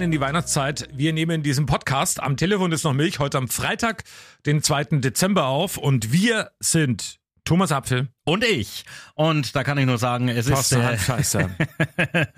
Rein 0.00 0.06
in 0.06 0.12
die 0.12 0.20
Weihnachtszeit. 0.20 0.88
Wir 0.94 1.12
nehmen 1.12 1.42
diesen 1.42 1.66
Podcast 1.66 2.22
am 2.22 2.38
Telefon 2.38 2.72
ist 2.72 2.84
noch 2.84 2.94
Milch 2.94 3.18
heute 3.18 3.36
am 3.36 3.48
Freitag, 3.48 4.04
den 4.46 4.62
2. 4.62 4.84
Dezember 5.00 5.44
auf 5.44 5.76
und 5.76 6.10
wir 6.10 6.52
sind 6.58 7.18
Thomas 7.44 7.70
Apfel 7.70 8.08
und 8.24 8.42
ich. 8.42 8.86
Und 9.14 9.54
da 9.54 9.62
kann 9.62 9.76
ich 9.76 9.84
nur 9.84 9.98
sagen, 9.98 10.30
es 10.30 10.46
Thorsten 10.46 10.80
ist 10.80 10.86
äh, 10.86 10.98
Scheiße. 10.98 11.50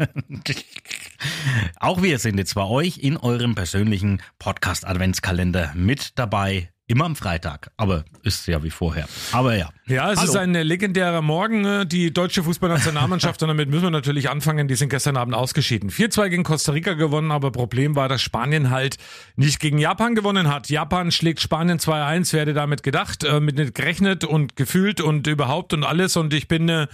auch 1.78 2.02
wir 2.02 2.18
sind 2.18 2.38
jetzt 2.38 2.56
bei 2.56 2.64
euch 2.64 2.98
in 2.98 3.16
eurem 3.16 3.54
persönlichen 3.54 4.20
Podcast 4.40 4.84
Adventskalender 4.84 5.70
mit 5.76 6.18
dabei. 6.18 6.71
Immer 6.88 7.04
am 7.04 7.16
Freitag, 7.16 7.70
aber 7.76 8.04
ist 8.22 8.46
ja 8.48 8.62
wie 8.64 8.70
vorher. 8.70 9.08
Aber 9.30 9.56
ja. 9.56 9.70
Ja, 9.86 10.10
es 10.12 10.18
Hallo. 10.18 10.30
ist 10.30 10.36
ein 10.36 10.52
legendärer 10.52 11.22
Morgen. 11.22 11.64
äh, 11.64 11.86
Die 11.86 12.12
deutsche 12.12 12.42
Fußballnationalmannschaft, 12.42 13.40
und 13.42 13.48
damit 13.48 13.70
müssen 13.70 13.84
wir 13.84 13.90
natürlich 13.90 14.28
anfangen, 14.28 14.66
die 14.68 14.74
sind 14.74 14.88
gestern 14.88 15.16
Abend 15.16 15.34
ausgeschieden. 15.34 15.90
4-2 15.90 16.28
gegen 16.28 16.42
Costa 16.42 16.72
Rica 16.72 16.94
gewonnen, 16.94 17.30
aber 17.30 17.52
Problem 17.52 17.94
war, 17.94 18.08
dass 18.08 18.20
Spanien 18.20 18.70
halt 18.70 18.96
nicht 19.36 19.60
gegen 19.60 19.78
Japan 19.78 20.14
gewonnen 20.16 20.48
hat. 20.48 20.68
Japan 20.70 21.12
schlägt 21.12 21.40
Spanien 21.40 21.78
2-1, 21.78 22.32
wer 22.32 22.40
hätte 22.42 22.52
damit 22.52 22.82
gedacht, 22.82 23.22
äh, 23.24 23.38
mit 23.40 23.56
nicht 23.56 23.74
gerechnet 23.74 24.24
und 24.24 24.56
gefühlt 24.56 25.00
und 25.00 25.26
überhaupt 25.28 25.72
und 25.72 25.84
alles. 25.84 26.16
Und 26.16 26.34
ich 26.34 26.48
bin, 26.48 26.68
äh, 26.68 26.88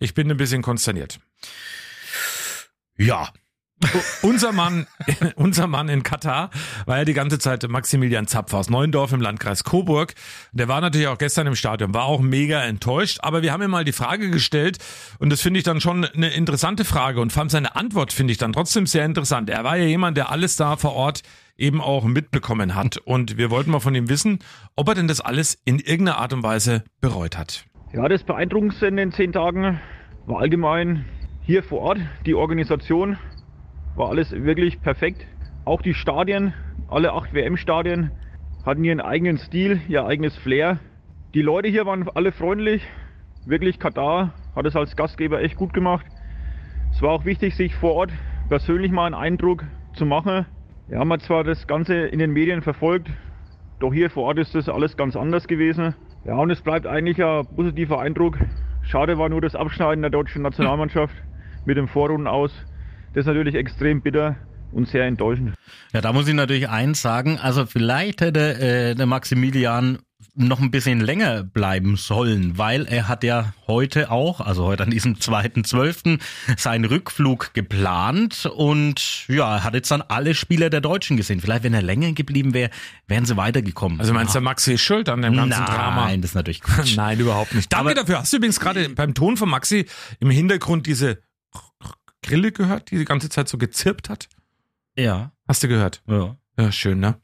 ich 0.00 0.14
bin 0.14 0.30
ein 0.30 0.36
bisschen 0.38 0.62
konsterniert. 0.62 1.20
Ja. 2.96 3.28
Unser 4.22 4.52
Mann, 4.52 4.86
unser 5.36 5.66
Mann 5.66 5.88
in 5.88 6.02
Katar 6.02 6.50
war 6.86 6.98
ja 6.98 7.04
die 7.04 7.14
ganze 7.14 7.38
Zeit 7.38 7.68
Maximilian 7.68 8.26
Zapf 8.26 8.52
aus 8.54 8.70
Neuendorf 8.70 9.12
im 9.12 9.20
Landkreis 9.20 9.64
Coburg. 9.64 10.14
Der 10.52 10.68
war 10.68 10.80
natürlich 10.80 11.08
auch 11.08 11.18
gestern 11.18 11.46
im 11.46 11.56
Stadion, 11.56 11.94
war 11.94 12.04
auch 12.04 12.20
mega 12.20 12.62
enttäuscht. 12.62 13.18
Aber 13.22 13.42
wir 13.42 13.52
haben 13.52 13.62
ihm 13.62 13.70
mal 13.70 13.84
die 13.84 13.92
Frage 13.92 14.30
gestellt 14.30 14.78
und 15.18 15.30
das 15.30 15.40
finde 15.40 15.58
ich 15.58 15.64
dann 15.64 15.80
schon 15.80 16.04
eine 16.04 16.28
interessante 16.28 16.84
Frage 16.84 17.20
und 17.20 17.32
vor 17.32 17.42
allem 17.42 17.50
seine 17.50 17.76
Antwort 17.76 18.12
finde 18.12 18.32
ich 18.32 18.38
dann 18.38 18.52
trotzdem 18.52 18.86
sehr 18.86 19.04
interessant. 19.04 19.50
Er 19.50 19.64
war 19.64 19.76
ja 19.76 19.84
jemand, 19.84 20.16
der 20.16 20.30
alles 20.30 20.56
da 20.56 20.76
vor 20.76 20.94
Ort 20.94 21.22
eben 21.56 21.80
auch 21.80 22.04
mitbekommen 22.04 22.74
hat 22.74 22.96
und 22.98 23.36
wir 23.36 23.50
wollten 23.50 23.70
mal 23.70 23.80
von 23.80 23.94
ihm 23.94 24.08
wissen, 24.08 24.40
ob 24.76 24.88
er 24.88 24.94
denn 24.94 25.08
das 25.08 25.20
alles 25.20 25.58
in 25.64 25.78
irgendeiner 25.78 26.18
Art 26.18 26.32
und 26.32 26.42
Weise 26.42 26.84
bereut 27.00 27.38
hat. 27.38 27.64
Ja, 27.92 28.08
das 28.08 28.24
Beeindruckendste 28.24 28.86
in 28.86 28.96
den 28.96 29.12
zehn 29.12 29.32
Tagen 29.32 29.80
war 30.26 30.40
allgemein 30.40 31.04
hier 31.42 31.62
vor 31.62 31.80
Ort 31.80 31.98
die 32.26 32.34
Organisation. 32.34 33.18
War 33.96 34.08
alles 34.08 34.32
wirklich 34.32 34.80
perfekt. 34.80 35.24
Auch 35.64 35.80
die 35.80 35.94
Stadien, 35.94 36.52
alle 36.88 37.12
acht 37.12 37.32
WM-Stadien, 37.32 38.10
hatten 38.66 38.82
ihren 38.82 39.00
eigenen 39.00 39.38
Stil, 39.38 39.80
ihr 39.88 40.04
eigenes 40.04 40.36
Flair. 40.36 40.80
Die 41.32 41.42
Leute 41.42 41.68
hier 41.68 41.86
waren 41.86 42.08
alle 42.12 42.32
freundlich. 42.32 42.82
Wirklich, 43.46 43.78
Katar 43.78 44.34
hat 44.56 44.66
es 44.66 44.74
als 44.74 44.96
Gastgeber 44.96 45.40
echt 45.42 45.56
gut 45.56 45.72
gemacht. 45.72 46.06
Es 46.92 47.02
war 47.02 47.10
auch 47.10 47.24
wichtig, 47.24 47.54
sich 47.54 47.74
vor 47.76 47.94
Ort 47.94 48.12
persönlich 48.48 48.90
mal 48.90 49.06
einen 49.06 49.14
Eindruck 49.14 49.62
zu 49.94 50.06
machen. 50.06 50.46
Wir 50.88 50.98
haben 50.98 51.20
zwar 51.20 51.44
das 51.44 51.66
Ganze 51.68 51.94
in 51.94 52.18
den 52.18 52.32
Medien 52.32 52.62
verfolgt, 52.62 53.08
doch 53.78 53.92
hier 53.92 54.10
vor 54.10 54.24
Ort 54.24 54.38
ist 54.38 54.56
das 54.56 54.68
alles 54.68 54.96
ganz 54.96 55.14
anders 55.14 55.46
gewesen. 55.46 55.94
Ja, 56.24 56.34
und 56.34 56.50
es 56.50 56.62
bleibt 56.62 56.86
eigentlich 56.86 57.22
ein 57.22 57.46
positiver 57.54 58.00
Eindruck. 58.00 58.38
Schade 58.82 59.18
war 59.18 59.28
nur 59.28 59.40
das 59.40 59.54
Abschneiden 59.54 60.02
der 60.02 60.10
deutschen 60.10 60.42
Nationalmannschaft 60.42 61.14
mit 61.64 61.76
dem 61.76 61.86
Vorrunden 61.86 62.26
aus. 62.26 62.66
Das 63.14 63.22
ist 63.22 63.26
natürlich 63.26 63.54
extrem 63.54 64.02
bitter 64.02 64.36
und 64.72 64.88
sehr 64.88 65.04
enttäuschend. 65.06 65.54
Ja, 65.92 66.00
da 66.00 66.12
muss 66.12 66.26
ich 66.26 66.34
natürlich 66.34 66.68
eins 66.68 67.00
sagen. 67.00 67.38
Also 67.38 67.64
vielleicht 67.64 68.20
hätte 68.20 68.58
äh, 68.60 68.94
der 68.96 69.06
Maximilian 69.06 69.98
noch 70.36 70.58
ein 70.60 70.72
bisschen 70.72 71.00
länger 71.00 71.44
bleiben 71.44 71.94
sollen, 71.96 72.58
weil 72.58 72.86
er 72.86 73.06
hat 73.06 73.22
ja 73.22 73.52
heute 73.68 74.10
auch, 74.10 74.40
also 74.40 74.64
heute 74.64 74.82
an 74.82 74.90
diesem 74.90 75.14
2.12. 75.14 76.18
seinen 76.56 76.84
Rückflug 76.86 77.54
geplant 77.54 78.46
und 78.46 79.28
ja, 79.28 79.58
er 79.58 79.64
hat 79.64 79.74
jetzt 79.74 79.92
dann 79.92 80.02
alle 80.02 80.34
Spieler 80.34 80.70
der 80.70 80.80
Deutschen 80.80 81.16
gesehen. 81.16 81.40
Vielleicht, 81.40 81.62
wenn 81.62 81.74
er 81.74 81.82
länger 81.82 82.12
geblieben 82.12 82.52
wäre, 82.52 82.70
wären 83.06 83.26
sie 83.26 83.36
weitergekommen. 83.36 84.00
Also 84.00 84.12
meinst 84.12 84.34
du, 84.34 84.40
Maxi 84.40 84.72
ist 84.72 84.80
schuld 84.82 85.08
an 85.08 85.22
dem 85.22 85.36
ganzen 85.36 85.62
Nein, 85.62 85.66
Drama? 85.66 86.06
das 86.16 86.24
ist 86.30 86.34
natürlich 86.34 86.62
Quatsch. 86.62 86.96
Nein, 86.96 87.20
überhaupt 87.20 87.54
nicht. 87.54 87.72
Danke 87.72 87.90
Aber- 87.92 87.94
dafür. 87.94 88.18
Hast 88.20 88.32
du 88.32 88.38
übrigens 88.38 88.58
gerade 88.58 88.88
beim 88.88 89.14
Ton 89.14 89.36
von 89.36 89.48
Maxi 89.48 89.86
im 90.18 90.30
Hintergrund 90.30 90.86
diese 90.88 91.18
Grille 92.24 92.50
gehört, 92.52 92.90
die 92.90 92.98
die 92.98 93.04
ganze 93.04 93.28
Zeit 93.28 93.48
so 93.48 93.58
gezirpt 93.58 94.08
hat? 94.08 94.28
Ja, 94.96 95.32
Hast 95.46 95.62
du 95.62 95.68
gehört? 95.68 96.02
ja. 96.08 96.36
Ja, 96.56 96.70
schön, 96.70 97.00
ne? 97.00 97.16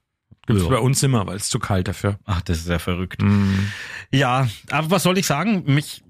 Gibt's 0.46 0.62
Ja. 0.64 0.68
bei 0.68 0.78
uns 0.78 1.00
immer, 1.04 1.24
weil 1.26 1.36
es 1.36 1.48
zu 1.48 1.58
kalt 1.60 1.86
dafür. 1.86 2.18
Ach, 2.24 2.40
das 2.42 2.58
ist 2.58 2.68
ja 2.68 2.80
verrückt. 2.80 3.22
Mhm. 3.22 3.68
Ja, 4.12 4.48
aber 4.70 4.90
was 4.90 5.04
soll 5.04 5.16
ich 5.18 5.26
sagen? 5.26 5.62
Mich, 5.66 6.02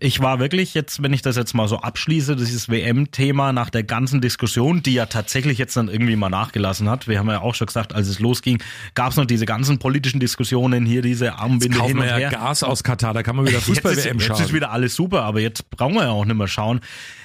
ich 0.00 0.20
war 0.20 0.40
wirklich 0.40 0.74
jetzt, 0.74 1.02
wenn 1.02 1.14
ich 1.14 1.22
das 1.22 1.36
jetzt 1.36 1.54
mal 1.54 1.68
so 1.68 1.78
abschließe, 1.78 2.36
dieses 2.36 2.68
WM-Thema 2.68 3.52
nach 3.54 3.70
der 3.70 3.82
ganzen 3.84 4.20
Diskussion, 4.20 4.82
die 4.82 4.92
ja 4.92 5.06
tatsächlich 5.06 5.56
jetzt 5.56 5.74
dann 5.76 5.88
irgendwie 5.88 6.16
mal 6.16 6.28
nachgelassen 6.28 6.90
hat. 6.90 7.08
Wir 7.08 7.18
haben 7.18 7.28
ja 7.30 7.40
auch 7.40 7.54
schon 7.54 7.68
gesagt, 7.68 7.94
als 7.94 8.08
es 8.08 8.18
losging, 8.18 8.62
gab 8.94 9.12
es 9.12 9.16
noch 9.16 9.24
diese 9.26 9.46
ganzen 9.46 9.78
politischen 9.78 10.20
Diskussionen 10.20 10.84
hier, 10.84 11.00
diese 11.00 11.38
Armbinde 11.38 11.78
Kaufen 11.78 11.88
hin 11.88 11.96
und 11.98 12.02
wir 12.04 12.10
ja 12.10 12.16
her. 12.18 12.30
Gas 12.30 12.62
aus 12.62 12.82
Katar, 12.84 13.14
da 13.14 13.22
kann 13.22 13.36
man 13.36 13.46
wieder 13.46 13.60
Fußball-WM 13.62 14.20
schauen. 14.20 14.36
jetzt 14.36 14.46
ist 14.48 14.52
wieder 14.52 14.70
alles 14.70 14.94
super, 14.96 15.22
aber 15.22 15.40
jetzt 15.40 15.70
brauchen 15.70 15.94
wir 15.94 16.02
ja 16.02 16.10
auch 16.10 16.26
nicht 16.26 16.36
mehr 16.36 16.48
schauen. 16.48 16.80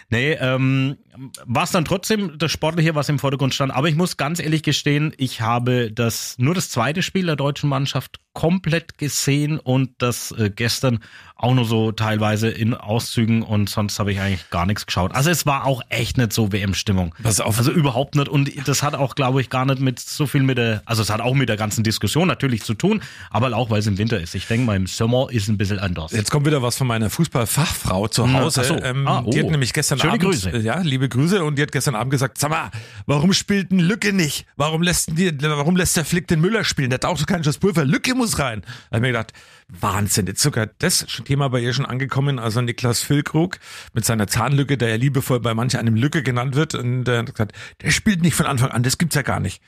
Nee, 0.09 0.33
ähm, 0.33 0.97
war 1.45 1.63
es 1.63 1.71
dann 1.71 1.85
trotzdem 1.85 2.37
das 2.37 2.51
Sportliche, 2.51 2.93
was 2.95 3.09
im 3.09 3.19
Vordergrund 3.19 3.53
stand. 3.53 3.73
Aber 3.73 3.89
ich 3.89 3.95
muss 3.95 4.17
ganz 4.17 4.39
ehrlich 4.39 4.61
gestehen, 4.61 5.13
ich 5.17 5.41
habe 5.41 5.91
das 5.91 6.37
nur 6.37 6.53
das 6.53 6.69
zweite 6.69 7.01
Spiel 7.01 7.25
der 7.25 7.35
deutschen 7.35 7.69
Mannschaft 7.69 8.19
komplett 8.35 8.99
gesehen 8.99 9.57
und 9.59 9.89
das 9.97 10.31
äh, 10.37 10.51
gestern 10.55 10.99
auch 11.37 11.53
nur 11.53 11.65
so 11.65 11.91
teilweise 11.91 12.47
in 12.49 12.73
Auszügen 12.73 13.41
und 13.43 13.69
sonst 13.69 13.99
habe 13.99 14.11
ich 14.11 14.19
eigentlich 14.21 14.49
gar 14.51 14.65
nichts 14.65 14.85
geschaut. 14.85 15.13
Also 15.13 15.29
es 15.29 15.45
war 15.45 15.65
auch 15.65 15.81
echt 15.89 16.17
nicht 16.17 16.31
so 16.31 16.51
WM-Stimmung. 16.53 17.13
Pass 17.21 17.41
auf. 17.41 17.57
Also 17.57 17.71
überhaupt 17.71 18.15
nicht. 18.15 18.29
Und 18.29 18.49
das 18.67 18.83
hat 18.83 18.95
auch, 18.95 19.15
glaube 19.15 19.41
ich, 19.41 19.49
gar 19.49 19.65
nicht 19.65 19.79
mit 19.81 19.99
so 19.99 20.27
viel 20.27 20.43
mit 20.43 20.57
der, 20.57 20.81
also 20.85 21.01
es 21.01 21.09
hat 21.09 21.19
auch 21.19 21.33
mit 21.33 21.49
der 21.49 21.57
ganzen 21.57 21.83
Diskussion 21.83 22.27
natürlich 22.29 22.63
zu 22.63 22.73
tun, 22.73 23.01
aber 23.31 23.53
auch 23.55 23.69
weil 23.69 23.79
es 23.79 23.87
im 23.87 23.97
Winter 23.97 24.19
ist. 24.19 24.33
Ich 24.35 24.47
denke 24.47 24.65
mal, 24.65 24.75
im 24.77 24.87
Sommer 24.87 25.27
ist 25.29 25.49
ein 25.49 25.57
bisschen 25.57 25.79
anders. 25.79 26.11
Jetzt 26.13 26.31
kommt 26.31 26.45
wieder 26.45 26.61
was 26.61 26.77
von 26.77 26.87
meiner 26.87 27.09
Fußballfachfrau 27.09 28.07
zu 28.07 28.31
Hause. 28.31 28.61
ach 28.61 28.65
so. 28.65 28.75
ähm, 28.81 29.05
Ah, 29.07 29.23
Die 29.27 29.39
hat 29.39 29.45
oh. 29.47 29.51
nämlich 29.51 29.73
gestern 29.73 29.99
Schöne 29.99 30.13
Abend, 30.13 30.23
Grüße. 30.23 30.57
ja, 30.59 30.79
liebe 30.81 31.09
Grüße, 31.09 31.43
und 31.43 31.57
die 31.57 31.61
hat 31.63 31.71
gestern 31.71 31.95
Abend 31.95 32.11
gesagt, 32.11 32.37
sag 32.37 32.49
mal, 32.49 32.71
warum 33.05 33.33
spielt 33.33 33.71
ein 33.71 33.79
Lücke 33.79 34.13
nicht? 34.13 34.45
Warum 34.55 34.81
lässt, 34.81 35.17
die, 35.17 35.31
warum 35.41 35.75
lässt 35.75 35.97
der 35.97 36.05
Flick 36.05 36.27
den 36.27 36.41
Müller 36.41 36.63
spielen? 36.63 36.89
Der 36.89 36.95
hat 36.97 37.05
auch 37.05 37.17
so 37.17 37.25
keinen 37.25 37.43
Schuss 37.43 37.57
Pulver. 37.57 37.85
Lücke 37.85 38.15
muss 38.15 38.24
rein. 38.39 38.61
Da 38.61 38.67
hab 38.67 38.97
ich 38.97 39.01
mir 39.01 39.07
gedacht, 39.07 39.33
Wahnsinn, 39.67 40.27
jetzt 40.27 40.41
sogar 40.41 40.67
das 40.79 41.05
Thema 41.25 41.49
bei 41.49 41.59
ihr 41.59 41.73
schon 41.73 41.85
angekommen. 41.85 42.39
Also 42.39 42.61
Niklas 42.61 43.01
Füllkrug 43.01 43.57
mit 43.93 44.05
seiner 44.05 44.27
Zahnlücke, 44.27 44.77
der 44.77 44.89
ja 44.89 44.95
liebevoll 44.95 45.39
bei 45.39 45.53
manch 45.53 45.77
einem 45.77 45.95
Lücke 45.95 46.21
genannt 46.23 46.55
wird. 46.55 46.75
Und 46.75 47.05
der 47.05 47.19
hat 47.19 47.31
gesagt, 47.31 47.53
der 47.81 47.91
spielt 47.91 48.21
nicht 48.21 48.35
von 48.35 48.45
Anfang 48.45 48.71
an, 48.71 48.83
das 48.83 48.97
gibt's 48.97 49.15
ja 49.15 49.23
gar 49.23 49.39
nicht. 49.39 49.61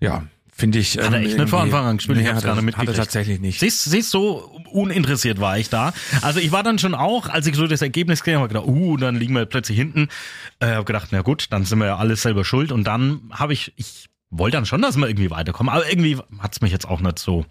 Ja, 0.00 0.24
finde 0.52 0.78
ich. 0.78 0.96
Hat 0.96 1.12
er 1.12 1.20
echt 1.20 1.36
nicht 1.36 1.50
von 1.50 1.60
Anfang 1.60 1.84
an 1.84 1.96
gespielt? 1.98 2.18
Ich 2.18 2.24
Nee, 2.24 2.30
hab's 2.30 2.44
hat, 2.44 2.56
er, 2.56 2.76
hat 2.76 2.88
er 2.88 2.94
tatsächlich 2.94 3.40
nicht. 3.40 3.60
Siehst, 3.60 3.84
siehst 3.84 4.10
so 4.10 4.58
uninteressiert 4.70 5.38
war 5.38 5.58
ich 5.58 5.68
da. 5.68 5.92
Also 6.22 6.40
ich 6.40 6.50
war 6.52 6.62
dann 6.62 6.78
schon 6.78 6.94
auch, 6.94 7.28
als 7.28 7.46
ich 7.46 7.56
so 7.56 7.66
das 7.66 7.82
Ergebnis 7.82 8.22
gesehen 8.22 8.38
habe, 8.38 8.48
gedacht, 8.48 8.66
uh, 8.66 8.96
dann 8.96 9.16
liegen 9.16 9.34
wir 9.34 9.44
plötzlich 9.44 9.76
hinten. 9.76 10.08
Äh, 10.60 10.68
habe 10.68 10.84
gedacht, 10.84 11.08
na 11.10 11.20
gut, 11.20 11.46
dann 11.50 11.64
sind 11.64 11.78
wir 11.78 11.86
ja 11.86 11.96
alles 11.96 12.22
selber 12.22 12.44
schuld. 12.44 12.72
Und 12.72 12.84
dann 12.84 13.30
habe 13.32 13.52
ich, 13.52 13.74
ich 13.76 14.06
wollte 14.30 14.56
dann 14.56 14.66
schon, 14.66 14.82
dass 14.82 14.96
wir 14.96 15.06
irgendwie 15.08 15.30
weiterkommen, 15.30 15.72
aber 15.72 15.88
irgendwie 15.88 16.18
hat's 16.38 16.60
mich 16.60 16.72
jetzt 16.72 16.88
auch 16.88 17.00
nicht 17.00 17.18
so 17.18 17.44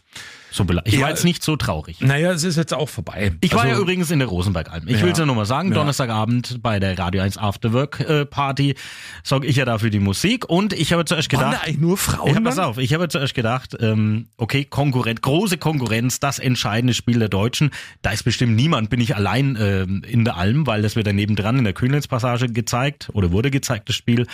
so. 0.55 0.65
Ich 0.85 0.93
Ja, 0.95 1.01
war 1.01 1.09
jetzt 1.09 1.23
nicht 1.25 1.43
so 1.43 1.55
traurig. 1.55 1.99
Naja, 2.01 2.31
es 2.31 2.43
ist 2.43 2.55
jetzt 2.55 2.73
auch 2.73 2.89
vorbei. 2.89 3.33
Ich 3.41 3.53
war 3.53 3.65
ja 3.65 3.71
Also- 3.71 3.83
übrigens 3.83 4.09
in 4.11 4.19
der 4.19 4.27
Rosenbergalm. 4.27 4.87
Ich 4.87 4.97
Ja. 4.99 5.03
will 5.03 5.11
es 5.11 5.17
ja 5.19 5.25
nur 5.25 5.35
mal 5.35 5.45
sagen, 5.45 5.69
Ja. 5.69 5.75
Donnerstagabend 5.75 6.61
bei 6.63 6.79
der 6.79 6.97
Radio 6.97 7.21
1 7.21 7.37
Afterwork 7.37 7.99
äh, 7.99 8.25
Party 8.25 8.75
sorge 9.23 9.47
ich 9.47 9.57
ja 9.57 9.65
dafür 9.65 9.89
die 9.89 9.99
Musik 9.99 10.49
und 10.49 10.73
ich 10.73 10.93
habe 10.93 11.05
zuerst 11.05 11.31
Waren 11.33 11.39
gedacht, 11.45 11.61
da 11.61 11.65
eigentlich 11.67 11.79
nur 11.79 11.97
Frauen? 11.97 12.33
ja, 12.33 12.39
pass 12.41 12.57
auf, 12.59 12.77
ich 12.77 12.93
habe 12.93 13.07
zuerst 13.09 13.33
gedacht, 13.33 13.75
ähm, 13.79 14.27
okay, 14.37 14.65
Konkurrent, 14.65 15.21
große 15.21 15.57
Konkurrenz, 15.57 16.19
das 16.19 16.39
entscheidende 16.39 16.93
Spiel 16.93 17.19
der 17.19 17.29
Deutschen. 17.29 17.71
Da 18.01 18.11
ist 18.11 18.23
bestimmt 18.23 18.55
niemand, 18.55 18.89
bin 18.89 19.01
ich 19.01 19.15
allein 19.15 19.57
ähm, 19.59 20.03
in 20.07 20.23
der 20.25 20.37
Alm, 20.37 20.65
weil 20.67 20.81
das 20.81 20.95
wird 20.95 21.07
dann 21.07 21.15
nebendran 21.15 21.57
in 21.57 21.63
der 21.63 21.73
Kühnlitzpassage 21.73 22.47
gezeigt 22.47 23.09
oder 23.13 23.31
wurde 23.31 23.51
gezeigt, 23.51 23.89
das 23.89 23.95
Spiel. 23.95 24.25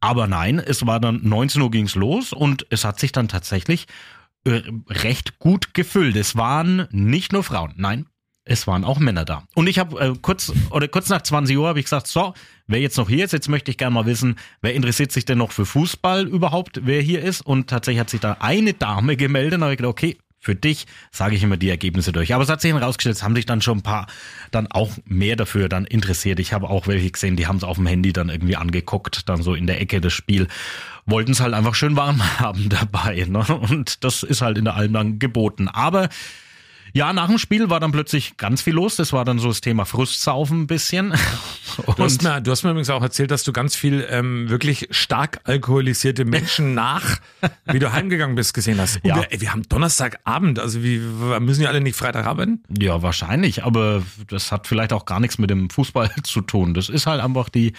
Aber 0.00 0.26
nein, 0.26 0.58
es 0.58 0.86
war 0.86 1.00
dann 1.00 1.20
19 1.22 1.62
Uhr 1.62 1.70
ging's 1.70 1.94
los 1.94 2.32
und 2.32 2.66
es 2.70 2.84
hat 2.84 3.00
sich 3.00 3.10
dann 3.12 3.28
tatsächlich 3.28 3.84
äh, 3.84 3.86
recht 4.46 5.38
gut 5.38 5.74
gefüllt. 5.74 6.16
Es 6.16 6.36
waren 6.36 6.86
nicht 6.90 7.32
nur 7.32 7.42
Frauen, 7.42 7.74
nein, 7.76 8.06
es 8.44 8.66
waren 8.66 8.84
auch 8.84 8.98
Männer 8.98 9.24
da. 9.24 9.44
Und 9.54 9.68
ich 9.68 9.78
habe 9.78 9.98
äh, 9.98 10.12
kurz 10.20 10.52
oder 10.70 10.86
kurz 10.88 11.08
nach 11.08 11.22
20 11.22 11.56
Uhr 11.56 11.66
habe 11.66 11.78
ich 11.78 11.86
gesagt, 11.86 12.06
so, 12.06 12.34
wer 12.66 12.80
jetzt 12.80 12.98
noch 12.98 13.08
hier 13.08 13.24
ist, 13.24 13.32
jetzt 13.32 13.48
möchte 13.48 13.70
ich 13.70 13.78
gerne 13.78 13.94
mal 13.94 14.06
wissen, 14.06 14.36
wer 14.60 14.74
interessiert 14.74 15.12
sich 15.12 15.24
denn 15.24 15.38
noch 15.38 15.52
für 15.52 15.64
Fußball 15.64 16.26
überhaupt, 16.26 16.80
wer 16.84 17.00
hier 17.00 17.22
ist? 17.22 17.40
Und 17.40 17.70
tatsächlich 17.70 18.00
hat 18.00 18.10
sich 18.10 18.20
da 18.20 18.36
eine 18.40 18.74
Dame 18.74 19.16
gemeldet, 19.16 19.54
und 19.54 19.62
habe 19.62 19.72
ich 19.72 19.78
gedacht, 19.78 19.92
okay, 19.92 20.18
für 20.44 20.54
dich 20.54 20.86
sage 21.10 21.34
ich 21.34 21.42
immer 21.42 21.56
die 21.56 21.70
Ergebnisse 21.70 22.12
durch. 22.12 22.34
Aber 22.34 22.44
es 22.44 22.50
hat 22.50 22.60
sich 22.60 22.70
dann 22.70 22.82
rausgestellt, 22.82 23.16
es 23.16 23.22
haben 23.22 23.34
sich 23.34 23.46
dann 23.46 23.62
schon 23.62 23.78
ein 23.78 23.82
paar 23.82 24.06
dann 24.50 24.66
auch 24.66 24.90
mehr 25.06 25.36
dafür 25.36 25.70
dann 25.70 25.86
interessiert. 25.86 26.38
Ich 26.38 26.52
habe 26.52 26.68
auch 26.68 26.86
welche 26.86 27.10
gesehen, 27.10 27.36
die 27.36 27.46
haben 27.46 27.56
es 27.56 27.64
auf 27.64 27.76
dem 27.76 27.86
Handy 27.86 28.12
dann 28.12 28.28
irgendwie 28.28 28.56
angeguckt, 28.56 29.28
dann 29.28 29.42
so 29.42 29.54
in 29.54 29.66
der 29.66 29.80
Ecke 29.80 30.02
das 30.02 30.12
Spiel. 30.12 30.48
Wollten 31.06 31.32
es 31.32 31.40
halt 31.40 31.54
einfach 31.54 31.74
schön 31.74 31.96
warm 31.96 32.22
haben 32.38 32.68
dabei. 32.68 33.24
Ne? 33.26 33.42
Und 33.42 34.04
das 34.04 34.22
ist 34.22 34.42
halt 34.42 34.58
in 34.58 34.66
der 34.66 34.74
Alm 34.74 34.92
dann 34.92 35.18
geboten. 35.18 35.68
Aber 35.68 36.10
Ja, 36.96 37.12
nach 37.12 37.26
dem 37.26 37.38
Spiel 37.38 37.70
war 37.70 37.80
dann 37.80 37.90
plötzlich 37.90 38.36
ganz 38.36 38.62
viel 38.62 38.74
los. 38.74 38.94
Das 38.94 39.12
war 39.12 39.24
dann 39.24 39.40
so 39.40 39.48
das 39.48 39.60
Thema 39.60 39.84
Frustsaufen 39.84 40.62
ein 40.62 40.66
bisschen. 40.68 41.12
Du 41.96 42.04
hast, 42.04 42.22
mir, 42.22 42.40
du 42.40 42.52
hast 42.52 42.62
mir 42.62 42.70
übrigens 42.70 42.88
auch 42.88 43.02
erzählt, 43.02 43.32
dass 43.32 43.42
du 43.42 43.52
ganz 43.52 43.74
viel 43.74 44.06
ähm, 44.08 44.48
wirklich 44.48 44.86
stark 44.92 45.40
alkoholisierte 45.42 46.24
Menschen 46.24 46.72
nach, 46.74 47.18
wie 47.66 47.80
du 47.80 47.92
heimgegangen 47.92 48.36
bist, 48.36 48.54
gesehen 48.54 48.80
hast. 48.80 48.98
Und 49.02 49.06
Ja. 49.08 49.16
wir, 49.16 49.32
ey, 49.32 49.40
wir 49.40 49.50
haben 49.50 49.64
Donnerstagabend, 49.68 50.60
also 50.60 50.84
wie, 50.84 50.98
müssen 51.40 51.62
die 51.62 51.66
alle 51.66 51.80
nicht 51.80 51.96
Freitag 51.96 52.26
arbeiten? 52.26 52.62
Ja, 52.80 53.02
wahrscheinlich, 53.02 53.64
aber 53.64 54.04
das 54.28 54.52
hat 54.52 54.68
vielleicht 54.68 54.92
auch 54.92 55.04
gar 55.04 55.18
nichts 55.18 55.36
mit 55.38 55.50
dem 55.50 55.70
Fußball 55.70 56.12
zu 56.22 56.42
tun. 56.42 56.74
Das 56.74 56.88
ist 56.88 57.06
halt 57.08 57.20
einfach 57.20 57.48
die, 57.48 57.72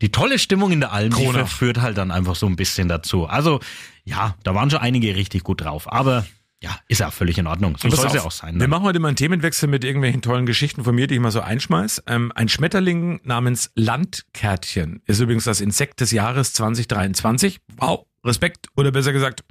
die 0.00 0.12
tolle 0.12 0.38
Stimmung 0.38 0.70
in 0.70 0.78
der 0.78 0.92
Alm, 0.92 1.10
die 1.10 1.24
Kronach. 1.24 1.40
verführt 1.48 1.80
halt 1.80 1.98
dann 1.98 2.12
einfach 2.12 2.36
so 2.36 2.46
ein 2.46 2.54
bisschen 2.54 2.86
dazu. 2.86 3.26
Also, 3.26 3.58
ja, 4.04 4.36
da 4.44 4.54
waren 4.54 4.70
schon 4.70 4.78
einige 4.78 5.16
richtig 5.16 5.42
gut 5.42 5.62
drauf, 5.62 5.90
aber 5.92 6.24
ja, 6.62 6.78
ist 6.88 6.98
ja 7.00 7.10
völlig 7.10 7.38
in 7.38 7.46
Ordnung. 7.46 7.76
So 7.78 7.88
soll 7.90 8.06
es 8.08 8.12
ja 8.14 8.22
auch 8.22 8.30
sein. 8.30 8.54
Wir 8.54 8.58
Ne? 8.62 8.68
machen 8.68 8.82
heute 8.84 8.98
mal 8.98 9.08
einen 9.08 9.16
Themenwechsel 9.16 9.68
mit 9.68 9.82
irgendwelchen 9.84 10.20
tollen 10.22 10.44
Geschichten 10.46 10.84
von 10.84 10.94
mir, 10.94 11.06
die 11.06 11.14
ich 11.14 11.20
mal 11.20 11.30
so 11.30 11.40
einschmeiß. 11.40 12.02
Ähm, 12.06 12.32
ein 12.34 12.48
Schmetterling 12.48 13.20
namens 13.24 13.70
Landkärtchen 13.76 15.02
ist 15.06 15.20
übrigens 15.20 15.44
das 15.44 15.60
Insekt 15.60 16.00
des 16.00 16.10
Jahres 16.10 16.52
2023. 16.52 17.60
Wow, 17.76 18.04
Respekt 18.24 18.66
oder 18.76 18.90
besser 18.92 19.12
gesagt, 19.12 19.42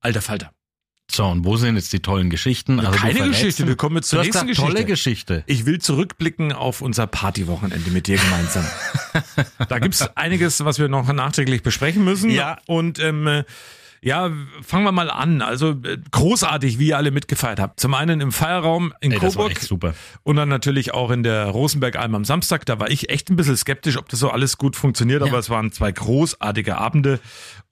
alter 0.00 0.20
Falter. 0.22 0.52
So, 1.10 1.24
und 1.26 1.44
wo 1.44 1.56
sind 1.56 1.74
jetzt 1.74 1.92
die 1.92 1.98
tollen 2.00 2.30
Geschichten? 2.30 2.78
Also, 2.78 2.92
Keine 2.92 3.26
Geschichte, 3.26 3.66
wir 3.66 3.74
kommen 3.74 3.96
jetzt 3.96 4.10
zur 4.10 4.22
nächsten 4.22 4.46
gesagt, 4.46 4.64
tolle 4.68 4.84
Geschichte. 4.84 5.38
Geschichte. 5.40 5.44
Ich 5.46 5.66
will 5.66 5.80
zurückblicken 5.80 6.52
auf 6.52 6.82
unser 6.82 7.08
Partywochenende 7.08 7.90
mit 7.90 8.06
dir 8.06 8.16
gemeinsam. 8.16 8.64
da 9.68 9.78
gibt's 9.80 10.02
einiges, 10.16 10.64
was 10.64 10.78
wir 10.78 10.86
noch 10.88 11.12
nachträglich 11.12 11.64
besprechen 11.64 12.04
müssen. 12.04 12.30
Ja. 12.30 12.58
Und 12.68 13.00
ähm, 13.00 13.26
äh, 13.26 13.44
ja, 14.02 14.30
fangen 14.62 14.84
wir 14.84 14.92
mal 14.92 15.10
an. 15.10 15.42
Also 15.42 15.70
äh, 15.70 15.98
großartig, 16.10 16.78
wie 16.78 16.88
ihr 16.88 16.96
alle 16.96 17.10
mitgefeiert 17.10 17.60
habt. 17.60 17.80
Zum 17.80 17.94
einen 17.94 18.20
im 18.20 18.32
Feierraum 18.32 18.94
in 19.00 19.12
Ey, 19.12 19.18
Coburg 19.18 19.58
super. 19.60 19.94
und 20.22 20.36
dann 20.36 20.48
natürlich 20.48 20.94
auch 20.94 21.10
in 21.10 21.22
der 21.22 21.46
Rosenberg-Alm 21.46 22.14
am 22.14 22.24
Samstag. 22.24 22.64
Da 22.66 22.80
war 22.80 22.90
ich 22.90 23.10
echt 23.10 23.30
ein 23.30 23.36
bisschen 23.36 23.56
skeptisch, 23.56 23.98
ob 23.98 24.08
das 24.08 24.20
so 24.20 24.30
alles 24.30 24.58
gut 24.58 24.76
funktioniert, 24.76 25.22
aber 25.22 25.38
es 25.38 25.50
waren 25.50 25.70
zwei 25.72 25.92
großartige 25.92 26.78
Abende. 26.78 27.20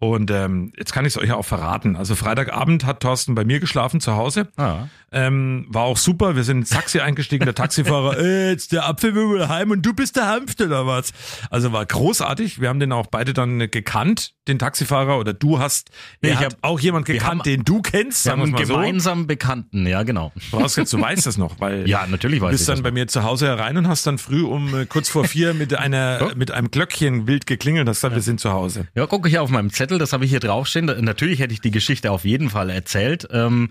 Und 0.01 0.31
ähm, 0.31 0.73
jetzt 0.79 0.93
kann 0.93 1.05
ich 1.05 1.15
es 1.15 1.19
euch 1.19 1.31
ja 1.31 1.35
auch 1.35 1.45
verraten. 1.45 1.97
Also 1.97 2.15
Freitagabend 2.15 2.85
hat 2.85 3.01
Thorsten 3.01 3.35
bei 3.35 3.45
mir 3.45 3.59
geschlafen 3.59 4.01
zu 4.01 4.15
Hause. 4.15 4.47
Ah. 4.57 4.87
Ähm, 5.11 5.67
war 5.69 5.83
auch 5.83 5.97
super. 5.97 6.37
Wir 6.37 6.45
sind 6.45 6.59
ins 6.59 6.71
Taxi 6.71 7.01
eingestiegen. 7.01 7.45
Der 7.45 7.55
Taxifahrer, 7.55 8.17
äh, 8.21 8.51
jetzt 8.51 8.71
der 8.71 8.87
Apfelwirbel 8.87 9.49
heim 9.49 9.73
und 9.73 9.83
du 9.83 9.95
bist 9.95 10.15
der 10.15 10.29
Hanft 10.29 10.61
oder 10.61 10.87
was? 10.87 11.13
Also 11.51 11.73
war 11.73 11.85
großartig. 11.85 12.61
Wir 12.61 12.69
haben 12.69 12.79
den 12.79 12.93
auch 12.93 13.09
beide 13.09 13.33
dann 13.33 13.59
gekannt, 13.59 14.35
den 14.47 14.61
Taxifahrer. 14.61 15.19
Oder 15.19 15.33
du 15.33 15.59
hast, 15.59 15.91
Nee, 16.21 16.31
ich 16.31 16.37
hat 16.37 16.45
hab- 16.47 16.59
auch 16.63 16.81
jemand 16.81 17.07
gekannt, 17.07 17.29
haben- 17.31 17.43
den 17.45 17.63
du 17.65 17.81
kennst. 17.81 18.25
Wir 18.25 18.33
haben 18.33 18.43
einen 18.43 18.51
mal 18.53 18.67
so. 18.67 18.75
gemeinsamen 18.75 19.27
Bekannten, 19.29 19.87
ja, 19.87 20.03
genau. 20.03 20.33
Vorausgesetzt, 20.51 20.93
du 20.93 21.01
weißt 21.01 21.27
das 21.27 21.37
noch, 21.39 21.61
weil 21.61 21.89
Ja, 21.89 22.07
natürlich 22.09 22.41
du 22.41 22.47
weiß 22.47 22.51
bist 22.53 22.63
ich 22.63 22.67
dann 22.67 22.77
das 22.77 22.83
bei 22.83 22.91
noch. 22.91 22.95
mir 22.95 23.07
zu 23.07 23.23
Hause 23.23 23.47
herein 23.47 23.77
und 23.77 23.87
hast 23.87 24.07
dann 24.07 24.19
früh 24.19 24.43
um 24.43 24.75
äh, 24.77 24.87
kurz 24.87 25.09
vor 25.09 25.25
vier 25.25 25.55
mit 25.55 25.75
einer 25.75 26.33
mit 26.37 26.51
einem 26.51 26.71
Glöckchen 26.73 27.27
wild 27.29 27.47
geklingelt. 27.47 27.89
Hast 27.89 27.99
gesagt, 27.99 28.15
wir 28.17 28.23
sind 28.23 28.41
zu 28.41 28.51
Hause. 28.53 28.89
Ja, 28.97 29.07
gucke 29.07 29.29
ich 29.29 29.39
auf 29.39 29.49
meinem 29.51 29.71
Zettel, 29.73 29.99
das 29.99 30.13
habe 30.13 30.25
ich 30.25 30.31
hier 30.31 30.41
draufstehen. 30.41 30.87
Natürlich 31.05 31.39
hätte 31.39 31.55
ich 31.55 31.61
die 31.61 31.71
Geschichte 31.71 32.11
auf 32.11 32.25
jeden 32.25 32.51
Fall 32.51 32.71
erzählt. 32.71 33.29
Ähm, 33.31 33.71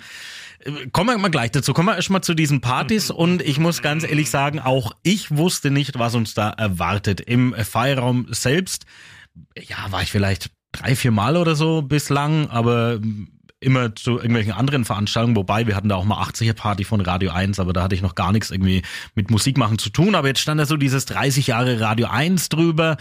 äh, 0.60 0.72
kommen 0.94 1.10
wir 1.10 1.18
mal 1.18 1.30
gleich 1.30 1.52
dazu. 1.52 1.74
Kommen 1.74 1.90
wir 1.90 1.96
erstmal 1.98 2.22
zu 2.22 2.34
diesen 2.34 2.62
Partys 2.62 3.12
und 3.12 3.42
ich 3.42 3.60
muss 3.60 3.82
ganz 3.82 4.04
ehrlich 4.04 4.30
sagen, 4.30 4.60
auch 4.62 4.94
ich 5.04 5.36
wusste 5.36 5.70
nicht, 5.70 6.00
was 6.00 6.16
uns 6.16 6.34
da 6.34 6.50
erwartet. 6.52 7.20
Im 7.20 7.54
Feierraum 7.54 8.26
selbst, 8.30 8.86
ja, 9.58 9.76
war 9.92 10.02
ich 10.02 10.12
vielleicht 10.12 10.50
drei, 10.80 10.96
vier 10.96 11.12
Mal 11.12 11.38
oder 11.38 11.56
so 11.56 11.82
bislang, 11.82 12.50
aber 12.50 13.00
immer 13.60 13.96
zu 13.96 14.18
irgendwelchen 14.18 14.54
anderen 14.54 14.86
Veranstaltungen, 14.86 15.36
wobei 15.36 15.66
wir 15.66 15.76
hatten 15.76 15.90
da 15.90 15.96
auch 15.96 16.06
mal 16.06 16.22
80er 16.22 16.54
Party 16.54 16.84
von 16.84 17.02
Radio 17.02 17.32
1, 17.32 17.60
aber 17.60 17.74
da 17.74 17.84
hatte 17.84 17.96
ich 17.96 18.02
noch 18.02 18.16
gar 18.16 18.32
nichts 18.32 18.52
irgendwie 18.52 18.84
mit 19.16 19.32
Musik 19.32 19.58
machen 19.58 19.80
zu 19.80 19.90
tun, 19.90 20.14
aber 20.14 20.28
jetzt 20.28 20.42
stand 20.42 20.60
da 20.60 20.66
so 20.66 20.78
dieses 20.78 21.06
30 21.06 21.48
Jahre 21.48 21.80
Radio 21.80 22.08
1 22.08 22.50
drüber 22.50 22.98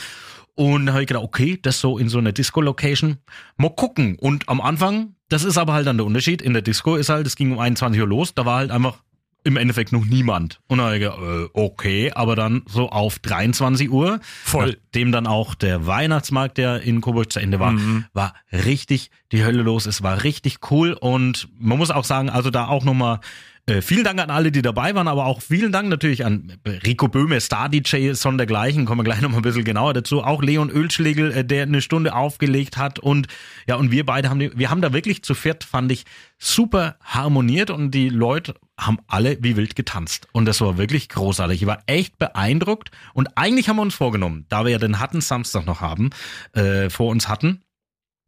und 0.57 0.87
da 0.87 0.93
habe 0.95 1.03
ich 1.03 1.09
gedacht, 1.09 1.25
okay, 1.25 1.59
das 1.61 1.81
so 1.81 1.99
in 1.99 2.09
so 2.09 2.17
einer 2.17 2.33
Disco-Location. 2.33 3.19
Mal 3.59 3.75
gucken. 3.77 4.17
Und 4.19 4.49
am 4.49 4.63
Anfang, 4.63 5.15
das 5.29 5.45
ist 5.45 5.59
aber 5.59 5.75
halt 5.75 5.87
dann 5.87 5.99
der 5.99 6.07
Unterschied. 6.07 6.41
In 6.41 6.55
der 6.55 6.63
Disco 6.63 6.97
ist 6.97 7.11
halt, 7.11 7.27
es 7.27 7.37
ging 7.37 7.53
um 7.53 7.59
21 7.59 8.01
Uhr 8.01 8.09
los, 8.09 8.35
da 8.35 8.47
war 8.47 8.57
halt 8.57 8.71
einfach 8.71 9.03
im 9.47 9.57
Endeffekt 9.57 9.93
noch 9.93 10.05
niemand. 10.05 10.61
Und 10.67 10.79
dann 10.79 10.95
ich 10.95 11.03
äh, 11.03 11.49
okay, 11.53 12.11
aber 12.13 12.35
dann 12.35 12.63
so 12.67 12.91
auf 12.91 13.21
23 13.21 13.91
Uhr, 13.91 14.19
Voll. 14.45 14.77
nachdem 14.85 15.13
dann 15.13 15.27
auch 15.27 15.55
der 15.55 15.87
Weihnachtsmarkt, 15.87 16.59
der 16.59 16.83
in 16.83 17.01
Coburg 17.01 17.33
zu 17.33 17.39
Ende 17.39 17.61
war, 17.61 17.75
war 18.13 18.35
richtig 18.53 19.11
die 19.33 19.45
Hölle 19.45 19.63
los. 19.63 19.87
Es 19.87 20.03
war 20.03 20.25
richtig 20.25 20.59
cool 20.71 20.93
und 20.93 21.49
man 21.59 21.79
muss 21.79 21.91
auch 21.91 22.05
sagen, 22.05 22.29
also 22.29 22.51
da 22.51 22.67
auch 22.67 22.85
nochmal 22.85 23.21
äh, 23.69 23.83
vielen 23.83 24.05
Dank 24.05 24.21
an 24.21 24.31
alle, 24.31 24.53
die 24.53 24.63
dabei 24.63 24.95
waren, 24.95 25.09
aber 25.09 25.27
auch 25.27 25.43
vielen 25.43 25.73
Dank 25.73 25.89
natürlich 25.89 26.25
an 26.25 26.53
Rico 26.65 27.09
Böhme, 27.09 27.41
Star-DJ 27.41 28.13
sondergleichen, 28.13 28.85
kommen 28.85 29.01
wir 29.01 29.05
gleich 29.05 29.21
nochmal 29.21 29.41
ein 29.41 29.43
bisschen 29.43 29.65
genauer 29.65 29.93
dazu. 29.93 30.23
Auch 30.23 30.41
Leon 30.41 30.71
Ölschlegel, 30.71 31.33
äh, 31.33 31.45
der 31.45 31.65
eine 31.65 31.83
Stunde 31.83 32.15
aufgelegt 32.15 32.77
hat 32.77 33.01
und 33.01 33.27
ja, 33.67 33.75
und 33.75 33.91
wir 33.91 34.07
beide 34.07 34.31
haben, 34.31 34.39
die, 34.39 34.57
wir 34.57 34.71
haben 34.71 34.83
da 34.83 34.93
wirklich 34.93 35.25
zu 35.25 35.35
viert, 35.35 35.65
fand 35.65 35.91
ich, 35.91 36.05
super 36.39 36.97
harmoniert 37.03 37.71
und 37.71 37.91
die 37.91 38.09
Leute 38.09 38.55
haben 38.79 38.99
alle 39.07 39.39
wie 39.41 39.57
wild 39.57 39.75
getanzt. 39.75 40.29
Und 40.33 40.45
das 40.45 40.61
war 40.61 40.77
wirklich 40.77 41.09
großartig. 41.09 41.63
Ich 41.63 41.67
war 41.67 41.83
echt 41.87 42.19
beeindruckt 42.19 42.91
und 43.15 43.37
eigentlich 43.37 43.69
haben 43.69 43.77
wir 43.77 43.83
uns 43.83 43.95
vorgenommen, 43.95 44.45
da 44.49 44.65
wir 44.65 44.73
ja 44.73 44.79
den 44.79 45.01
hatten 45.01 45.21
Samstag 45.21 45.67
noch 45.67 45.81
haben, 45.81 46.11
äh, 46.53 46.91
vor 46.91 47.09
uns 47.09 47.29
hatten, 47.29 47.63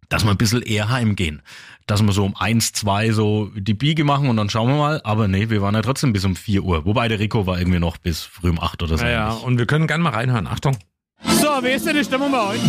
dass 0.08 0.24
wir 0.24 0.30
ein 0.30 0.38
bisschen 0.38 0.62
eher 0.62 0.88
heimgehen. 0.88 1.42
Dass 1.86 2.02
wir 2.02 2.12
so 2.12 2.24
um 2.24 2.34
eins, 2.36 2.72
zwei 2.72 3.12
so 3.12 3.50
die 3.54 3.74
Biege 3.74 4.04
machen 4.04 4.28
und 4.28 4.36
dann 4.36 4.48
schauen 4.48 4.68
wir 4.68 4.76
mal. 4.76 5.00
Aber 5.04 5.28
nee, 5.28 5.50
wir 5.50 5.60
waren 5.60 5.74
ja 5.74 5.82
trotzdem 5.82 6.12
bis 6.12 6.24
um 6.24 6.34
vier 6.34 6.64
Uhr. 6.64 6.86
Wobei 6.86 7.08
der 7.08 7.18
Rico 7.18 7.46
war 7.46 7.58
irgendwie 7.58 7.78
noch 7.78 7.98
bis 7.98 8.22
früh 8.22 8.50
um 8.50 8.60
acht 8.60 8.82
oder 8.82 8.96
so. 8.96 9.04
Naja, 9.04 9.30
und 9.32 9.58
wir 9.58 9.66
können 9.66 9.86
gerne 9.86 10.02
mal 10.02 10.14
reinhören. 10.14 10.46
Achtung. 10.46 10.78
So, 11.24 11.48
wie 11.62 11.70
ist 11.70 11.86
denn 11.86 11.96
die 11.96 12.04
Stimmung 12.04 12.30
bei 12.30 12.40
euch? 12.40 12.60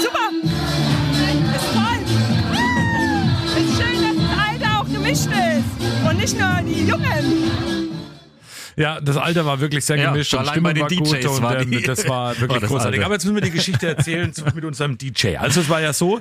Super! 0.00 0.30
Ist 1.54 1.72
toll! 1.74 2.00
Ist 3.58 3.76
schön, 3.76 4.02
dass 4.02 4.16
das 4.16 4.38
Alter 4.48 4.80
auch 4.80 4.86
gemischt 4.86 5.26
ist 5.26 5.59
nicht 6.20 6.38
nur 6.38 6.60
die 6.62 6.84
Jungen. 6.86 7.79
Ja, 8.80 9.00
das 9.00 9.16
Alter 9.16 9.44
war 9.44 9.60
wirklich 9.60 9.84
sehr 9.84 9.96
Ja, 9.98 10.10
gemischt 10.10 10.32
und 10.32 10.40
allein 10.40 10.52
Stimmung 10.54 10.64
bei 10.64 10.72
den 10.74 10.82
war 10.82 10.88
gut 10.88 11.12
DJs 11.22 11.26
und 11.36 11.42
war 11.42 11.60
ähm, 11.60 11.70
die- 11.70 11.82
das 11.82 12.08
war 12.08 12.30
wirklich 12.40 12.62
war 12.62 12.68
großartig. 12.68 12.94
Alter. 13.00 13.04
Aber 13.06 13.14
jetzt 13.14 13.24
müssen 13.24 13.34
wir 13.36 13.42
die 13.42 13.50
Geschichte 13.50 13.86
erzählen 13.88 14.32
mit 14.54 14.64
unserem 14.64 14.96
DJ. 14.98 15.36
Also 15.36 15.60
es 15.60 15.68
war 15.68 15.80
ja 15.80 15.92
so, 15.92 16.20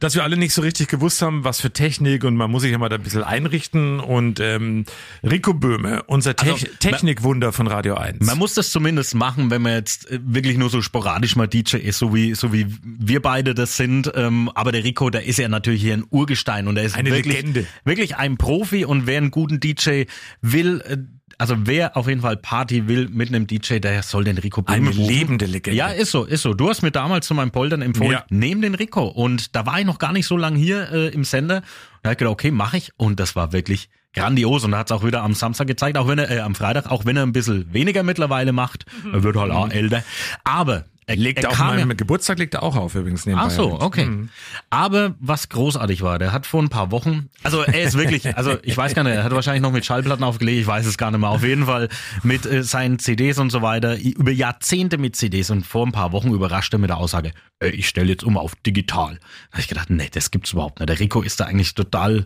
dass 0.00 0.14
wir 0.16 0.24
alle 0.24 0.36
nicht 0.36 0.52
so 0.52 0.62
richtig 0.62 0.88
gewusst 0.88 1.22
haben, 1.22 1.44
was 1.44 1.60
für 1.60 1.70
Technik 1.70 2.24
und 2.24 2.36
man 2.36 2.50
muss 2.50 2.62
sich 2.62 2.72
ja 2.72 2.78
mal 2.78 2.88
da 2.88 2.96
ein 2.96 3.02
bisschen 3.02 3.22
einrichten 3.22 4.00
und 4.00 4.40
ähm, 4.40 4.84
Rico 5.22 5.54
Böhme, 5.54 6.02
unser 6.08 6.34
Te 6.34 6.52
Also, 6.52 6.66
Technikwunder 6.80 7.52
von 7.52 7.66
Radio 7.68 7.94
1. 7.94 8.26
Man 8.26 8.38
muss 8.38 8.54
das 8.54 8.70
zumindest 8.70 9.14
machen, 9.14 9.50
wenn 9.50 9.62
man 9.62 9.72
jetzt 9.74 10.10
äh, 10.10 10.18
wirklich 10.22 10.56
nur 10.58 10.68
so 10.68 10.82
sporadisch 10.82 11.36
mal 11.36 11.46
DJ 11.46 11.76
ist, 11.76 11.98
so 11.98 12.14
wie, 12.14 12.34
so 12.34 12.52
wie 12.52 12.66
wir 12.82 13.22
beide 13.22 13.54
das 13.54 13.76
sind. 13.76 14.10
Ähm, 14.16 14.50
aber 14.54 14.72
der 14.72 14.82
Rico, 14.84 15.10
der 15.10 15.24
ist 15.26 15.38
ja 15.38 15.48
natürlich 15.48 15.80
hier 15.82 15.94
ein 15.94 16.04
Urgestein 16.10 16.66
und 16.66 16.76
er 16.76 16.82
ist 16.84 16.96
Eine 16.96 17.10
wirklich, 17.12 17.36
Legende. 17.36 17.66
wirklich 17.84 18.16
ein 18.16 18.36
Profi 18.36 18.84
und 18.84 19.06
wer 19.06 19.18
einen 19.18 19.30
guten 19.30 19.60
DJ 19.60 20.04
will, 20.42 20.82
äh, 20.88 20.96
also 21.38 21.54
wer 21.60 21.96
auf 21.96 22.08
jeden 22.08 22.20
Fall 22.20 22.36
Party 22.36 22.86
will 22.88 23.08
mit 23.10 23.28
einem 23.28 23.46
DJ, 23.46 23.78
der 23.78 24.02
soll 24.02 24.24
den 24.24 24.38
Rico 24.38 24.62
Blume 24.62 24.78
Eine 24.88 24.90
buchen. 24.90 25.04
lebende 25.06 25.46
Legende. 25.46 25.76
Ja, 25.76 25.88
ist 25.88 26.10
so, 26.10 26.24
ist 26.24 26.42
so. 26.42 26.54
Du 26.54 26.68
hast 26.68 26.82
mir 26.82 26.90
damals 26.90 27.26
zu 27.26 27.34
meinem 27.34 27.50
Poltern 27.50 27.82
empfohlen, 27.82 28.12
Ja. 28.12 28.24
nehm 28.30 28.60
den 28.62 28.74
Rico. 28.74 29.04
Und 29.06 29.54
da 29.56 29.66
war 29.66 29.78
ich 29.80 29.86
noch 29.86 29.98
gar 29.98 30.12
nicht 30.12 30.26
so 30.26 30.36
lange 30.36 30.58
hier 30.58 30.90
äh, 30.92 31.08
im 31.08 31.24
Sender. 31.24 31.56
Und 31.58 31.62
da 32.02 32.08
hab 32.10 32.12
ich 32.12 32.18
gedacht, 32.18 32.32
okay, 32.32 32.50
mache 32.50 32.76
ich. 32.76 32.90
Und 32.96 33.20
das 33.20 33.36
war 33.36 33.52
wirklich 33.52 33.88
grandios. 34.12 34.64
Und 34.64 34.72
er 34.72 34.80
hat 34.80 34.90
es 34.90 34.92
auch 34.96 35.04
wieder 35.04 35.22
am 35.22 35.34
Samstag 35.34 35.66
gezeigt, 35.66 35.96
auch 35.96 36.08
wenn 36.08 36.18
er, 36.18 36.30
äh, 36.30 36.40
am 36.40 36.54
Freitag, 36.54 36.90
auch 36.90 37.04
wenn 37.04 37.16
er 37.16 37.22
ein 37.22 37.32
bisschen 37.32 37.72
weniger 37.72 38.02
mittlerweile 38.02 38.52
macht. 38.52 38.84
Er 39.12 39.22
wird 39.22 39.36
halt 39.36 39.52
auch 39.52 39.70
älter. 39.70 40.02
Aber 40.44 40.84
er, 41.10 41.16
legt 41.16 41.44
er 41.44 41.50
auch 41.50 41.54
kam 41.54 41.78
ja- 41.78 41.84
meinem 41.84 41.96
Geburtstag 41.96 42.38
legt 42.38 42.54
er 42.54 42.62
auch 42.62 42.76
auf 42.76 42.94
übrigens 42.94 43.26
nebenbei. 43.26 43.46
Ach 43.46 43.50
so, 43.50 43.80
okay. 43.80 44.06
Mhm. 44.06 44.28
Aber 44.70 45.14
was 45.20 45.48
großartig 45.48 46.02
war, 46.02 46.18
der 46.18 46.32
hat 46.32 46.46
vor 46.46 46.62
ein 46.62 46.68
paar 46.68 46.90
Wochen, 46.90 47.28
also 47.42 47.62
er 47.62 47.82
ist 47.82 47.96
wirklich, 47.96 48.36
also 48.36 48.56
ich 48.62 48.76
weiß 48.76 48.94
gar 48.94 49.02
nicht, 49.04 49.14
er 49.14 49.24
hat 49.24 49.32
wahrscheinlich 49.32 49.62
noch 49.62 49.72
mit 49.72 49.84
Schallplatten 49.84 50.24
aufgelegt, 50.24 50.60
ich 50.60 50.66
weiß 50.66 50.86
es 50.86 50.96
gar 50.98 51.10
nicht 51.10 51.20
mehr. 51.20 51.30
Auf 51.30 51.42
jeden 51.44 51.66
Fall 51.66 51.88
mit 52.22 52.46
äh, 52.46 52.62
seinen 52.62 52.98
CDs 52.98 53.38
und 53.38 53.50
so 53.50 53.62
weiter, 53.62 53.98
über 54.00 54.30
Jahrzehnte 54.30 54.98
mit 54.98 55.16
CDs 55.16 55.50
und 55.50 55.66
vor 55.66 55.86
ein 55.86 55.92
paar 55.92 56.12
Wochen 56.12 56.32
überrascht 56.32 56.72
er 56.72 56.78
mit 56.78 56.90
der 56.90 56.98
Aussage, 56.98 57.32
äh, 57.62 57.68
ich 57.68 57.88
stelle 57.88 58.08
jetzt 58.08 58.24
um 58.24 58.36
auf 58.36 58.54
digital. 58.54 59.14
Da 59.14 59.52
habe 59.52 59.60
ich 59.60 59.68
gedacht, 59.68 59.90
nee, 59.90 60.08
das 60.12 60.30
gibt's 60.30 60.52
überhaupt 60.52 60.80
nicht. 60.80 60.88
Der 60.88 60.98
Rico 61.00 61.22
ist 61.22 61.40
da 61.40 61.44
eigentlich 61.46 61.74
total 61.74 62.24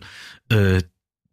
äh, 0.49 0.81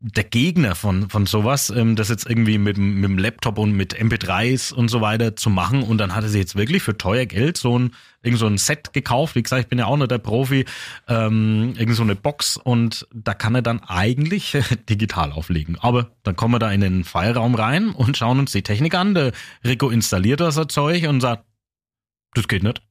der 0.04 0.24
Gegner 0.24 0.74
von, 0.74 1.08
von 1.08 1.26
sowas, 1.26 1.70
ähm, 1.70 1.94
das 1.94 2.08
jetzt 2.08 2.28
irgendwie 2.28 2.58
mit, 2.58 2.76
mit 2.76 3.04
dem 3.04 3.18
Laptop 3.18 3.56
und 3.56 3.72
mit 3.72 3.94
MP3s 3.94 4.74
und 4.74 4.88
so 4.88 5.00
weiter 5.00 5.36
zu 5.36 5.48
machen. 5.48 5.84
Und 5.84 5.98
dann 5.98 6.14
hat 6.14 6.24
er 6.24 6.28
sich 6.28 6.40
jetzt 6.40 6.56
wirklich 6.56 6.82
für 6.82 6.98
teuer 6.98 7.24
Geld 7.24 7.56
so 7.56 7.78
ein, 7.78 7.92
irgend 8.20 8.40
so 8.40 8.46
ein 8.46 8.58
Set 8.58 8.92
gekauft. 8.92 9.36
Wie 9.36 9.42
gesagt, 9.42 9.62
ich 9.62 9.68
bin 9.68 9.78
ja 9.78 9.86
auch 9.86 9.96
nicht 9.96 10.10
der 10.10 10.18
Profi, 10.18 10.64
ähm, 11.06 11.74
irgend 11.78 11.94
so 11.94 12.02
eine 12.02 12.16
Box 12.16 12.56
und 12.56 13.06
da 13.14 13.32
kann 13.32 13.54
er 13.54 13.62
dann 13.62 13.80
eigentlich 13.84 14.58
digital 14.90 15.30
auflegen. 15.30 15.78
Aber 15.78 16.10
dann 16.24 16.34
kommen 16.34 16.54
wir 16.54 16.58
da 16.58 16.72
in 16.72 16.80
den 16.80 17.04
Feierraum 17.04 17.54
rein 17.54 17.90
und 17.90 18.16
schauen 18.16 18.40
uns 18.40 18.50
die 18.50 18.62
Technik 18.62 18.94
an. 18.94 19.14
Der 19.14 19.32
Rico 19.64 19.88
installiert 19.88 20.40
das 20.40 20.60
Zeug 20.66 21.06
und 21.06 21.20
sagt, 21.20 21.44
das 22.34 22.48
geht 22.48 22.64
nicht. 22.64 22.82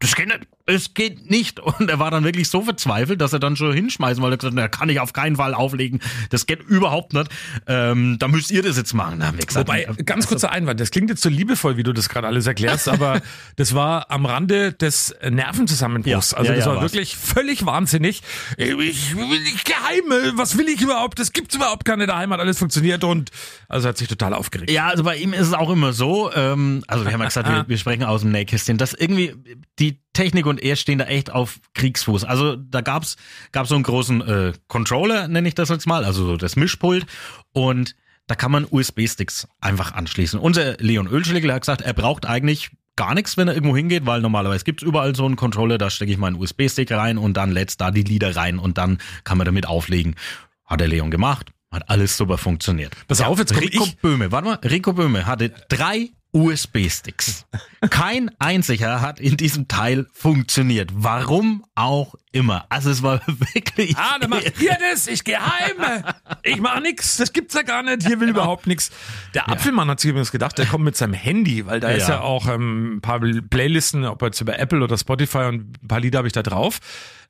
Das 0.00 0.16
geht 0.16 0.26
nicht. 0.26 0.48
Es 0.68 0.94
geht 0.94 1.30
nicht. 1.30 1.58
Und 1.78 1.90
er 1.90 1.98
war 1.98 2.10
dann 2.10 2.24
wirklich 2.24 2.48
so 2.48 2.62
verzweifelt, 2.62 3.20
dass 3.20 3.32
er 3.32 3.38
dann 3.38 3.56
schon 3.56 3.72
hinschmeißen 3.72 4.22
wollte. 4.22 4.34
Er 4.34 4.38
gesagt, 4.38 4.54
na, 4.54 4.68
kann 4.68 4.88
ich 4.88 5.00
auf 5.00 5.12
keinen 5.12 5.36
Fall 5.36 5.54
auflegen. 5.54 6.00
Das 6.30 6.46
geht 6.46 6.62
überhaupt 6.62 7.14
nicht. 7.14 7.30
Ähm, 7.66 8.16
da 8.18 8.28
müsst 8.28 8.50
ihr 8.50 8.62
das 8.62 8.76
jetzt 8.76 8.92
machen. 8.94 9.20
Da 9.20 9.26
haben 9.26 9.38
wir 9.38 9.46
gesagt, 9.46 9.68
Wobei, 9.68 9.88
ganz 10.04 10.26
kurzer 10.26 10.52
Einwand, 10.52 10.78
das 10.80 10.90
klingt 10.90 11.10
jetzt 11.10 11.22
so 11.22 11.28
liebevoll, 11.28 11.76
wie 11.76 11.82
du 11.82 11.92
das 11.92 12.08
gerade 12.08 12.26
alles 12.26 12.46
erklärst, 12.46 12.88
aber 12.88 13.20
das 13.56 13.74
war 13.74 14.10
am 14.10 14.26
Rande 14.26 14.72
des 14.72 15.14
Nervenzusammenbruchs. 15.28 16.32
Ja, 16.32 16.38
also 16.38 16.50
ja, 16.50 16.56
das 16.56 16.64
ja, 16.64 16.70
war 16.70 16.82
war's. 16.82 16.92
wirklich 16.92 17.16
völlig 17.16 17.64
wahnsinnig. 17.64 18.22
Ich 18.56 18.76
will 19.16 19.40
nicht 19.40 19.64
geheim, 19.64 20.36
was 20.36 20.58
will 20.58 20.68
ich 20.68 20.80
überhaupt? 20.80 21.18
Das 21.18 21.32
gibt's 21.32 21.54
überhaupt 21.54 21.84
keine 21.84 22.06
daheim, 22.06 22.32
hat 22.32 22.40
alles 22.40 22.58
funktioniert 22.58 23.04
und 23.04 23.30
also 23.68 23.88
hat 23.88 23.96
sich 23.96 24.08
total 24.08 24.34
aufgeregt. 24.34 24.70
Ja, 24.70 24.88
also 24.88 25.02
bei 25.02 25.16
ihm 25.16 25.32
ist 25.32 25.46
es 25.48 25.54
auch 25.54 25.70
immer 25.70 25.92
so, 25.92 26.30
ähm, 26.34 26.84
also 26.86 27.04
wir 27.04 27.12
haben 27.12 27.20
ja 27.20 27.26
gesagt, 27.26 27.48
wir, 27.48 27.64
wir 27.68 27.78
sprechen 27.78 28.04
aus 28.04 28.20
dem 28.20 28.32
Nähkästchen, 28.32 28.76
dass 28.76 28.92
irgendwie 28.92 29.34
die 29.78 29.98
Technik 30.18 30.46
und 30.46 30.60
er 30.60 30.74
stehen 30.74 30.98
da 30.98 31.04
echt 31.04 31.30
auf 31.30 31.60
Kriegsfuß. 31.74 32.24
Also 32.24 32.56
da 32.56 32.80
gab's 32.80 33.16
gab's 33.52 33.68
so 33.68 33.76
einen 33.76 33.84
großen 33.84 34.20
äh, 34.20 34.52
Controller, 34.66 35.28
nenne 35.28 35.46
ich 35.46 35.54
das 35.54 35.68
jetzt 35.68 35.86
mal, 35.86 36.04
also 36.04 36.26
so 36.26 36.36
das 36.36 36.56
Mischpult 36.56 37.06
und 37.52 37.94
da 38.26 38.34
kann 38.34 38.50
man 38.50 38.66
USB-Sticks 38.68 39.46
einfach 39.60 39.92
anschließen. 39.92 40.40
Unser 40.40 40.76
Leon 40.78 41.06
Ölschlegel 41.06 41.52
hat 41.52 41.60
gesagt, 41.62 41.82
er 41.82 41.92
braucht 41.92 42.26
eigentlich 42.26 42.70
gar 42.96 43.14
nichts, 43.14 43.36
wenn 43.36 43.46
er 43.46 43.54
irgendwo 43.54 43.76
hingeht, 43.76 44.06
weil 44.06 44.20
normalerweise 44.20 44.64
gibt's 44.64 44.82
überall 44.82 45.14
so 45.14 45.24
einen 45.24 45.36
Controller, 45.36 45.78
da 45.78 45.88
stecke 45.88 46.10
ich 46.10 46.18
meinen 46.18 46.34
USB-Stick 46.34 46.90
rein 46.90 47.16
und 47.16 47.36
dann 47.36 47.52
lädst 47.52 47.80
da 47.80 47.92
die 47.92 48.02
Lieder 48.02 48.34
rein 48.34 48.58
und 48.58 48.76
dann 48.76 48.98
kann 49.22 49.38
man 49.38 49.44
damit 49.44 49.68
auflegen. 49.68 50.16
Hat 50.64 50.80
der 50.80 50.88
Leon 50.88 51.12
gemacht, 51.12 51.52
hat 51.70 51.88
alles 51.88 52.16
super 52.16 52.38
funktioniert. 52.38 52.92
Pass 53.06 53.20
auf, 53.20 53.38
jetzt 53.38 53.54
komm 53.54 53.62
Rico 53.62 53.84
ich. 53.84 53.98
Böhme, 53.98 54.32
warte 54.32 54.48
mal, 54.48 54.58
Rico 54.64 54.94
Böhme 54.94 55.26
hatte 55.26 55.52
drei 55.68 56.10
USB-Sticks. 56.32 57.46
Kein 57.90 58.30
einziger 58.38 59.00
hat 59.00 59.20
in 59.20 59.36
diesem 59.36 59.68
Teil 59.68 60.06
funktioniert. 60.12 60.90
Warum 60.94 61.64
auch 61.74 62.14
immer. 62.38 62.64
Also 62.68 62.90
es 62.90 63.02
war 63.02 63.20
wirklich. 63.26 63.96
Ah, 63.96 64.18
dann 64.20 64.30
macht 64.30 64.60
ihr 64.60 64.76
das, 64.90 65.06
ich 65.06 65.24
gehe 65.24 65.38
heim. 65.38 66.04
Ich 66.42 66.60
mach 66.60 66.80
nix, 66.80 67.16
das 67.18 67.32
gibt's 67.32 67.54
ja 67.54 67.62
gar 67.62 67.82
nicht, 67.82 68.06
hier 68.06 68.20
will 68.20 68.28
überhaupt 68.28 68.66
nix. 68.66 68.90
Der 69.34 69.48
Apfelmann 69.50 69.88
hat 69.88 70.00
sich 70.00 70.10
übrigens 70.10 70.32
gedacht, 70.32 70.56
der 70.58 70.66
kommt 70.66 70.84
mit 70.84 70.96
seinem 70.96 71.14
Handy, 71.14 71.66
weil 71.66 71.80
da 71.80 71.90
ist 71.90 72.08
Ja. 72.08 72.16
ja 72.16 72.20
auch 72.22 72.46
ähm, 72.48 72.96
ein 72.96 73.00
paar 73.00 73.20
Playlisten, 73.20 74.04
ob 74.04 74.22
jetzt 74.22 74.40
über 74.40 74.58
Apple 74.58 74.82
oder 74.82 74.96
Spotify 74.96 75.44
und 75.48 75.82
ein 75.82 75.88
paar 75.88 76.00
Lieder 76.00 76.18
habe 76.18 76.28
ich 76.28 76.32
da 76.32 76.42
drauf. 76.42 76.78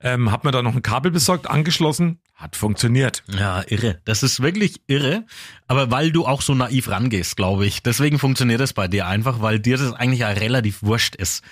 Ähm, 0.00 0.30
hab 0.30 0.44
mir 0.44 0.52
da 0.52 0.62
noch 0.62 0.76
ein 0.76 0.82
Kabel 0.82 1.10
besorgt, 1.10 1.50
angeschlossen, 1.50 2.20
hat 2.36 2.54
funktioniert. 2.54 3.24
Ja, 3.26 3.64
irre. 3.66 4.00
Das 4.04 4.22
ist 4.22 4.40
wirklich 4.40 4.80
irre. 4.86 5.24
Aber 5.66 5.90
weil 5.90 6.12
du 6.12 6.24
auch 6.24 6.40
so 6.40 6.54
naiv 6.54 6.88
rangehst, 6.88 7.36
glaube 7.36 7.66
ich. 7.66 7.82
Deswegen 7.82 8.20
funktioniert 8.20 8.60
das 8.60 8.72
bei 8.74 8.86
dir 8.86 9.08
einfach, 9.08 9.40
weil 9.42 9.58
dir 9.58 9.76
das 9.76 9.92
eigentlich 9.92 10.20
ja 10.20 10.28
relativ 10.28 10.84
wurscht 10.84 11.16
ist. 11.16 11.42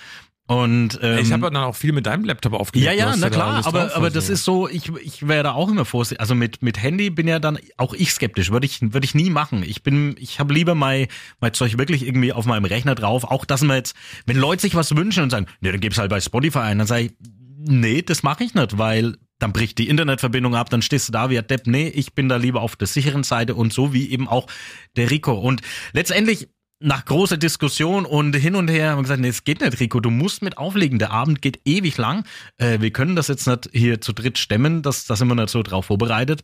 Und 0.47 0.97
ähm, 1.01 1.19
ich 1.19 1.31
habe 1.33 1.51
dann 1.51 1.57
auch 1.57 1.75
viel 1.75 1.91
mit 1.91 2.05
deinem 2.05 2.23
Laptop 2.23 2.53
aufgelegt. 2.53 2.85
Ja, 2.85 2.93
ja, 2.93 3.13
na 3.15 3.17
da 3.17 3.29
klar, 3.29 3.53
alles 3.55 3.65
aber, 3.65 3.93
aber 3.95 4.05
also. 4.05 4.15
das 4.15 4.29
ist 4.29 4.45
so, 4.45 4.69
ich, 4.69 4.89
ich 5.03 5.27
wäre 5.27 5.43
da 5.43 5.51
auch 5.51 5.69
immer 5.69 5.83
vorsichtig. 5.83 6.21
Also 6.21 6.35
mit, 6.35 6.61
mit 6.61 6.81
Handy 6.81 7.09
bin 7.09 7.27
ja 7.27 7.39
dann 7.39 7.59
auch 7.75 7.93
ich 7.93 8.13
skeptisch, 8.13 8.49
würde 8.49 8.65
ich, 8.65 8.81
würde 8.81 9.03
ich 9.03 9.13
nie 9.13 9.29
machen. 9.29 9.61
Ich 9.61 9.83
bin, 9.83 10.15
ich 10.17 10.39
habe 10.39 10.53
lieber 10.53 10.73
mein, 10.73 11.07
mein 11.41 11.53
Zeug 11.53 11.77
wirklich 11.77 12.05
irgendwie 12.05 12.31
auf 12.31 12.45
meinem 12.45 12.63
Rechner 12.63 12.95
drauf. 12.95 13.25
Auch 13.25 13.43
dass 13.43 13.61
man 13.61 13.75
jetzt, 13.75 13.93
wenn 14.25 14.37
Leute 14.37 14.61
sich 14.61 14.73
was 14.73 14.95
wünschen 14.95 15.23
und 15.23 15.31
sagen, 15.31 15.47
nee, 15.59 15.69
dann 15.69 15.81
gib's 15.81 15.97
halt 15.97 16.09
bei 16.09 16.21
Spotify 16.21 16.59
ein, 16.59 16.77
dann 16.77 16.87
sage 16.87 17.03
ich, 17.03 17.11
nee, 17.57 18.01
das 18.01 18.23
mache 18.23 18.45
ich 18.45 18.53
nicht, 18.53 18.77
weil 18.77 19.17
dann 19.39 19.51
bricht 19.51 19.77
die 19.77 19.89
Internetverbindung 19.89 20.55
ab, 20.55 20.69
dann 20.69 20.81
stehst 20.81 21.09
du 21.09 21.11
da 21.11 21.29
wie 21.29 21.37
ein 21.37 21.45
Depp. 21.45 21.67
Nee, 21.67 21.89
ich 21.89 22.13
bin 22.13 22.29
da 22.29 22.37
lieber 22.37 22.61
auf 22.61 22.77
der 22.77 22.87
sicheren 22.87 23.23
Seite 23.23 23.53
und 23.53 23.73
so 23.73 23.93
wie 23.93 24.09
eben 24.09 24.27
auch 24.29 24.47
der 24.95 25.11
Rico. 25.11 25.33
Und 25.33 25.61
letztendlich 25.91 26.47
nach 26.79 27.05
großer 27.05 27.37
Diskussion 27.37 28.05
und 28.05 28.35
hin 28.35 28.55
und 28.55 28.67
her 28.67 28.91
haben 28.91 28.99
wir 28.99 29.03
gesagt, 29.03 29.21
nee, 29.21 29.29
es 29.29 29.43
geht 29.43 29.61
nicht, 29.61 29.79
Rico, 29.79 29.99
du 29.99 30.09
musst 30.09 30.41
mit 30.41 30.57
auflegen. 30.57 30.99
Der 30.99 31.11
Abend 31.11 31.41
geht 31.41 31.59
ewig 31.65 31.97
lang. 31.97 32.23
Äh, 32.57 32.81
wir 32.81 32.91
können 32.91 33.15
das 33.15 33.27
jetzt 33.27 33.47
nicht 33.47 33.69
hier 33.73 34.01
zu 34.01 34.13
dritt 34.13 34.37
stemmen, 34.37 34.81
das, 34.81 35.05
da 35.05 35.15
sind 35.15 35.27
wir 35.27 35.35
nicht 35.35 35.49
so 35.49 35.63
drauf 35.63 35.85
vorbereitet. 35.85 36.43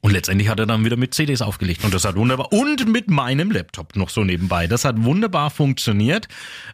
Und 0.00 0.12
letztendlich 0.12 0.48
hat 0.48 0.60
er 0.60 0.66
dann 0.66 0.84
wieder 0.84 0.96
mit 0.96 1.12
CDs 1.12 1.42
aufgelegt 1.42 1.84
und 1.84 1.92
das 1.92 2.04
hat 2.04 2.14
wunderbar 2.14 2.52
und 2.52 2.86
mit 2.86 3.10
meinem 3.10 3.50
Laptop 3.50 3.96
noch 3.96 4.10
so 4.10 4.22
nebenbei. 4.22 4.68
Das 4.68 4.84
hat 4.84 5.02
wunderbar 5.02 5.50
funktioniert. 5.50 6.28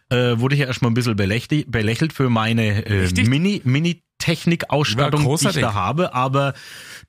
Äh, 0.09 0.37
wurde 0.37 0.53
ich 0.53 0.61
ja 0.61 0.67
erstmal 0.67 0.91
ein 0.91 0.93
bisschen 0.93 1.15
belächelt, 1.15 1.71
belächelt 1.71 2.13
für 2.13 2.29
meine 2.29 2.85
äh. 2.85 3.23
Mini 3.23 3.61
Mini 3.63 4.03
Technik-Ausstattung, 4.17 5.25
War 5.25 5.37
die 5.37 5.47
ich 5.47 5.53
da 5.61 5.73
habe, 5.73 6.13
aber 6.13 6.53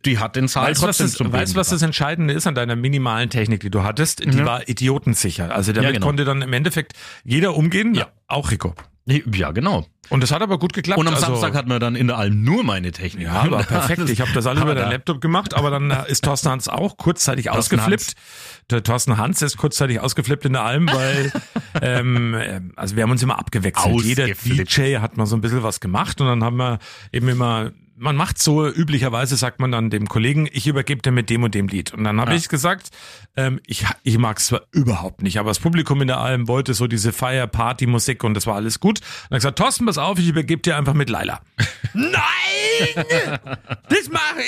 die 0.05 0.19
hat 0.19 0.37
den 0.37 0.49
Saal 0.49 0.71
Weißt 0.71 0.83
du, 0.83 0.87
was, 0.89 0.99
trotzdem 0.99 1.07
das, 1.07 1.15
zum 1.17 1.33
weißt, 1.33 1.55
du, 1.55 1.59
was 1.59 1.69
das 1.71 1.83
Entscheidende 1.83 2.35
ist 2.35 2.47
an 2.47 2.55
deiner 2.55 2.77
minimalen 2.77 3.31
Technik, 3.31 3.61
die 3.61 3.71
du 3.71 3.83
hattest? 3.83 4.25
Die 4.25 4.39
Ja. 4.39 4.45
war 4.45 4.69
idiotensicher. 4.69 5.55
Also 5.55 5.73
damit 5.73 5.89
Ja, 5.89 5.93
genau. 5.93 6.07
konnte 6.07 6.25
dann 6.25 6.43
im 6.43 6.53
Endeffekt 6.53 6.93
jeder 7.25 7.55
umgehen, 7.57 7.95
Ja. 7.95 8.09
auch 8.27 8.51
Rico. 8.51 8.75
Ja, 9.07 9.53
genau. 9.53 9.87
Und 10.09 10.23
das 10.23 10.33
hat 10.33 10.43
aber 10.43 10.59
gut 10.59 10.73
geklappt. 10.73 10.99
Und 10.99 11.07
am 11.07 11.15
also, 11.15 11.27
Samstag 11.27 11.55
hat 11.55 11.69
man 11.69 11.79
dann 11.79 11.95
in 11.95 12.09
der 12.09 12.19
Alm 12.19 12.43
nur 12.43 12.65
meine 12.65 12.91
Technik. 12.91 13.27
Ja, 13.27 13.49
war 13.51 13.63
perfekt. 13.65 14.09
Ich 14.09 14.21
habe 14.21 14.33
das 14.33 14.47
alle 14.47 14.61
Aber 14.61 14.73
über 14.73 14.81
den 14.81 14.91
Laptop 14.91 15.21
gemacht, 15.21 15.55
aber 15.55 15.71
dann 15.71 15.91
äh, 15.91 16.11
ist 16.11 16.25
Thorsten 16.25 16.51
Hans 16.51 16.69
auch 16.69 16.97
kurzzeitig 16.97 17.47
Thorsten 17.47 17.79
ausgeflippt. 17.79 18.15
Der 18.71 18.83
Thorsten 18.83 19.17
Hans 19.17 19.43
ist 19.43 19.57
kurzzeitig 19.57 20.01
ausgeflippt 20.01 20.45
in 20.45 20.55
der 20.55 20.63
Alm, 20.63 20.89
weil 20.93 21.33
ähm, 21.83 22.35
äh, 22.35 22.61
also 22.75 22.97
wir 22.97 23.05
haben 23.05 23.13
uns 23.13 23.23
immer 23.23 23.39
abgewechselt. 23.39 24.03
Jeder. 24.03 24.27
DJ 24.27 24.97
hat 24.99 25.17
mal 25.17 25.27
so 25.27 25.37
ein 25.37 25.41
bisschen 25.41 25.63
was 25.63 25.79
gemacht 25.79 26.21
und 26.21 26.27
dann 26.27 26.43
haben 26.43 26.57
wir 26.57 26.79
eben 27.13 27.29
immer 27.29 27.71
man 27.99 28.15
macht 28.17 28.39
so, 28.39 28.69
üblicherweise 28.69 29.37
sagt 29.37 29.59
man 29.61 29.73
dann 29.73 29.91
dem 29.91 30.07
Kollegen, 30.09 30.49
ich 30.53 30.67
übergebe 30.67 31.01
dir 31.03 31.13
mit 31.13 31.31
dem 31.31 31.43
und 31.43 31.55
dem 31.55 31.69
Lied. 31.69 31.95
Und 31.95 32.05
dann 32.05 32.21
habe 32.21 32.33
Ja. 32.33 32.37
ich 32.37 32.49
gesagt, 32.49 32.91
ähm, 33.37 33.61
ich, 33.67 33.85
ich 34.03 34.19
mag 34.19 34.39
es 34.39 34.47
zwar 34.47 34.63
überhaupt 34.73 35.23
nicht, 35.23 35.39
aber 35.39 35.51
das 35.51 35.59
Publikum 35.61 36.01
in 36.03 36.09
der 36.09 36.19
Alm 36.19 36.49
wollte 36.49 36.75
so 36.75 36.87
diese 36.87 37.13
Feier-Party-Musik 37.13 38.23
und 38.25 38.35
das 38.35 38.47
war 38.47 38.55
alles 38.55 38.81
gut. 38.81 39.01
Und 39.01 39.07
dann 39.31 39.39
gesagt, 39.39 39.59
Thorsten, 39.59 39.87
pass 39.87 39.99
auf, 39.99 40.19
ich 40.19 40.29
übergebe 40.29 40.61
dir 40.63 40.77
einfach 40.77 40.95
mit 40.95 41.09
Laila. 41.11 41.41
Nein! 41.95 43.39
Das 43.89 44.09
mache 44.11 44.41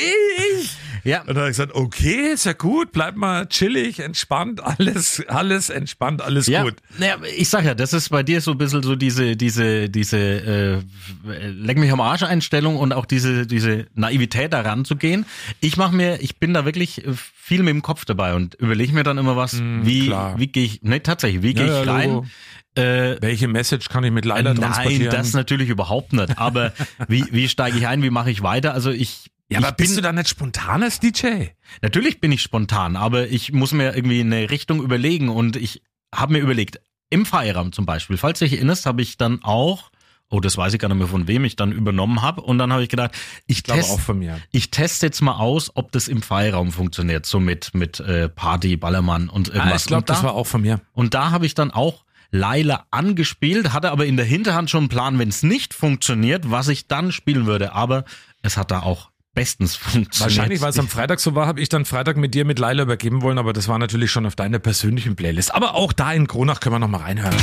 ich! 0.61 0.71
Ja. 1.05 1.21
Und 1.21 1.28
dann 1.28 1.37
habe 1.38 1.47
ich 1.50 1.57
gesagt, 1.57 1.75
okay, 1.75 2.33
ist 2.33 2.45
ja 2.45 2.52
gut, 2.52 2.93
bleib 2.93 3.17
mal 3.17 3.47
chillig, 3.47 4.00
entspannt, 4.00 4.61
alles, 4.62 5.23
alles 5.28 5.71
entspannt, 5.71 6.21
alles 6.21 6.49
Ja, 6.49 6.64
gut. 6.64 6.75
naja, 6.99 7.17
ich 7.37 7.49
sag 7.49 7.64
ja, 7.64 7.75
das 7.75 7.93
ist 7.93 8.09
bei 8.11 8.23
dir 8.23 8.40
so 8.40 8.50
ein 8.50 8.59
bisschen 8.59 8.83
so 8.83 8.97
diese, 8.97 9.37
diese, 9.37 9.88
diese 9.88 10.19
äh, 10.19 10.78
Leck 11.25 11.78
mich 11.78 11.90
am 11.93 12.00
Arsch 12.00 12.25
Einstellung 12.25 12.76
und 12.76 12.93
auch 12.93 13.07
diese, 13.07 13.38
diese 13.47 13.87
Naivität 13.95 14.52
da 14.52 14.61
ranzugehen. 14.61 15.26
Ich 15.61 15.76
mache 15.76 15.95
mir, 15.95 16.21
ich 16.21 16.38
bin 16.38 16.54
da 16.54 16.64
wirklich 16.64 17.07
äh, 17.07 17.12
viel 17.14 17.62
mit 17.62 17.75
dem 17.75 17.83
Kopf 17.83 18.04
dabei 18.04 18.35
und 18.35 18.54
überlege 18.57 18.92
mir 18.92 19.02
dann 19.02 19.18
immer 19.18 19.37
was, 19.37 19.61
wie, 19.61 20.07
klar. 20.07 20.38
wie 20.38 20.49
gehe 20.49 20.64
ich, 20.64 20.83
ne, 20.83 21.02
tatsächlich, 21.02 21.42
wie 21.42 21.54
gehe 21.54 21.66
Ja, 21.66 21.80
ich 21.80 21.87
ja, 21.87 21.92
rein? 21.92 22.11
Logo. 22.11 22.26
Äh, 22.75 23.16
Welche 23.21 23.49
Message 23.49 23.88
kann 23.88 24.04
ich 24.04 24.12
mit 24.12 24.25
Laila 24.25 24.54
transportieren? 24.54 25.02
Nein, 25.04 25.11
das 25.11 25.33
natürlich 25.33 25.68
überhaupt 25.68 26.12
nicht. 26.12 26.38
Aber 26.38 26.73
wie, 27.09 27.25
wie 27.33 27.49
steige 27.49 27.76
ich 27.78 27.87
ein, 27.87 28.02
wie 28.02 28.11
mache 28.11 28.30
ich 28.30 28.42
weiter? 28.42 28.73
Also 28.75 28.90
ich, 28.90 29.30
ja, 29.50 29.59
ich 29.59 29.66
aber 29.66 29.75
bist 29.75 29.97
du 29.97 30.00
da 30.00 30.12
nicht 30.12 30.28
spontan 30.28 30.83
als 30.83 31.00
DJ? 31.00 31.47
Natürlich 31.83 32.21
bin 32.21 32.30
ich 32.30 32.42
spontan, 32.42 32.97
aber 32.97 33.28
ich 33.28 33.52
muss 33.52 33.73
mir 33.73 33.97
irgendwie 33.97 34.21
eine 34.21 34.50
Richtung 34.50 34.83
überlegen 34.83 35.28
und 35.28 35.57
ich 35.57 35.83
habe 36.14 36.35
mir 36.35 36.38
überlegt, 36.40 36.80
im 37.11 37.25
Feierraum 37.26 37.73
zum 37.73 37.87
Beispiel, 37.87 38.16
falls 38.16 38.38
du 38.38 38.45
dich 38.45 38.54
erinnerst, 38.54 38.87
habe 38.87 39.02
ich 39.02 39.16
dann 39.16 39.42
auch, 39.42 39.90
oh, 40.30 40.40
das 40.40 40.56
weiß 40.56 40.75
ich 40.75 40.78
gar 40.80 40.88
nicht 40.88 40.99
mehr 40.99 41.06
von 41.06 41.26
wem 41.28 41.44
ich 41.44 41.56
dann 41.56 41.73
übernommen 41.73 42.20
habe 42.23 42.40
und 42.42 42.58
dann 42.58 42.73
habe 42.73 42.82
ich 42.82 42.88
gedacht, 42.88 43.12
ich, 43.47 43.58
Ich 43.58 43.62
glaube 43.64 43.80
test, 43.80 43.92
auch 43.92 44.00
von 44.00 44.18
mir. 44.18 44.38
ich 44.50 44.70
teste 44.70 45.06
jetzt 45.06 45.20
mal 45.23 45.37
aus, 45.37 45.70
ob 45.75 45.90
das 45.92 46.08
im 46.08 46.23
Feierraum 46.23 46.70
funktioniert, 46.73 47.25
so 47.26 47.40
mit, 47.40 47.75
mit 47.75 48.00
äh, 48.00 48.28
Party, 48.28 48.76
Ballermann 48.76 49.28
und 49.28 49.50
Ah, 49.50 49.54
irgendwas. 49.56 49.82
ich 49.82 49.87
glaube, 49.88 50.00
und 50.02 50.11
das 50.11 50.20
da, 50.20 50.26
war 50.28 50.35
auch 50.35 50.47
von 50.47 50.61
mir. 50.62 50.80
und 50.92 51.14
da 51.14 51.30
habe 51.30 51.47
ich 51.47 51.54
dann 51.54 51.70
auch 51.70 52.04
Laila 52.30 52.85
angespielt, 52.90 53.73
hatte 53.73 53.90
aber 53.90 54.04
in 54.04 54.18
der 54.18 54.26
Hinterhand 54.26 54.68
schon 54.68 54.80
einen 54.80 54.88
Plan, 54.90 55.18
wenn 55.18 55.30
es 55.30 55.42
nicht 55.42 55.73
funktioniert, 55.73 56.50
was 56.50 56.68
ich 56.68 56.87
dann 56.87 57.11
spielen 57.11 57.47
würde. 57.47 57.73
Aber 57.73 58.04
es 58.42 58.58
hat 58.58 58.70
da 58.70 58.80
auch 58.80 59.08
bestens 59.32 59.76
funktioniert. 59.76 60.20
Wahrscheinlich, 60.20 60.61
weil 60.61 60.68
es 60.68 60.78
am 60.78 60.88
Freitag 60.88 61.20
so 61.20 61.35
war, 61.35 61.47
habe 61.47 61.62
ich 61.62 61.70
dann 61.70 61.87
Freitag 61.87 62.18
mit 62.18 62.35
dir 62.35 62.44
mit 62.44 62.58
Laila 62.58 62.82
übergeben 62.82 63.23
wollen, 63.23 63.38
aber 63.38 63.54
das 63.54 63.66
war 63.68 63.78
natürlich 63.78 64.11
schon 64.11 64.26
auf 64.26 64.37
deiner 64.37 64.58
persönlichen 64.58 65.16
Playlist. 65.16 65.54
Aber 65.54 65.75
auch 65.75 65.94
da 65.94 66.12
in 66.12 66.26
Kronach 66.28 66.61
können 66.61 66.75
wir 66.75 66.80
noch 66.80 66.88
mal 66.88 67.00
reinhören. 67.00 67.35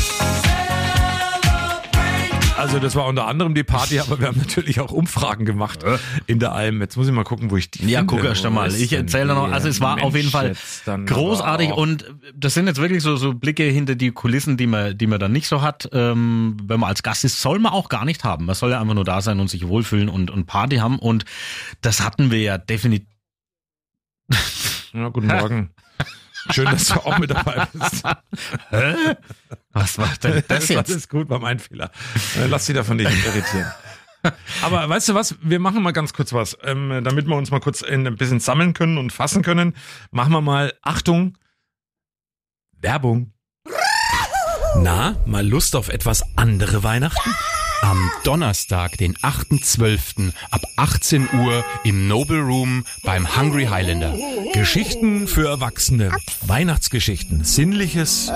Also 2.66 2.80
das 2.80 2.96
war 2.96 3.06
unter 3.06 3.28
anderem 3.28 3.54
die 3.54 3.64
Party, 3.64 4.00
aber 4.00 4.20
wir 4.20 4.28
haben 4.28 4.40
natürlich 4.40 4.80
auch 4.80 4.92
Umfragen 4.92 5.46
gemacht 5.46 5.86
in 6.26 6.40
der 6.40 6.54
Alm. 6.54 6.82
Jetzt 6.82 6.98
muss 6.98 7.08
ich 7.08 7.14
mal 7.14 7.24
gucken, 7.24 7.52
wo 7.52 7.58
ich 7.58 7.70
die 7.70 7.86
Ja, 7.88 8.02
guck 8.02 8.24
erst 8.24 8.50
mal. 8.50 8.74
Ich 8.74 8.92
erzähle 8.92 9.36
noch. 9.36 9.52
Also 9.52 9.68
es 9.68 9.82
war 9.82 10.02
auf 10.02 10.16
jeden 10.16 10.32
Mensch, 10.32 10.56
Fall 10.86 11.06
großartig 11.06 11.72
und 11.72 12.06
das 12.34 12.56
sind 12.56 12.66
jetzt 12.66 12.82
wirklich 12.82 13.04
so 13.04 13.18
so 13.18 13.36
Blicke 13.36 13.64
hinter 13.66 13.94
die 13.94 14.10
Kulissen, 14.10 14.58
die 14.58 14.66
man 14.66 14.98
die 14.98 15.06
man 15.06 15.20
dann 15.20 15.32
nicht 15.32 15.48
so 15.48 15.62
hat. 15.62 15.88
Ähm, 15.94 16.58
wenn 16.64 16.80
man 16.80 16.90
als 16.90 17.04
Gast 17.04 17.24
ist, 17.24 17.40
soll 17.40 17.60
man 17.60 17.72
auch 17.72 17.88
gar 17.88 18.04
nicht 18.04 18.24
haben. 18.24 18.46
Man 18.46 18.56
soll 18.56 18.72
ja 18.72 18.82
einfach 18.82 18.96
nur 18.96 19.06
da 19.06 19.22
sein 19.22 19.40
und 19.40 19.48
sich 19.48 19.68
wohlfühlen 19.68 20.10
und 20.10 20.32
und 20.32 20.48
Party 20.48 20.78
haben 20.78 20.98
und 20.98 21.24
das 21.82 22.02
hatten 22.02 22.32
wir 22.32 22.42
ja 22.42 22.58
definitiv. 22.58 23.08
Ja, 24.92 25.10
guten 25.10 25.28
Morgen. 25.28 25.70
Schön, 26.52 26.66
dass 26.66 26.88
du 26.88 26.96
auch 26.96 27.18
mit 27.18 27.32
dabei 27.32 27.68
bist. 27.74 28.04
Was 29.74 29.98
war 29.98 30.10
denn 30.24 30.44
das 30.48 30.68
jetzt? 30.68 30.90
ist 30.90 31.10
gut, 31.10 31.30
war 31.30 31.40
mein 31.40 31.60
Fehler. 31.60 31.92
Äh, 32.38 32.48
Lass 32.48 32.66
dich 32.66 32.76
davon 32.76 32.98
nicht 32.98 33.10
irritieren. 33.26 33.72
Aber 34.64 34.88
weißt 34.90 35.10
du 35.10 35.14
was? 35.14 35.36
Wir 35.42 35.60
machen 35.60 35.84
mal 35.84 35.92
ganz 35.92 36.14
kurz 36.14 36.34
was, 36.34 36.58
ähm, 36.64 37.02
damit 37.04 37.28
wir 37.28 37.36
uns 37.36 37.52
mal 37.52 37.60
kurz 37.60 37.82
in, 37.82 38.08
ein 38.08 38.16
bisschen 38.16 38.40
sammeln 38.40 38.74
können 38.74 38.98
und 38.98 39.12
fassen 39.12 39.44
können. 39.44 39.76
Machen 40.12 40.34
wir 40.34 40.42
mal, 40.42 40.74
Achtung, 40.82 41.38
Werbung. 42.80 43.34
Na, 44.78 45.16
mal 45.26 45.46
Lust 45.48 45.76
auf 45.76 45.90
etwas 45.90 46.24
andere 46.38 46.84
Weihnachten? 46.84 47.32
Am 47.82 48.10
Donnerstag, 48.24 48.98
den 48.98 49.16
8.12. 49.18 50.32
ab 50.50 50.62
18 50.76 51.28
Uhr 51.34 51.64
im 51.84 52.08
Noble 52.08 52.40
Room 52.40 52.86
beim 53.04 53.38
Hungry 53.38 53.66
Highlander. 53.66 54.16
Geschichten 54.54 55.28
für 55.28 55.48
Erwachsene. 55.48 56.12
Weihnachtsgeschichten. 56.42 57.44
Sinnliches 57.44 58.32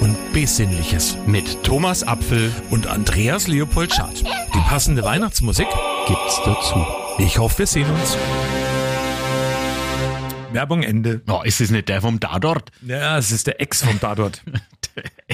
und 0.00 0.16
Besinnliches. 0.32 1.16
Mit 1.26 1.62
Thomas 1.64 2.02
Apfel 2.04 2.52
Und 2.70 2.86
Andreas 2.86 3.48
Leopold 3.48 3.92
Schad. 3.92 4.20
Die 4.54 4.60
passende 4.68 5.02
Weihnachtsmusik. 5.02 5.68
gibt's 6.06 6.40
dazu. 6.44 6.86
Ich 7.18 7.38
hoffe, 7.38 7.60
wir 7.60 7.66
sehen 7.66 7.90
uns. 7.90 8.16
Werbung 10.52 10.82
Ende. 10.82 11.22
Oh, 11.28 11.42
ist 11.44 11.60
es 11.60 11.70
nicht 11.70 11.88
der 11.88 12.00
vom 12.00 12.18
Dadort? 12.18 12.70
Ja, 12.84 13.18
es 13.18 13.30
ist 13.30 13.46
der 13.46 13.60
Ex 13.60 13.82
vom 13.82 13.98
Dadort. 14.00 14.42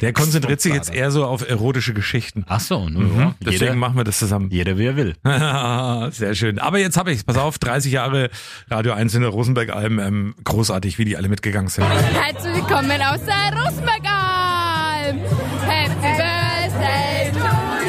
Der 0.01 0.13
konzentriert 0.13 0.61
sich 0.61 0.75
jetzt 0.75 0.93
eher 0.95 1.11
so 1.11 1.25
auf 1.25 1.49
erotische 1.49 1.95
Geschichten. 1.95 2.45
Ach 2.49 2.61
so, 2.61 2.89
ne, 2.89 2.99
Mhm. 2.99 3.19
ja. 3.19 3.35
Deswegen 3.41 3.61
jeder, 3.63 3.75
machen 3.77 3.97
wir 3.97 4.05
das 4.05 4.19
zusammen. 4.19 4.51
jeder 4.51 4.77
wie 4.79 4.87
er 4.87 4.97
will. 4.97 5.15
Sehr 6.13 6.35
schön. 6.35 6.59
Aber 6.59 6.79
jetzt 6.79 6.97
habe 6.97 7.13
ich's. 7.13 7.25
Pass 7.25 7.37
auf, 7.39 7.59
30 7.59 7.93
Jahre 7.93 8.31
Radio 8.71 8.93
1 8.93 9.15
in 9.15 9.23
der 9.23 9.31
Rosenberg-Alm. 9.31 9.99
Ähm, 9.99 10.35
großartig, 10.45 10.99
wie 10.99 11.05
die 11.07 11.17
alle 11.17 11.29
mitgegangen 11.29 11.69
sind. 11.69 11.85
Herzlich 11.87 12.55
willkommen 12.55 13.01
aus 13.03 13.21
der 13.25 13.59
Rosenbergalm. 13.59 15.19
Happy 15.67 16.17
Birthday 16.17 17.33
to 17.33 17.39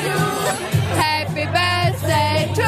you. 0.08 0.20
Happy 0.98 1.46
Birthday 1.46 2.48
to 2.56 2.62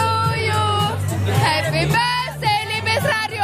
you. 0.43 1.33
Happy 1.41 1.85
Birthday, 1.85 2.59
liebes 2.75 3.03
Radio 3.03 3.43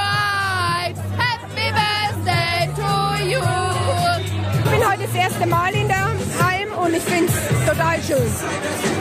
schön. 8.06 8.32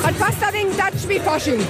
Hat 0.03 0.15
fast 0.17 0.43
ein 0.43 0.55
wenig 0.55 0.77
Dutch 0.77 1.09
wie 1.09 1.21
Fasching. 1.21 1.61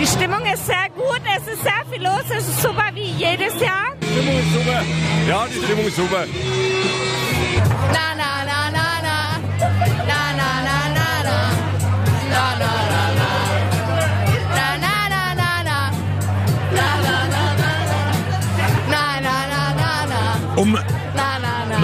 Die 0.00 0.06
Stimmung 0.06 0.44
ist 0.52 0.66
sehr 0.66 0.88
gut, 0.94 1.20
es 1.36 1.52
ist 1.52 1.62
sehr 1.62 1.82
viel 1.90 2.02
los, 2.02 2.24
es 2.30 2.48
ist 2.48 2.62
super 2.62 2.88
wie 2.94 3.10
jedes 3.10 3.54
Jahr. 3.60 3.94
Stimmung 4.02 4.38
ist 4.38 4.52
super. 4.54 4.82
Ja, 5.28 5.46
die 5.46 5.64
Stimmung 5.64 5.86
ist 5.86 5.96
super. 5.96 6.24
Na, 7.92 8.06
na, 8.20 8.30
na, 8.50 8.70
na, 8.76 8.86
na. 9.06 9.16
Na, 10.10 10.20
na, 10.40 10.50
na, 10.66 10.76
na, 10.96 11.08
na. 11.26 11.36
Na, 12.30 12.46
na, 12.58 12.58
na, 12.58 12.58
na. 12.58 12.58
Na, 12.58 12.83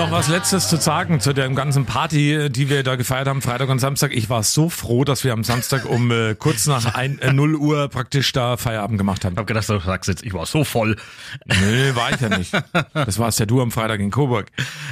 noch 0.00 0.12
was 0.12 0.28
Letztes 0.28 0.69
zu 0.71 0.76
sagen 0.78 1.21
zu 1.21 1.35
der 1.35 1.47
ganzen 1.50 1.85
Party, 1.85 2.49
die 2.50 2.71
wir 2.71 2.83
da 2.83 2.97
gefeiert 2.97 3.28
haben, 3.28 3.42
Freitag 3.42 3.69
und 3.69 3.80
Samstag. 3.80 4.12
Ich 4.14 4.30
war 4.30 4.42
so 4.42 4.71
froh, 4.71 5.04
dass 5.04 5.25
wir 5.25 5.35
am 5.35 5.45
Samstag 5.45 5.85
um 5.85 6.11
äh, 6.11 6.35
kurz 6.35 6.66
nach 6.66 6.95
ein, 6.95 7.19
äh, 7.19 7.35
0 7.35 7.54
Uhr 7.57 7.88
praktisch 7.88 8.33
da 8.33 8.57
Feierabend 8.57 8.97
gemacht 8.97 9.26
haben. 9.26 9.35
Ich 9.35 9.38
hab 9.38 9.47
gedacht, 9.47 9.69
du 9.69 9.78
sagst 9.78 10.09
jetzt, 10.09 10.25
ich 10.25 10.33
war 10.33 10.47
so 10.47 10.64
voll. 10.64 10.97
Nee, 11.45 11.95
war 11.95 12.12
ich 12.14 12.21
ja 12.21 12.30
nicht. 12.30 12.50
Das 12.95 13.19
warst 13.19 13.40
ja 13.40 13.47
du 13.47 13.61
am 13.61 13.71
Freitag 13.71 14.00
in 14.00 14.11
Coburg. 14.11 14.47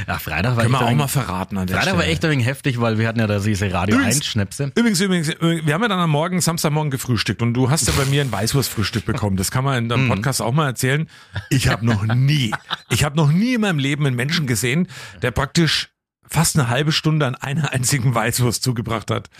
Ja, 0.06 0.18
Freitag 0.18 0.56
war 0.56 0.64
Können 0.64 0.74
wir 0.74 0.82
auch 0.86 0.92
mal 0.94 1.08
verraten 1.08 1.56
an 1.56 1.66
der 1.66 1.76
Freitag 1.78 1.90
Stelle. 1.94 2.04
war 2.04 2.12
echt 2.12 2.24
ein 2.26 2.30
wenig 2.32 2.46
heftig, 2.46 2.78
weil 2.78 2.98
wir 2.98 3.08
hatten 3.08 3.18
ja 3.20 3.26
da 3.26 3.38
diese 3.38 3.72
Radio 3.72 3.96
Übrigens- 3.96 4.16
1 4.16 4.26
Schnäpse. 4.26 4.72
Übrigens, 4.74 5.00
übrigens, 5.00 5.28
äh, 5.30 5.64
wir 5.64 5.72
haben 5.72 5.82
ja 5.82 5.88
dann 5.88 6.00
am 6.00 6.10
Morgen, 6.10 6.40
Samstagmorgen 6.42 6.90
gefrühstückt 6.90 7.40
und 7.40 7.54
du 7.54 7.70
hast 7.70 7.86
ja 7.86 7.94
bei 7.96 8.04
mir 8.04 8.20
ein 8.20 8.30
Weißwurstfrühstück 8.30 9.06
bekommen. 9.06 9.38
Das 9.38 9.50
kann 9.50 9.64
man 9.64 9.78
in 9.78 9.88
deinem 9.88 10.08
Podcast 10.08 10.42
auch 10.42 10.52
mal 10.52 10.66
erzählen. 10.66 11.08
Ich 11.48 11.68
habe 11.68 11.86
noch 11.86 12.04
nie, 12.04 12.52
ich 12.90 13.04
habe 13.04 13.16
noch 13.16 13.32
nie 13.32 13.54
in 13.54 13.62
meinem 13.62 13.78
Leben 13.78 14.04
einen 14.06 14.16
Menschen 14.16 14.46
gesehen, 14.46 14.86
der 15.22 15.30
praktisch 15.30 15.90
fast 16.28 16.58
eine 16.58 16.68
halbe 16.68 16.92
Stunde 16.92 17.26
an 17.26 17.34
einer 17.34 17.72
einzigen 17.72 18.14
Weißwurst 18.14 18.62
zugebracht 18.62 19.10
hat. 19.10 19.30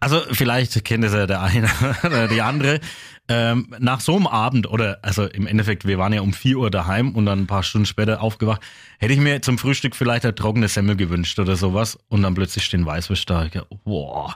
Also 0.00 0.20
vielleicht 0.32 0.84
kennt 0.84 1.04
es 1.04 1.12
ja 1.12 1.26
der 1.26 1.42
eine 1.42 1.70
oder 2.04 2.28
die 2.28 2.42
andere. 2.42 2.80
Ähm, 3.28 3.72
nach 3.78 4.00
so 4.00 4.16
einem 4.16 4.26
Abend 4.26 4.68
oder 4.68 4.98
also 5.02 5.24
im 5.26 5.46
Endeffekt, 5.46 5.86
wir 5.86 5.96
waren 5.96 6.12
ja 6.12 6.22
um 6.22 6.32
4 6.32 6.58
Uhr 6.58 6.70
daheim 6.70 7.14
und 7.14 7.24
dann 7.24 7.40
ein 7.40 7.46
paar 7.46 7.62
Stunden 7.62 7.86
später 7.86 8.20
aufgewacht, 8.20 8.60
hätte 8.98 9.14
ich 9.14 9.20
mir 9.20 9.40
zum 9.42 9.58
Frühstück 9.58 9.94
vielleicht 9.94 10.24
eine 10.24 10.34
trockene 10.34 10.66
Semmel 10.66 10.96
gewünscht 10.96 11.38
oder 11.38 11.54
sowas 11.54 11.96
und 12.08 12.22
dann 12.22 12.34
plötzlich 12.34 12.64
stehen 12.64 12.84
Weißwurst 12.84 13.30
da. 13.30 13.44
Ich, 13.44 13.52
boah. 13.84 14.34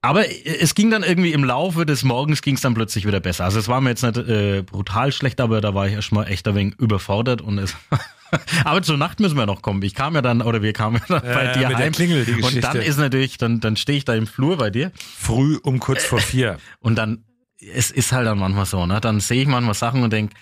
Aber 0.00 0.24
es 0.44 0.74
ging 0.74 0.90
dann 0.90 1.02
irgendwie 1.02 1.32
im 1.32 1.44
Laufe 1.44 1.84
des 1.84 2.02
Morgens 2.02 2.40
ging 2.40 2.56
es 2.56 2.62
dann 2.62 2.74
plötzlich 2.74 3.06
wieder 3.06 3.20
besser. 3.20 3.44
Also 3.44 3.58
es 3.58 3.68
war 3.68 3.80
mir 3.80 3.90
jetzt 3.90 4.02
nicht 4.02 4.16
äh, 4.16 4.62
brutal 4.62 5.12
schlecht, 5.12 5.40
aber 5.40 5.60
da 5.60 5.74
war 5.74 5.86
ich 5.86 5.92
erstmal 5.92 6.28
echt 6.28 6.48
ein 6.48 6.54
wenig 6.54 6.74
überfordert 6.78 7.42
und 7.42 7.58
es 7.58 7.76
aber 8.64 8.82
zur 8.82 8.96
Nacht 8.96 9.20
müssen 9.20 9.36
wir 9.36 9.46
noch 9.46 9.62
kommen. 9.62 9.82
Ich 9.82 9.94
kam 9.94 10.14
ja 10.14 10.22
dann, 10.22 10.42
oder 10.42 10.62
wir 10.62 10.72
kamen 10.72 10.96
ja 10.96 11.20
dann 11.20 11.22
bei 11.22 11.44
ja, 11.44 11.52
dir 11.52 11.68
mit 11.68 11.78
der 11.78 11.86
heim. 11.86 11.92
Klingel, 11.92 12.24
die 12.24 12.42
und 12.42 12.62
dann 12.62 12.76
ist 12.76 12.98
natürlich, 12.98 13.38
dann, 13.38 13.60
dann 13.60 13.76
stehe 13.76 13.98
ich 13.98 14.04
da 14.04 14.14
im 14.14 14.26
Flur 14.26 14.56
bei 14.56 14.70
dir 14.70 14.92
Früh 14.96 15.58
um 15.62 15.78
kurz 15.80 16.04
vor 16.04 16.18
vier. 16.20 16.58
und 16.80 16.96
dann, 16.96 17.24
es 17.58 17.90
ist 17.90 18.12
halt 18.12 18.26
dann 18.26 18.38
manchmal 18.38 18.66
so, 18.66 18.86
ne? 18.86 19.00
Dann 19.00 19.20
sehe 19.20 19.42
ich 19.42 19.48
manchmal 19.48 19.74
Sachen 19.74 20.02
und 20.02 20.12
denk, 20.12 20.32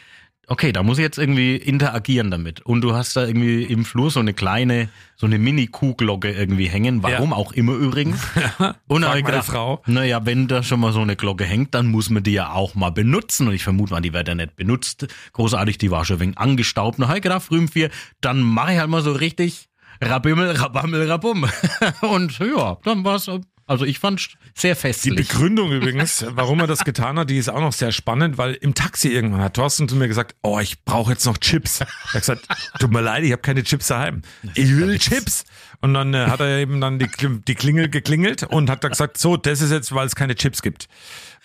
okay, 0.49 0.73
da 0.73 0.83
muss 0.83 0.99
ich 0.99 1.03
jetzt 1.03 1.19
irgendwie 1.19 1.57
interagieren 1.57 2.31
damit. 2.31 2.61
Und 2.63 2.83
du 2.83 2.95
hast 2.95 3.17
da 3.17 3.25
irgendwie 3.27 3.63
im 3.65 3.85
Flur 3.85 4.11
so 4.11 4.21
eine 4.21 4.35
kleine, 4.35 4.89
so 5.17 5.27
eine 5.27 5.39
Mini-Kuhglocke 5.39 6.31
irgendwie 6.31 6.69
hängen, 6.69 7.03
warum 7.03 7.31
Ja. 7.31 7.37
auch 7.37 7.53
immer 7.53 7.73
übrigens. 7.75 8.21
und 8.89 9.03
da 9.03 9.09
hab 9.09 9.13
Frag 9.13 9.19
ich 9.21 9.25
gedacht, 9.27 9.47
Frau. 9.47 9.83
naja, 9.87 10.27
wenn 10.27 10.49
da 10.49 10.63
schon 10.63 10.81
mal 10.81 10.93
so 10.93 11.01
eine 11.01 11.17
Glocke 11.17 11.45
hängt, 11.45 11.75
dann 11.75 11.87
muss 11.87 12.11
man 12.11 12.23
die 12.23 12.33
ja 12.33 12.53
auch 12.53 12.75
mal 12.75 12.91
benutzen. 12.91 13.49
Und 13.49 13.55
ich 13.55 13.63
vermute 13.65 13.93
mal, 13.93 14.01
die 14.01 14.13
wird 14.13 14.29
ja 14.29 14.35
nicht 14.35 14.57
benutzt. 14.57 15.07
Großartig, 15.33 15.79
die 15.79 15.91
war 15.91 16.05
schon 16.05 16.21
wenig 16.21 16.39
angestaubt. 16.39 16.99
Und 16.99 17.09
hab 17.09 17.17
ich 17.17 17.23
gedacht, 17.23 17.43
früh 17.43 17.67
vier, 17.69 17.91
dann 18.21 18.41
mache 18.41 18.73
ich 18.75 18.79
halt 18.79 18.91
mal 18.91 19.03
so 19.03 19.13
richtig 19.13 19.69
Rabimmel, 20.03 20.51
Rabammel, 20.57 21.09
Rabum. 21.09 21.47
und 22.01 22.39
ja, 22.41 22.79
dann 22.83 23.05
war's. 23.05 23.31
Also 23.67 23.85
ich 23.85 23.99
fand 23.99 24.37
sehr 24.55 24.75
Die 24.75 24.81
festlich. 24.81 25.29
Begründung 25.29 25.73
übrigens, 25.73 26.25
warum 26.31 26.61
er 26.61 26.67
das 26.67 26.85
getan 26.85 27.19
hat, 27.19 27.31
die 27.31 27.39
ist 27.39 27.49
auch 27.49 27.61
noch 27.61 27.73
sehr 27.73 27.93
spannend, 27.93 28.39
weil 28.39 28.55
im 28.55 28.75
Taxi 28.75 29.09
irgendwann 29.09 29.41
hat 29.41 29.55
Thorsten 29.55 29.89
zu 29.89 29.97
mir 29.97 30.09
gesagt, 30.09 30.35
oh, 30.43 30.59
ich 30.59 30.85
brauche 30.85 31.13
jetzt 31.13 31.25
noch 31.27 31.39
Chips. 31.39 31.81
Er 31.81 31.87
hat 31.87 32.21
gesagt, 32.21 32.49
tut 32.79 32.91
mir 32.91 33.01
leid, 33.01 33.25
ich 33.25 33.33
habe 33.33 33.43
keine 33.43 33.63
Chips 33.63 33.89
daheim. 33.89 34.23
Ich 34.55 34.77
will 34.77 34.99
Chips. 34.99 35.45
Und 35.81 35.95
dann 35.95 36.15
äh, 36.15 36.27
hat 36.27 36.41
er 36.41 36.59
eben 36.59 36.81
dann 36.81 36.99
die, 36.99 37.09
die 37.47 37.55
Klingel 37.55 37.89
geklingelt 37.89 38.45
und 38.45 38.71
hat 38.71 38.85
dann 38.85 38.93
gesagt, 38.93 39.19
so, 39.19 39.37
das 39.37 39.61
ist 39.61 39.73
jetzt, 39.73 39.93
weil 39.93 40.07
es 40.07 40.15
keine 40.15 40.37
Chips 40.37 40.63
gibt. 40.63 40.87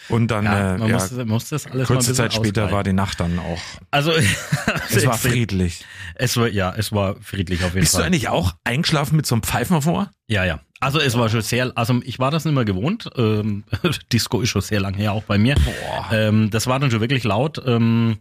Und 0.09 0.29
dann, 0.29 0.45
ja, 0.45 0.75
äh, 0.75 0.77
man 0.77 0.89
ja, 0.89 0.95
muss, 0.95 1.11
muss 1.25 1.49
das 1.49 1.65
alles 1.65 1.87
kurze 1.87 2.13
Zeit 2.13 2.33
später 2.33 2.63
ausgleichen. 2.63 2.75
war 2.75 2.83
die 2.83 2.93
Nacht 2.93 3.19
dann 3.19 3.39
auch. 3.39 3.59
Also 3.89 4.11
Es 4.89 5.05
war 5.05 5.17
friedlich. 5.17 5.85
Es 6.15 6.37
war 6.37 6.47
ja, 6.47 6.73
es 6.77 6.91
war 6.91 7.15
friedlich 7.21 7.61
auf 7.63 7.69
jeden 7.69 7.81
Bist 7.81 7.93
du 7.93 7.97
Fall. 7.97 8.07
eigentlich 8.07 8.27
auch 8.29 8.53
eingeschlafen 8.63 9.15
mit 9.15 9.25
so 9.25 9.35
einem 9.35 9.43
Pfeifen 9.43 9.75
auf 9.75 9.85
dem 9.85 9.93
Ohr? 9.93 10.11
Ja, 10.27 10.45
ja. 10.45 10.59
Also 10.79 10.99
es 10.99 11.17
war 11.17 11.27
schon 11.29 11.41
sehr, 11.41 11.71
also 11.75 11.99
ich 12.03 12.19
war 12.19 12.29
das 12.29 12.45
nicht 12.45 12.53
mehr 12.53 12.65
gewohnt. 12.65 13.09
Ähm, 13.17 13.63
Disco 14.13 14.41
ist 14.41 14.49
schon 14.49 14.61
sehr 14.61 14.79
lange 14.79 14.97
her, 14.97 15.13
auch 15.13 15.23
bei 15.23 15.37
mir. 15.37 15.55
Ähm, 16.11 16.49
das 16.51 16.67
war 16.67 16.79
dann 16.79 16.91
schon 16.91 17.01
wirklich 17.01 17.23
laut 17.23 17.59
ähm, 17.65 18.17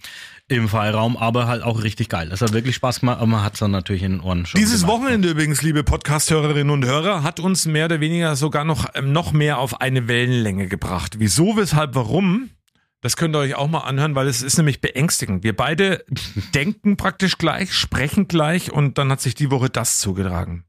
im 0.48 0.68
Freiraum, 0.68 1.16
aber 1.16 1.48
halt 1.48 1.62
auch 1.62 1.82
richtig 1.82 2.08
geil. 2.08 2.28
Das 2.30 2.40
hat 2.40 2.52
wirklich 2.52 2.76
Spaß 2.76 3.00
gemacht, 3.00 3.18
aber 3.18 3.26
man 3.26 3.42
hat 3.42 3.54
es 3.54 3.60
dann 3.60 3.72
natürlich 3.72 4.02
in 4.02 4.12
den 4.12 4.20
Ohren 4.20 4.46
schon. 4.46 4.58
Dieses 4.58 4.82
gemacht. 4.82 5.00
Wochenende 5.00 5.28
übrigens, 5.28 5.60
liebe 5.60 5.84
Podcast-Hörerinnen 5.84 6.70
und 6.70 6.86
Hörer, 6.86 7.22
hat 7.22 7.40
uns 7.40 7.66
mehr 7.66 7.86
oder 7.86 8.00
weniger 8.00 8.36
sogar 8.36 8.64
noch, 8.64 8.86
ähm, 8.94 9.12
noch 9.12 9.32
mehr 9.32 9.58
auf 9.58 9.82
eine 9.82 10.08
Wellenlänge 10.08 10.66
gebracht. 10.68 11.16
Wieso, 11.18 11.58
weshalb, 11.58 11.94
warum? 11.94 12.50
Das 13.02 13.16
könnt 13.16 13.36
ihr 13.36 13.40
euch 13.40 13.54
auch 13.54 13.68
mal 13.68 13.80
anhören, 13.80 14.14
weil 14.14 14.28
es 14.28 14.42
ist 14.42 14.56
nämlich 14.56 14.80
beängstigend. 14.80 15.44
Wir 15.44 15.54
beide 15.54 16.04
denken 16.54 16.96
praktisch 16.96 17.36
gleich, 17.36 17.74
sprechen 17.74 18.28
gleich 18.28 18.72
und 18.72 18.96
dann 18.96 19.10
hat 19.10 19.20
sich 19.20 19.34
die 19.34 19.50
Woche 19.50 19.68
das 19.68 19.98
zugetragen. 19.98 20.64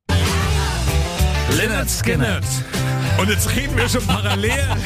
Leonard 1.56 1.90
Skinner. 1.90 2.42
Und 3.18 3.30
jetzt 3.30 3.56
reden 3.56 3.76
wir 3.78 3.90
schon 3.90 4.06
parallel. 4.06 4.52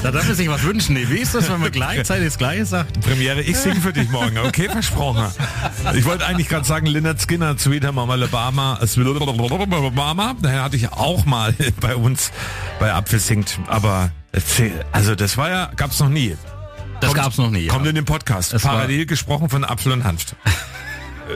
Da 0.00 0.12
darf 0.12 0.28
man 0.28 0.36
sich 0.36 0.48
was 0.48 0.62
wünschen. 0.62 0.94
Nee, 0.94 1.06
wie 1.08 1.16
ist 1.18 1.34
das, 1.34 1.50
wenn 1.50 1.60
man 1.60 1.72
gleichzeitig 1.72 2.26
das 2.28 2.38
Gleiche 2.38 2.64
sagt? 2.64 3.00
Premiere, 3.00 3.40
ich 3.42 3.56
singe 3.58 3.80
für 3.80 3.92
dich 3.92 4.08
morgen, 4.10 4.38
okay? 4.38 4.68
Versprochen. 4.68 5.24
Ich 5.96 6.04
wollte 6.04 6.24
eigentlich 6.24 6.48
gerade 6.48 6.64
sagen, 6.64 6.86
Lynyrd 6.86 7.20
Skinner, 7.20 7.58
Sweeter 7.58 7.90
Mama 7.90 8.12
Alabama, 8.12 8.78
Mama, 9.92 10.36
daher 10.40 10.62
hatte 10.62 10.76
ich 10.76 10.92
auch 10.92 11.24
mal 11.24 11.52
bei 11.80 11.96
uns 11.96 12.30
bei 12.78 12.92
Apfel 12.92 13.18
singt, 13.18 13.58
aber 13.66 14.10
also 14.92 15.16
das 15.16 15.36
war 15.36 15.50
ja, 15.50 15.70
gab's 15.74 15.98
noch 15.98 16.08
nie. 16.10 16.36
Das 17.00 17.10
Kommt- 17.10 17.20
gab's 17.22 17.38
noch 17.38 17.50
nie. 17.50 17.66
Ja. 17.66 17.72
Kommt 17.72 17.86
in 17.88 17.96
den 17.96 18.04
Podcast. 18.04 18.54
Es 18.54 18.62
war- 18.64 18.74
Parallel 18.74 19.04
gesprochen 19.06 19.48
von 19.48 19.64
Apfel 19.64 19.90
und 19.92 20.04
Hanft. 20.04 20.36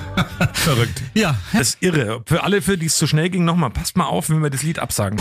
Verrückt. 0.55 1.03
ja, 1.15 1.37
Das 1.53 1.71
ist 1.71 1.83
irre. 1.83 2.23
Für 2.27 2.43
alle, 2.45 2.63
für 2.63 2.79
die 2.79 2.87
es 2.87 2.97
zu 2.97 3.07
schnell 3.07 3.31
ging, 3.31 3.45
nochmal, 3.45 3.71
passt 3.71 3.97
mal 3.97 4.07
auf, 4.07 4.31
wenn 4.31 4.43
wir 4.43 4.51
das 4.51 4.63
Lied 4.63 4.79
absagen. 4.79 5.21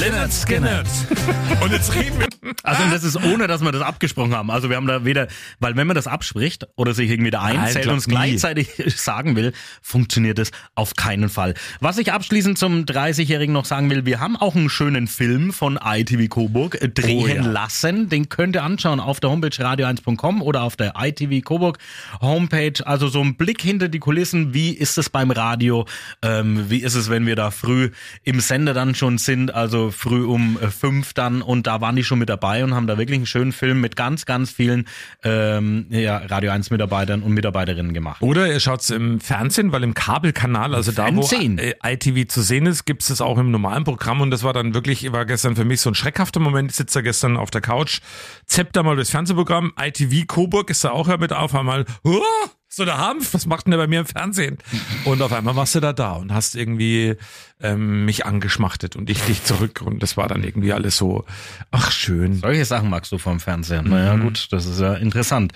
Leonard 0.00 0.32
Skinner. 0.32 0.82
Und 1.62 1.72
jetzt 1.72 1.94
reden 1.94 2.18
wir. 2.20 2.26
Also 2.62 2.82
das 2.90 3.02
ist 3.02 3.16
ohne, 3.24 3.46
dass 3.46 3.62
wir 3.62 3.72
das 3.72 3.82
abgesprochen 3.82 4.34
haben. 4.34 4.50
Also 4.50 4.68
wir 4.68 4.76
haben 4.76 4.86
da 4.86 5.04
weder, 5.04 5.26
weil 5.58 5.74
wenn 5.76 5.86
man 5.86 5.94
das 5.96 6.06
abspricht 6.06 6.66
oder 6.76 6.92
sich 6.94 7.10
irgendwie 7.10 7.30
da 7.30 7.42
einzählt 7.42 7.86
und 7.86 7.96
es 7.98 8.06
gleichzeitig 8.06 8.68
sagen 8.96 9.36
will, 9.36 9.52
funktioniert 9.80 10.38
es 10.38 10.50
auf 10.74 10.94
keinen 10.96 11.28
Fall. 11.28 11.54
Was 11.80 11.98
ich 11.98 12.12
abschließend 12.12 12.58
zum 12.58 12.84
30-Jährigen 12.84 13.52
noch 13.52 13.64
sagen 13.64 13.88
will, 13.90 14.04
wir 14.04 14.20
haben 14.20 14.36
auch 14.36 14.54
einen 14.54 14.68
schönen 14.68 15.06
Film 15.06 15.52
von 15.52 15.78
ITV 15.82 16.28
Coburg 16.28 16.78
drehen 16.94 17.16
Oh 17.22 17.26
ja. 17.26 17.42
lassen. 17.42 18.08
Den 18.08 18.28
könnt 18.28 18.56
ihr 18.56 18.62
anschauen 18.64 19.00
auf 19.00 19.20
der 19.20 19.30
Homepage 19.30 19.48
radio1.com 19.48 20.42
oder 20.42 20.62
auf 20.62 20.76
der 20.76 20.94
ITV 20.98 21.42
Coburg 21.44 21.78
Homepage. 22.20 22.84
Also 22.84 23.08
so 23.08 23.22
ein 23.22 23.36
Blick 23.36 23.62
hinter 23.62 23.88
die 23.88 23.98
Kulissen. 24.00 24.52
Wie 24.52 24.70
ist 24.70 24.98
es 24.98 25.08
beim 25.08 25.30
Radio? 25.30 25.86
Ähm, 26.22 26.68
wie 26.68 26.82
ist 26.82 26.94
es, 26.94 27.08
wenn 27.08 27.26
wir 27.26 27.36
da 27.36 27.50
früh 27.50 27.90
im 28.24 28.40
Sender 28.40 28.74
dann 28.74 28.94
schon 28.94 29.18
sind? 29.18 29.54
Also 29.54 29.85
so 29.86 29.90
früh 29.90 30.24
um 30.24 30.58
äh, 30.60 30.68
fünf 30.68 31.14
dann 31.14 31.42
und 31.42 31.66
da 31.66 31.80
waren 31.80 31.96
die 31.96 32.04
schon 32.04 32.18
mit 32.18 32.28
dabei 32.28 32.64
und 32.64 32.74
haben 32.74 32.86
da 32.86 32.98
wirklich 32.98 33.16
einen 33.16 33.26
schönen 33.26 33.52
Film 33.52 33.80
mit 33.80 33.96
ganz, 33.96 34.26
ganz 34.26 34.50
vielen 34.50 34.86
ähm, 35.22 35.86
ja, 35.90 36.18
Radio 36.18 36.50
1 36.50 36.70
Mitarbeitern 36.70 37.22
und 37.22 37.32
Mitarbeiterinnen 37.32 37.94
gemacht. 37.94 38.22
Oder 38.22 38.52
ihr 38.52 38.60
schaut 38.60 38.80
es 38.80 38.90
im 38.90 39.20
Fernsehen, 39.20 39.72
weil 39.72 39.82
im 39.82 39.94
Kabelkanal, 39.94 40.74
also 40.74 40.92
da 40.92 41.14
wo 41.14 41.22
ITV 41.22 42.28
zu 42.28 42.42
sehen 42.42 42.66
ist, 42.66 42.84
gibt 42.84 43.02
es 43.02 43.10
es 43.10 43.20
auch 43.20 43.38
im 43.38 43.50
normalen 43.50 43.84
Programm 43.84 44.20
und 44.20 44.30
das 44.30 44.42
war 44.42 44.52
dann 44.52 44.74
wirklich, 44.74 45.12
war 45.12 45.24
gestern 45.24 45.56
für 45.56 45.64
mich 45.64 45.80
so 45.80 45.90
ein 45.90 45.94
schreckhafter 45.94 46.40
Moment. 46.40 46.70
Ich 46.70 46.76
sitze 46.76 46.98
da 46.98 47.02
gestern 47.02 47.36
auf 47.36 47.50
der 47.50 47.60
Couch, 47.60 48.00
zepp 48.46 48.72
da 48.72 48.82
mal 48.82 48.96
das 48.96 49.10
Fernsehprogramm, 49.10 49.72
ITV 49.80 50.26
Coburg 50.26 50.70
ist 50.70 50.84
da 50.84 50.90
auch 50.90 51.08
ja 51.08 51.16
mit 51.16 51.32
auf 51.32 51.54
einmal, 51.54 51.84
"Huah, 52.04 52.20
so 52.68 52.84
der 52.84 52.98
Hanf, 52.98 53.32
was 53.32 53.46
macht 53.46 53.66
denn 53.66 53.70
der 53.70 53.78
bei 53.78 53.86
mir 53.86 54.00
im 54.00 54.06
Fernsehen? 54.06 54.58
Und 55.04 55.22
auf 55.22 55.32
einmal 55.32 55.56
warst 55.56 55.74
du 55.74 55.80
da 55.80 55.92
da 55.92 56.12
und 56.12 56.32
hast 56.34 56.56
irgendwie 56.56 57.16
ähm, 57.60 58.04
mich 58.04 58.26
angeschmachtet 58.26 58.96
und 58.96 59.08
ich 59.08 59.20
dich 59.20 59.44
zurück 59.44 59.80
und 59.82 60.02
das 60.02 60.16
war 60.16 60.28
dann 60.28 60.42
irgendwie 60.42 60.72
alles 60.72 60.96
so, 60.96 61.24
ach 61.70 61.92
schön. 61.92 62.34
Solche 62.40 62.64
Sachen 62.64 62.90
magst 62.90 63.12
du 63.12 63.18
vom 63.18 63.40
Fernsehen. 63.40 63.88
Naja, 63.88 64.16
gut, 64.16 64.48
das 64.50 64.66
ist 64.66 64.80
ja 64.80 64.94
interessant. 64.94 65.52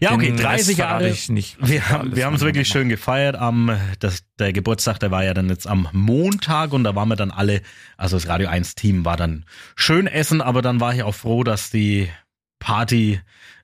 Ja, 0.00 0.12
okay, 0.12 0.28
Den 0.28 0.36
30 0.36 0.68
Rest 0.68 0.78
verrate 0.78 1.04
Jahre. 1.04 1.14
ich 1.14 1.28
nicht, 1.28 1.58
wir 1.60 1.88
haben, 1.90 2.16
wir 2.16 2.24
haben 2.24 2.34
es 2.34 2.40
wirklich 2.40 2.66
schön 2.68 2.88
gefeiert. 2.88 3.36
Am, 3.36 3.78
das, 4.00 4.24
der 4.38 4.52
Geburtstag, 4.52 4.98
der 5.00 5.10
war 5.10 5.24
ja 5.24 5.34
dann 5.34 5.48
jetzt 5.50 5.66
am 5.66 5.88
Montag 5.92 6.72
und 6.72 6.82
da 6.84 6.94
waren 6.94 7.08
wir 7.08 7.16
dann 7.16 7.30
alle, 7.30 7.60
also 7.96 8.16
das 8.16 8.26
Radio 8.26 8.48
1 8.48 8.74
Team 8.74 9.04
war 9.04 9.16
dann 9.16 9.44
schön 9.76 10.06
essen, 10.06 10.40
aber 10.40 10.62
dann 10.62 10.80
war 10.80 10.94
ich 10.94 11.02
auch 11.02 11.14
froh, 11.14 11.44
dass 11.44 11.70
die 11.70 12.08
Party 12.58 13.20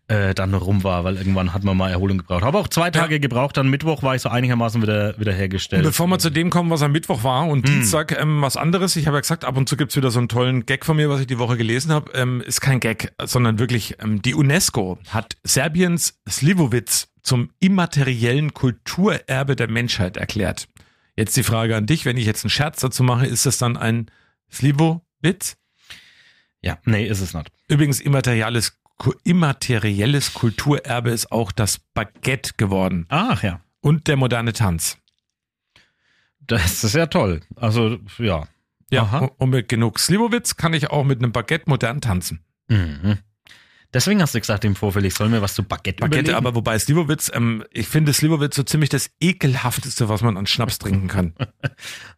äh, 0.08 0.34
dann 0.34 0.52
rum 0.54 0.84
war, 0.84 1.04
weil 1.04 1.16
irgendwann 1.16 1.54
hat 1.54 1.64
man 1.64 1.76
mal 1.76 1.90
Erholung 1.90 2.18
gebraucht. 2.18 2.42
Habe 2.42 2.58
auch 2.58 2.68
zwei 2.68 2.90
Tage 2.90 3.20
gebraucht, 3.20 3.56
dann 3.56 3.68
Mittwoch 3.68 4.02
war 4.02 4.14
ich 4.14 4.22
so 4.22 4.28
einigermaßen 4.28 4.82
wieder, 4.82 5.18
wieder 5.18 5.32
hergestellt. 5.32 5.82
Bevor 5.82 6.06
wir 6.08 6.18
zu 6.18 6.30
dem 6.30 6.50
kommen, 6.50 6.70
was 6.70 6.82
am 6.82 6.92
Mittwoch 6.92 7.24
war 7.24 7.46
und 7.48 7.66
Dienstag 7.68 8.12
ähm, 8.18 8.42
was 8.42 8.56
anderes, 8.56 8.96
ich 8.96 9.06
habe 9.06 9.16
ja 9.16 9.20
gesagt, 9.20 9.44
ab 9.44 9.56
und 9.56 9.68
zu 9.68 9.76
gibt's 9.76 9.96
wieder 9.96 10.10
so 10.10 10.18
einen 10.18 10.28
tollen 10.28 10.66
Gag 10.66 10.84
von 10.84 10.96
mir, 10.96 11.08
was 11.08 11.20
ich 11.20 11.26
die 11.26 11.38
Woche 11.38 11.56
gelesen 11.56 11.92
habe, 11.92 12.12
ähm, 12.12 12.42
ist 12.42 12.60
kein 12.60 12.80
Gag, 12.80 13.12
sondern 13.22 13.58
wirklich, 13.58 13.96
ähm, 14.02 14.20
die 14.20 14.34
UNESCO 14.34 14.98
hat 15.08 15.36
Serbiens 15.42 16.20
Slivovitz 16.28 17.08
zum 17.22 17.50
immateriellen 17.60 18.52
Kulturerbe 18.52 19.56
der 19.56 19.70
Menschheit 19.70 20.16
erklärt. 20.16 20.68
Jetzt 21.16 21.36
die 21.36 21.42
Frage 21.42 21.76
an 21.76 21.86
dich, 21.86 22.04
wenn 22.04 22.16
ich 22.16 22.26
jetzt 22.26 22.44
einen 22.44 22.50
Scherz 22.50 22.80
dazu 22.80 23.02
mache, 23.02 23.26
ist 23.26 23.46
das 23.46 23.56
dann 23.58 23.76
ein 23.76 24.10
Slivovitz? 24.52 25.56
ja, 26.64 26.78
nee, 26.86 27.06
ist 27.06 27.20
es 27.20 27.34
nicht. 27.34 27.50
Übrigens, 27.68 28.00
immaterielles, 28.00 28.80
immaterielles 29.24 30.34
Kulturerbe 30.34 31.10
ist 31.10 31.32
auch 31.32 31.52
das 31.52 31.78
Baguette 31.78 32.52
geworden 32.56 33.06
Ach 33.08 33.42
ja, 33.42 33.60
und 33.80 34.06
der 34.06 34.16
moderne 34.16 34.52
Tanz. 34.52 34.98
das 36.40 36.84
ist 36.84 36.94
ja 36.94 37.06
toll. 37.06 37.40
Also, 37.56 37.98
ja. 38.18 38.46
Ja, 38.90 39.02
Aha. 39.02 39.30
und- 39.38 39.50
mit 39.50 39.68
genug 39.68 39.98
Slivovitz 39.98 40.56
kann 40.56 40.74
ich 40.74 40.90
auch 40.90 41.04
mit 41.04 41.18
einem 41.18 41.32
Baguette 41.32 41.68
modern 41.68 42.00
tanzen. 42.00 42.44
Mhm. 42.68 43.18
Deswegen 43.94 44.20
hast 44.20 44.34
du 44.34 44.40
gesagt 44.40 44.64
im 44.64 44.74
Vorfeld, 44.74 45.04
ich 45.06 45.14
soll 45.14 45.28
mir 45.28 45.40
was 45.40 45.54
zu 45.54 45.62
Baguette, 45.62 46.00
Baguette, 46.00 46.30
überlegen. 46.30 46.36
aber 46.36 46.56
wobei 46.56 46.76
Slivovitz, 46.78 47.30
ähm, 47.32 47.64
ich 47.70 47.86
finde 47.86 48.12
Slivovitz 48.12 48.56
so 48.56 48.64
ziemlich 48.64 48.90
das 48.90 49.08
ekelhafteste, 49.20 50.08
was 50.08 50.20
man 50.20 50.36
an 50.36 50.46
Schnaps 50.46 50.78
trinken 50.78 51.08
kann. 51.08 51.34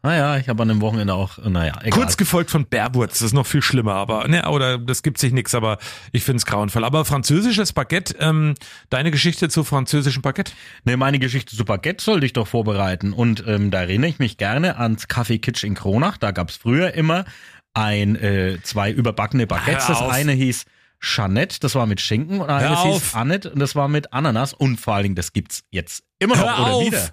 Naja, 0.03 0.37
ich 0.37 0.49
habe 0.49 0.63
an 0.63 0.69
dem 0.69 0.81
Wochenende 0.81 1.15
auch, 1.15 1.39
naja, 1.39 1.79
egal. 1.83 1.99
Kurz 1.99 2.17
gefolgt 2.17 2.51
von 2.51 2.67
Bärwurz, 2.67 3.19
das 3.19 3.23
ist 3.23 3.33
noch 3.33 3.47
viel 3.47 3.63
schlimmer, 3.63 3.95
aber, 3.95 4.29
ne, 4.29 4.49
oder 4.49 4.79
das 4.79 5.03
gibt 5.03 5.19
sich 5.19 5.33
nix, 5.33 5.53
aber 5.55 5.79
ich 6.13 6.23
finde 6.23 6.37
es 6.37 6.47
grauenvoll. 6.47 6.85
Aber 6.85 7.05
französisches 7.05 7.73
Baguette, 7.73 8.15
ähm, 8.21 8.55
deine 8.89 9.11
Geschichte 9.11 9.49
zu 9.49 9.65
französischem 9.65 10.23
Baguette? 10.23 10.53
Ne, 10.85 10.97
meine 10.97 11.19
Geschichte 11.19 11.57
zu 11.57 11.65
Baguette 11.65 12.05
sollte 12.05 12.25
ich 12.25 12.35
doch 12.35 12.47
vorbereiten. 12.47 13.13
Und 13.13 13.45
ähm, 13.49 13.73
da 13.73 13.81
erinnere 13.81 14.11
ich 14.11 14.21
mich 14.21 14.37
gerne 14.37 14.79
ans 14.79 15.09
Café 15.09 15.41
Kitsch 15.41 15.65
in 15.65 15.75
Kronach. 15.75 16.19
Da 16.19 16.31
gab's 16.31 16.57
früher 16.57 16.95
immer 16.95 17.25
ein, 17.75 18.15
äh, 18.17 18.59
zwei 18.63 18.93
überbackene 18.93 19.47
Baguettes. 19.47 19.89
Das 19.89 20.03
eine 20.03 20.33
hieß 20.33 20.67
Jeanette, 21.01 21.61
das 21.61 21.75
war 21.75 21.87
mit 21.87 22.01
Schinken. 22.01 22.41
Und 22.41 22.51
eines 22.51 22.83
hieß 22.83 23.15
Annette 23.15 23.51
und 23.51 23.59
das 23.59 23.75
war 23.75 23.89
mit 23.89 24.13
Ananas. 24.13 24.53
Und 24.53 24.81
vor 24.81 24.95
allen 24.95 25.05
Dingen, 25.05 25.15
das 25.15 25.33
gibt's 25.33 25.63
jetzt 25.71 26.05
immer 26.19 26.37
noch 26.37 26.45
Hör 26.45 26.55
oder 26.55 26.75
auf. 26.75 26.87
wieder. 26.87 27.09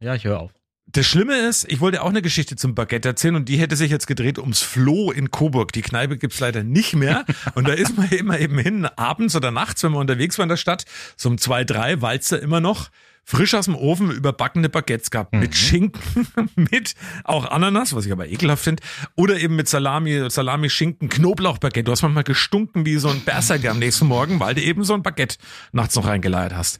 Ja, 0.00 0.14
ich 0.14 0.24
höre 0.24 0.40
auf. 0.40 0.52
Das 0.88 1.04
Schlimme 1.04 1.36
ist, 1.36 1.70
ich 1.70 1.80
wollte 1.80 2.02
auch 2.02 2.10
eine 2.10 2.22
Geschichte 2.22 2.54
zum 2.54 2.76
Baguette 2.76 3.08
erzählen 3.08 3.34
und 3.34 3.48
die 3.48 3.58
hätte 3.58 3.74
sich 3.74 3.90
jetzt 3.90 4.06
gedreht 4.06 4.38
ums 4.38 4.62
Floh 4.62 5.10
in 5.10 5.32
Coburg. 5.32 5.72
Die 5.72 5.82
Kneipe 5.82 6.16
gibt's 6.16 6.38
leider 6.38 6.62
nicht 6.62 6.94
mehr. 6.94 7.24
Und 7.54 7.66
da 7.66 7.72
ist 7.72 7.96
man 7.96 8.08
immer 8.10 8.38
eben 8.38 8.58
hin, 8.58 8.86
abends 8.86 9.34
oder 9.34 9.50
nachts, 9.50 9.82
wenn 9.82 9.92
man 9.92 10.02
unterwegs 10.02 10.38
war 10.38 10.44
in 10.44 10.48
der 10.48 10.56
Stadt, 10.56 10.84
so 11.16 11.28
um 11.28 11.38
zwei, 11.38 11.64
drei, 11.64 12.00
weil's 12.02 12.28
da 12.28 12.36
immer 12.36 12.60
noch 12.60 12.90
frisch 13.28 13.54
aus 13.54 13.64
dem 13.64 13.74
Ofen 13.74 14.10
überbackene 14.12 14.68
Baguettes 14.68 15.10
gab. 15.10 15.32
Mit 15.34 15.54
Schinken, 15.56 16.00
mit 16.54 16.94
auch 17.24 17.50
Ananas, 17.50 17.94
was 17.94 18.06
ich 18.06 18.12
aber 18.12 18.28
ekelhaft 18.28 18.62
finde, 18.62 18.82
oder 19.16 19.36
eben 19.38 19.56
mit 19.56 19.68
Salami, 19.68 20.30
Salami, 20.30 20.70
Schinken, 20.70 21.08
Knoblauchbaguette. 21.08 21.82
Du 21.84 21.92
hast 21.92 22.02
manchmal 22.02 22.22
gestunken 22.24 22.86
wie 22.86 22.96
so 22.96 23.08
ein 23.08 23.20
Berserker 23.20 23.72
am 23.72 23.80
nächsten 23.80 24.06
Morgen, 24.06 24.38
weil 24.38 24.54
du 24.54 24.62
eben 24.62 24.84
so 24.84 24.94
ein 24.94 25.02
Baguette 25.02 25.36
nachts 25.72 25.96
noch 25.96 26.06
reingeleiert 26.06 26.54
hast. 26.54 26.78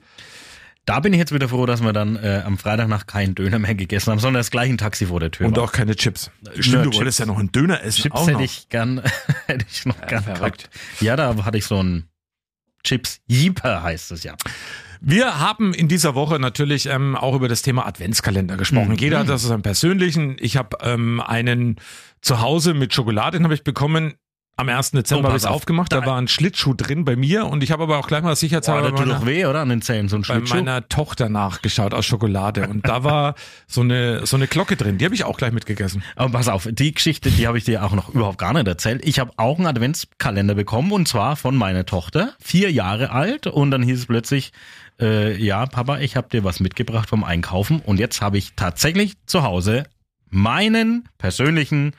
Da 0.85 1.00
bin 1.00 1.12
ich 1.12 1.18
jetzt 1.18 1.35
wieder 1.35 1.48
froh, 1.48 1.66
dass 1.66 1.82
wir 1.82 1.92
dann 1.92 2.14
äh, 2.14 2.42
am 2.46 2.59
Freitag 2.59 2.87
nach 2.87 3.09
keinen 3.09 3.35
Döner 3.35 3.59
mehr 3.59 3.74
gegessen 3.74 4.12
haben, 4.12 4.20
sondern 4.20 4.38
das 4.38 4.52
gleiche 4.52 4.72
ein 4.72 4.78
Taxi 4.78 5.06
vor 5.06 5.18
der 5.18 5.32
Tür 5.32 5.48
Und 5.48 5.56
war. 5.56 5.64
auch 5.64 5.72
keine 5.72 5.96
Chips. 5.96 6.30
Stimmt, 6.61 6.85
du 6.87 6.90
Chips. 6.90 6.96
wolltest 6.98 7.18
ja 7.18 7.26
noch 7.26 7.40
einen 7.40 7.50
Döner 7.50 7.82
essen. 7.82 8.02
Chips 8.02 8.14
auch 8.14 8.28
hätte 8.28 8.35
noch. 8.35 8.44
ich 8.44 8.68
gern, 8.68 9.02
hätte 9.46 9.66
ich 9.68 9.85
noch 9.85 10.00
gern 10.06 10.22
verrückt. 10.22 10.70
gehabt. 10.70 11.00
Ja, 11.00 11.16
da 11.16 11.44
hatte 11.44 11.59
ich 11.59 11.64
so 11.64 11.82
ein 11.82 12.04
Chips 12.85 13.18
Jeeper 13.26 13.82
heißt 13.82 14.12
es 14.12 14.22
ja. 14.22 14.37
Wir 15.00 15.38
haben 15.40 15.74
in 15.74 15.88
dieser 15.88 16.14
Woche 16.14 16.38
natürlich 16.38 16.87
ähm, 16.87 17.16
auch 17.16 17.35
über 17.35 17.48
das 17.48 17.62
Thema 17.62 17.87
Adventskalender 17.87 18.56
gesprochen. 18.56 18.90
Mhm. 18.90 18.98
Jeder 18.98 19.18
hat 19.20 19.28
das 19.28 19.42
seinen 19.42 19.62
persönlichen. 19.62 20.37
Ich 20.40 20.56
habe 20.56 20.76
ähm, 20.82 21.20
einen 21.20 21.76
zu 22.22 22.40
Hause 22.40 22.74
mit 22.74 22.92
Schokolade, 22.94 23.38
den 23.38 23.44
habe 23.44 23.54
ich 23.54 23.64
bekommen. 23.64 24.14
Am 24.59 24.70
1. 24.70 24.92
Dezember 24.92 25.24
Oh, 25.24 25.28
habe 25.28 25.37
ich 25.37 25.44
auf. 25.44 25.56
aufgemacht, 25.56 25.92
da 25.92 26.00
Da- 26.00 26.06
war 26.06 26.16
ein 26.16 26.28
Schlittschuh 26.28 26.72
drin 26.72 27.04
bei 27.04 27.14
mir 27.14 27.44
und 27.44 27.62
ich 27.62 27.72
habe 27.72 27.82
aber 27.82 27.98
auch 27.98 28.09
gleich 28.09 28.22
mal 28.22 28.30
Boah, 28.30 28.37
sicherheitshalber 28.37 28.90
bei, 28.90 28.96
tut 28.96 29.06
meiner, 29.06 29.26
weh, 29.26 29.44
oder? 29.44 29.61
An 29.61 29.68
den 29.68 29.82
Zähnen, 29.82 30.09
so 30.09 30.16
ein 30.16 30.22
bei 30.22 30.28
Schlittschuh. 30.37 30.54
meiner 30.54 30.88
Tochter 30.88 31.28
nachgeschaut 31.28 31.92
aus 31.92 32.06
Schokolade 32.06 32.66
und 32.66 32.88
da 32.88 33.04
war 33.04 33.35
so 33.66 33.82
eine 33.82 34.24
so 34.24 34.35
eine 34.37 34.46
Glocke 34.46 34.76
drin. 34.76 34.96
Die 34.96 35.04
habe 35.04 35.14
ich 35.14 35.24
auch 35.24 35.37
gleich 35.37 35.52
mitgegessen. 35.52 36.02
Aber 36.14 36.30
pass 36.32 36.48
auf, 36.48 36.66
die 36.72 36.94
Geschichte, 36.94 37.30
die 37.30 37.46
habe 37.46 37.59
ich 37.59 37.64
dir 37.64 37.85
auch 37.85 37.92
noch 37.92 38.09
überhaupt 38.14 38.38
gar 38.38 38.54
nicht 38.54 38.66
erzählt. 38.66 39.02
Ich 39.06 39.18
habe 39.18 39.30
auch 39.37 39.59
einen 39.59 39.66
Adventskalender 39.66 40.54
bekommen 40.54 40.90
und 40.90 41.06
zwar 41.06 41.37
von 41.37 41.54
meiner 41.54 41.85
Tochter, 41.85 42.32
vier 42.42 42.72
Jahre 42.72 43.11
alt. 43.11 43.46
Und 43.46 43.70
dann 43.72 43.82
hieß 43.82 43.98
es 43.98 44.06
plötzlich, 44.06 44.52
äh, 45.00 45.37
ja, 45.37 45.66
Papa, 45.66 45.98
ich 45.98 46.16
habe 46.16 46.28
dir 46.28 46.44
was 46.44 46.61
mitgebracht 46.61 47.09
vom 47.09 47.24
Einkaufen. 47.24 47.80
Und 47.80 47.98
jetzt 47.98 48.20
habe 48.20 48.38
ich 48.38 48.54
tatsächlich 48.56 49.14
zu 49.26 49.42
Hause 49.42 49.85
meinen 50.30 51.09
persönlichen 51.18 51.92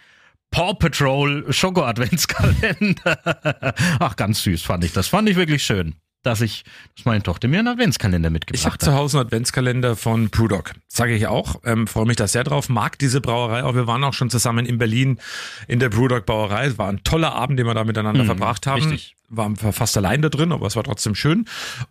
Paw 0.52 0.74
Patrol 0.76 1.52
Schoko 1.52 1.84
Adventskalender. 1.84 3.74
Ach, 4.00 4.16
ganz 4.16 4.44
süß 4.44 4.62
fand 4.64 4.84
ich 4.84 4.94
das. 4.94 5.08
Fand 5.08 5.28
ich 5.30 5.36
wirklich 5.36 5.64
schön, 5.64 5.96
dass 6.24 6.40
ich, 6.42 6.64
dass 6.96 7.06
meine 7.06 7.22
Tochter 7.22 7.48
mir 7.50 7.60
einen 7.60 7.68
Adventskalender 7.68 8.28
Ich 8.28 8.30
habe 8.30 8.34
mitgebracht 8.34 8.74
hat. 8.74 8.82
zu 8.82 8.94
Hause 8.94 9.18
einen 9.20 9.28
Adventskalender 9.28 9.96
von 9.96 10.30
Brewdog. 10.30 10.74
Sage 10.88 11.16
ich 11.16 11.28
auch. 11.28 11.62
Ähm, 11.66 11.86
Freue 11.86 12.06
mich 12.06 12.16
da 12.16 12.28
sehr 12.28 12.46
drauf. 12.46 12.70
Mag 12.70 12.98
diese 13.00 13.20
Brauerei 13.22 13.64
auch. 13.64 13.76
Wir 13.76 13.88
waren 13.88 14.04
auch 14.04 14.14
schon 14.14 14.30
zusammen 14.30 14.66
in 14.66 14.78
Berlin 14.78 15.20
in 15.68 15.80
der 15.80 15.90
Brewdog 15.90 16.26
Brauerei. 16.26 16.68
Es 16.68 16.78
war 16.78 16.88
ein 16.90 17.04
toller 17.04 17.34
Abend, 17.34 17.60
den 17.60 17.66
wir 17.68 17.74
da 17.74 17.84
miteinander 17.84 18.24
verbracht 18.24 18.68
haben. 18.68 18.84
Mhm, 18.86 18.92
richtig. 18.92 19.17
Waren 19.30 19.62
wir 19.62 19.74
fast 19.74 19.98
allein 19.98 20.22
da 20.22 20.30
drin, 20.30 20.54
aber 20.54 20.68
es 20.68 20.78
war 20.78 20.84
trotzdem 20.84 21.14
schön. 21.14 21.44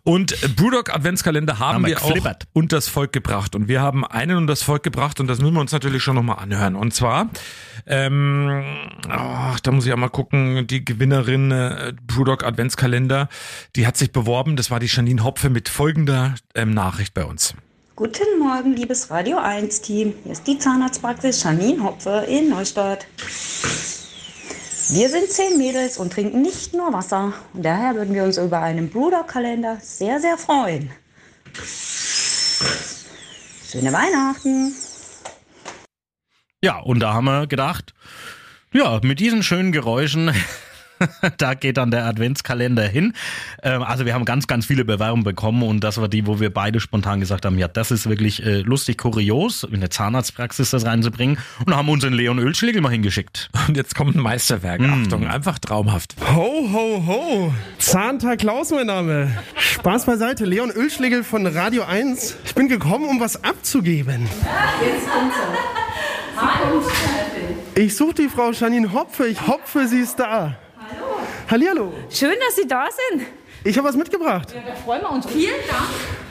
Und 0.03 0.35
Brewdog 0.55 0.91
Adventskalender 0.93 1.59
haben 1.59 1.75
Haben 1.75 1.85
wir 1.85 1.89
wir 1.89 2.01
auch 2.01 2.07
geflippert. 2.07 2.47
unters 2.53 2.87
Volk 2.87 3.13
gebracht. 3.13 3.55
Und 3.55 3.67
wir 3.67 3.79
haben 3.79 4.03
einen 4.03 4.37
unters 4.37 4.63
Volk 4.63 4.81
gebracht 4.81 5.19
und 5.19 5.27
das 5.27 5.39
müssen 5.39 5.53
wir 5.53 5.61
uns 5.61 5.71
natürlich 5.71 6.01
schon 6.01 6.15
nochmal 6.15 6.39
anhören. 6.39 6.75
Und 6.75 6.95
zwar, 6.95 7.29
ähm, 7.85 8.63
ach, 9.07 9.59
da 9.59 9.71
muss 9.71 9.85
ich 9.85 9.93
auch 9.93 9.97
mal 9.97 10.09
gucken, 10.09 10.65
die 10.65 10.83
Gewinnerin 10.83 11.51
äh, 11.51 11.93
Brewdog 12.07 12.43
Adventskalender, 12.43 13.29
die 13.75 13.85
hat 13.85 13.97
sich 13.97 14.11
beworben. 14.11 14.55
Das 14.55 14.71
war 14.71 14.79
die 14.79 14.87
Janine 14.87 15.23
Hopfe 15.23 15.51
mit 15.51 15.69
folgender 15.69 16.33
ähm, 16.55 16.71
Nachricht 16.71 17.13
bei 17.13 17.23
uns. 17.23 17.53
Guten 17.95 18.39
Morgen, 18.39 18.73
liebes 18.73 19.11
Radio 19.11 19.37
1 19.37 19.81
Team. 19.81 20.13
Hier 20.23 20.31
ist 20.31 20.47
die 20.47 20.57
Zahnarztpraxis 20.57 21.43
Janine 21.43 21.83
Hopfe 21.83 22.25
in 22.27 22.49
Neustadt. 22.49 23.05
Wir 24.89 25.09
sind 25.09 25.29
zehn 25.29 25.57
Mädels 25.57 25.97
und 25.97 26.13
trinken 26.13 26.41
nicht 26.41 26.73
nur 26.73 26.93
Wasser. 26.93 27.33
Und 27.53 27.63
daher 27.63 27.95
würden 27.95 28.15
wir 28.15 28.23
uns 28.23 28.37
über 28.37 28.61
einen 28.61 28.89
Bruderkalender 28.89 29.79
sehr, 29.81 30.21
sehr 30.21 30.37
freuen. 30.37 30.89
Schöne 33.69 33.91
Weihnachten! 33.91 34.73
Ja, 36.63 36.79
und 36.79 37.01
da 37.01 37.13
haben 37.13 37.25
wir 37.25 37.47
gedacht, 37.47 37.93
ja, 38.71 39.01
mit 39.03 39.19
diesen 39.19 39.43
schönen 39.43 39.73
Geräuschen, 39.73 40.33
da 41.37 41.53
geht 41.53 41.77
dann 41.77 41.91
der 41.91 42.05
Adventskalender 42.05 42.87
hin. 42.87 43.13
Ähm, 43.63 43.83
also 43.83 44.05
wir 44.05 44.13
haben 44.13 44.25
ganz, 44.25 44.47
ganz 44.47 44.65
viele 44.65 44.85
Bewerbungen 44.85 45.23
bekommen 45.23 45.63
und 45.63 45.83
das 45.83 45.99
war 45.99 46.07
die, 46.07 46.27
wo 46.27 46.39
wir 46.39 46.53
beide 46.53 46.79
spontan 46.79 47.19
gesagt 47.19 47.45
haben, 47.45 47.57
ja, 47.57 47.67
das 47.67 47.91
ist 47.91 48.09
wirklich 48.09 48.45
äh, 48.45 48.61
lustig, 48.61 48.97
kurios, 48.97 49.63
in 49.63 49.79
der 49.79 49.89
Zahnarztpraxis 49.89 50.71
das 50.71 50.85
reinzubringen 50.85 51.37
und 51.65 51.75
haben 51.75 51.89
unseren 51.89 52.13
Leon 52.13 52.39
Ölschlegel 52.39 52.81
mal 52.81 52.91
hingeschickt. 52.91 53.49
Und 53.67 53.77
jetzt 53.77 53.95
kommt 53.95 54.15
ein 54.15 54.21
Meisterwerk. 54.21 54.81
Achtung, 54.81 55.27
einfach 55.27 55.59
traumhaft. 55.59 56.15
Ho, 56.35 56.69
ho, 56.71 57.03
ho. 57.05 57.53
Zahntag 57.79 58.39
Klaus, 58.39 58.71
mein 58.71 58.87
Name. 58.87 59.31
Spaß 59.57 60.05
beiseite. 60.05 60.45
Leon 60.45 60.71
Ölschlegel 60.71 61.23
von 61.23 61.45
Radio 61.45 61.83
1. 61.83 62.37
Ich 62.45 62.55
bin 62.55 62.67
gekommen, 62.67 63.05
um 63.05 63.19
was 63.19 63.43
abzugeben. 63.43 64.27
Ich 67.75 67.95
suche 67.95 68.15
die 68.15 68.27
Frau 68.27 68.51
Janine 68.51 68.91
Hopfe. 68.91 69.27
Ich 69.27 69.45
hopfe, 69.45 69.87
sie 69.87 69.99
ist 69.99 70.19
da. 70.19 70.57
Hallo. 71.49 71.65
Hallihallo. 71.65 71.93
Schön, 72.09 72.35
dass 72.45 72.55
Sie 72.57 72.67
da 72.67 72.87
sind. 73.11 73.25
Ich 73.63 73.77
habe 73.77 73.87
was 73.87 73.95
mitgebracht. 73.95 74.49
Ja, 74.53 74.61
da 74.67 74.75
freuen 74.75 75.01
wir 75.01 75.11
uns. 75.11 75.25
Vielen 75.27 75.53
Dank, 75.67 75.89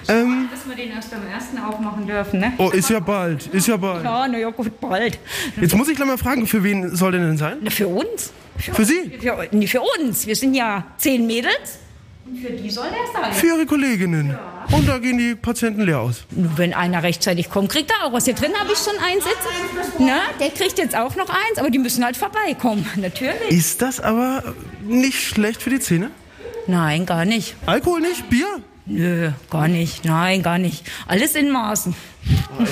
Ähm, 0.08 0.48
dass 0.50 0.68
wir 0.68 0.76
den 0.76 0.92
erst 0.92 1.12
am 1.14 1.26
ersten 1.26 1.58
aufmachen 1.58 2.06
dürfen. 2.06 2.40
Ne? 2.40 2.52
oh, 2.58 2.70
ist 2.70 2.90
ja 2.90 3.00
bald. 3.00 3.46
Ist 3.48 3.66
ja 3.66 3.76
bald. 3.76 4.04
Ja, 4.04 4.28
na 4.28 4.38
ja, 4.38 4.50
gut, 4.50 4.78
bald. 4.80 5.18
Jetzt 5.60 5.74
muss 5.74 5.88
ich 5.88 5.96
gleich 5.96 6.06
mal 6.06 6.18
fragen, 6.18 6.46
für 6.46 6.62
wen 6.62 6.94
soll 6.94 7.12
denn 7.12 7.22
denn 7.22 7.38
sein? 7.38 7.58
Na, 7.62 7.70
für 7.70 7.88
uns. 7.88 8.30
Für 8.58 8.84
Sie? 8.84 9.18
Für, 9.20 9.48
nee, 9.52 9.66
für 9.66 9.80
uns. 9.98 10.26
Wir 10.26 10.36
sind 10.36 10.54
ja 10.54 10.84
zehn 10.98 11.26
Mädels. 11.26 11.78
Und 12.26 12.38
für 12.38 12.50
die 12.50 12.70
soll 12.70 12.88
der 12.90 13.22
sein. 13.22 13.32
Für 13.32 13.46
Ihre 13.46 13.66
Kolleginnen. 13.66 14.36
Und 14.72 14.88
da 14.88 14.98
gehen 14.98 15.16
die 15.16 15.36
Patienten 15.36 15.82
leer 15.82 16.00
aus. 16.00 16.24
Nur 16.30 16.58
Wenn 16.58 16.74
einer 16.74 17.02
rechtzeitig 17.02 17.50
kommt, 17.50 17.70
kriegt 17.70 17.90
er 17.90 18.06
auch 18.06 18.12
was. 18.12 18.24
Hier 18.24 18.34
drin 18.34 18.52
habe 18.58 18.72
ich 18.72 18.78
schon 18.78 18.94
einen 18.98 19.20
sitzen. 19.20 19.96
Na, 20.00 20.22
der 20.40 20.50
kriegt 20.50 20.76
jetzt 20.78 20.96
auch 20.96 21.14
noch 21.14 21.28
eins, 21.28 21.58
aber 21.58 21.70
die 21.70 21.78
müssen 21.78 22.04
halt 22.04 22.16
vorbeikommen. 22.16 22.84
Natürlich. 22.96 23.50
Ist 23.50 23.80
das 23.80 24.00
aber 24.00 24.42
nicht 24.82 25.22
schlecht 25.22 25.62
für 25.62 25.70
die 25.70 25.78
Zähne? 25.78 26.10
Nein, 26.66 27.06
gar 27.06 27.24
nicht. 27.24 27.54
Alkohol 27.64 28.00
nicht? 28.00 28.28
Bier? 28.28 28.60
Nö, 28.86 29.30
gar 29.50 29.66
nicht. 29.68 30.04
Nein, 30.04 30.42
gar 30.42 30.58
nicht. 30.58 30.84
Alles 31.08 31.34
in 31.34 31.50
Maßen. 31.50 31.94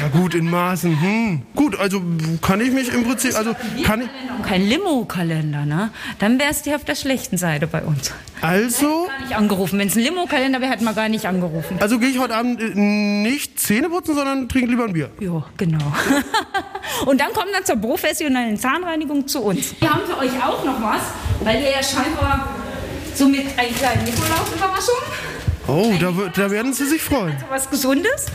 Ja 0.01 0.09
gut, 0.09 0.35
in 0.35 0.49
Maßen. 0.49 1.01
Hm. 1.01 1.43
Gut, 1.55 1.79
also 1.79 2.01
kann 2.41 2.61
ich 2.61 2.71
mich 2.73 2.93
im 2.93 3.05
Prinzip, 3.05 3.37
also 3.37 3.55
kann 3.85 4.03
ich, 4.03 4.09
kein 4.47 4.63
Limo-Kalender, 4.63 5.65
ne? 5.67 5.91
Dann 6.19 6.39
wär's 6.39 6.63
die 6.63 6.75
auf 6.75 6.85
der 6.85 6.95
schlechten 6.95 7.37
Seite 7.37 7.67
bei 7.67 7.83
uns. 7.83 8.13
also, 8.41 9.07
Gar 9.09 9.21
nicht 9.27 9.37
angerufen. 9.37 9.79
Wenn 9.79 9.89
es 9.89 9.97
ein 9.97 10.03
Limo-Kalender 10.03 10.61
wäre, 10.61 10.71
hätten 10.73 10.85
wir 10.85 10.93
gar 10.93 11.09
nicht 11.09 11.27
angerufen. 11.27 11.77
also 11.81 11.99
gehe 11.99 12.09
ich 12.11 12.19
heute 12.19 12.35
Abend 12.37 12.61
äh, 12.61 12.75
nicht 12.75 13.59
Zähne 13.61 13.89
putzen, 13.91 14.15
sondern 14.15 14.49
trinke 14.49 14.71
lieber 14.71 14.85
ein 14.85 14.93
Bier. 14.93 15.11
Ja, 15.21 15.45
genau. 15.57 15.93
Und 17.07 17.21
dann 17.21 17.33
kommt 17.33 17.49
dann 17.55 17.65
zur 17.65 17.77
professionellen 17.77 18.57
Zahnreinigung 18.57 19.27
zu 19.27 19.41
uns. 19.43 19.75
Wir 19.81 19.93
haben 19.93 20.03
für 20.07 20.19
euch 20.19 20.33
auch 20.43 20.65
noch 20.65 20.81
was, 20.81 21.03
weil 21.43 21.61
ihr 21.63 21.71
ja 21.71 21.83
scheinbar 21.83 22.49
so 23.15 23.29
mit 23.29 23.47
einem 23.59 23.75
kleinen 23.75 24.05
Nikolaus-Überraschung, 24.05 24.99
Oh, 25.67 25.93
da, 25.99 26.13
da 26.35 26.51
werden 26.51 26.73
Sie 26.75 26.87
sich 26.87 27.03
freuen. 27.03 27.37
so 27.41 27.47
was 27.49 27.71
Gesundes. 27.71 28.27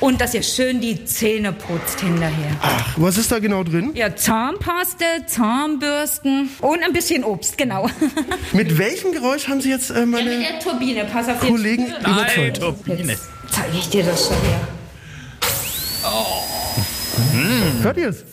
Und 0.00 0.20
dass 0.20 0.34
ihr 0.34 0.42
schön 0.42 0.80
die 0.80 1.04
Zähne 1.04 1.52
putzt 1.52 2.00
hinterher. 2.00 2.56
Ach, 2.60 2.94
was 2.96 3.18
ist 3.18 3.30
da 3.30 3.38
genau 3.38 3.62
drin? 3.62 3.92
Ja, 3.94 4.16
Zahnpaste, 4.16 5.04
Zahnbürsten 5.26 6.48
und 6.60 6.82
ein 6.82 6.92
bisschen 6.92 7.22
Obst, 7.22 7.56
genau. 7.56 7.88
Mit 8.52 8.76
welchem 8.78 9.12
Geräusch 9.12 9.46
haben 9.48 9.60
Sie 9.60 9.70
jetzt 9.70 9.90
äh, 9.90 10.00
Ja, 10.00 10.06
mit 10.06 10.10
meine 10.24 10.38
der 10.40 10.58
Turbine, 10.58 11.04
pass 11.04 11.28
auf. 11.28 11.38
Kollegen 11.40 11.86
jetzt- 11.86 12.00
überzeugt? 12.00 12.60
Jetzt 12.98 13.22
zeige 13.50 13.76
ich 13.78 13.88
dir 13.90 14.02
das 14.02 14.26
schon 14.26 14.36
her. 14.38 14.60
Hört 17.82 17.96
ihr 17.96 18.08
es? 18.08 18.24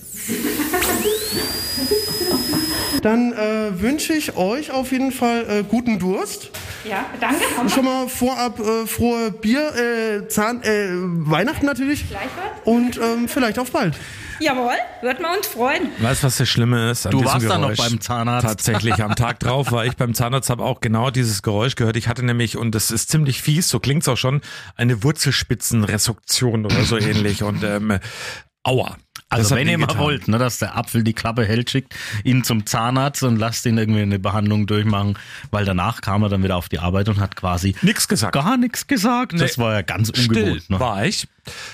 Dann 3.01 3.34
äh, 3.34 3.80
wünsche 3.82 4.13
ich 4.13 4.36
euch 4.38 4.71
auf 4.71 4.91
jeden 4.91 5.12
Fall 5.12 5.45
äh, 5.49 5.63
guten 5.63 5.99
Durst. 5.99 6.49
Ja, 6.84 7.06
danke. 7.20 7.44
Komm 7.56 7.70
Schon 7.70 7.86
mal 7.86 8.08
vorab 8.08 8.60
äh, 8.60 8.88
frohe 8.88 9.32
Bier, 9.32 9.76
äh, 9.76 10.28
Zahn, 10.28 10.63
äh, 10.63 10.89
Weihnachten 10.94 11.65
natürlich. 11.65 12.06
Und 12.65 12.98
ähm, 12.98 13.28
vielleicht 13.28 13.60
auf 13.60 13.72
bald. 13.72 13.96
Jawohl, 14.39 14.74
würden 15.02 15.22
wir 15.22 15.38
uns 15.38 15.46
freuen. 15.46 15.91
Weißt 16.00 16.24
du, 16.24 16.28
was 16.28 16.38
das 16.38 16.50
Schlimme 16.50 16.89
ist? 16.89 17.06
An 17.06 17.12
Du 17.12 17.24
warst 17.24 17.48
da 17.48 17.60
noch 17.60 17.70
Geräusch? 17.70 17.78
beim 17.78 18.02
Zahnarzt. 18.02 18.48
Tatsächlich, 18.48 19.04
am 19.04 19.15
Tag 19.15 19.39
drauf 19.39 19.72
war 19.72 19.86
ich 19.86 19.96
beim 19.96 20.15
Zahnarzt, 20.15 20.50
habe 20.50 20.63
auch 20.63 20.82
genau 20.82 21.12
dieses 21.12 21.44
Geräusch 21.44 21.76
gehört. 21.76 21.96
Ich 21.96 22.08
hatte 22.08 22.26
nämlich, 22.26 22.58
und 22.58 22.74
das 22.74 22.89
ist 22.89 23.10
ziemlich 23.10 23.41
fies, 23.41 23.70
so 23.70 23.80
klingt's 23.80 24.08
auch 24.08 24.17
schon, 24.17 24.41
eine 24.76 25.04
Wurzelspitzenresektion 25.04 26.65
oder 26.65 26.84
so 26.84 26.98
ähnlich. 26.98 27.44
Und 27.44 27.63
ähm, 27.63 28.00
aua. 28.63 28.98
Das 29.32 29.39
Also 29.39 29.56
wenn 29.56 29.67
ihr 29.67 29.78
mal 29.78 29.98
wollt, 29.98 30.28
ne, 30.28 30.38
dass 30.38 30.60
der 30.60 30.78
Apfel 30.78 31.04
die 31.04 31.13
Klappe 31.13 31.46
hält, 31.46 31.70
schickt 31.70 31.96
ihn 32.24 32.44
zum 32.44 32.65
Zahnarzt 32.65 33.24
und 33.24 33.38
lasst 33.38 33.65
ihn 33.65 33.78
irgendwie 33.78 34.02
eine 34.02 34.20
Behandlung 34.20 34.67
durchmachen, 34.67 35.17
weil 35.52 35.63
danach 35.65 36.02
kam 36.02 36.22
er 36.24 36.30
dann 36.30 36.44
wieder 36.44 36.58
auf 36.58 36.67
die 36.70 36.80
Arbeit 36.80 37.08
und 37.10 37.20
hat 37.20 37.36
quasi 37.36 37.76
Nix 37.82 38.08
gesagt. 38.08 38.34
gar 38.34 38.58
nichts 38.58 38.88
gesagt. 38.88 39.34
Das 39.39 39.58
Nee. 39.58 39.63
war 39.63 39.74
ja 39.74 39.82
ganz 39.82 40.10
Still 40.10 40.28
ungewohnt. 40.30 40.70
Ne? 40.70 40.80
war 40.80 41.06
ich. 41.06 41.28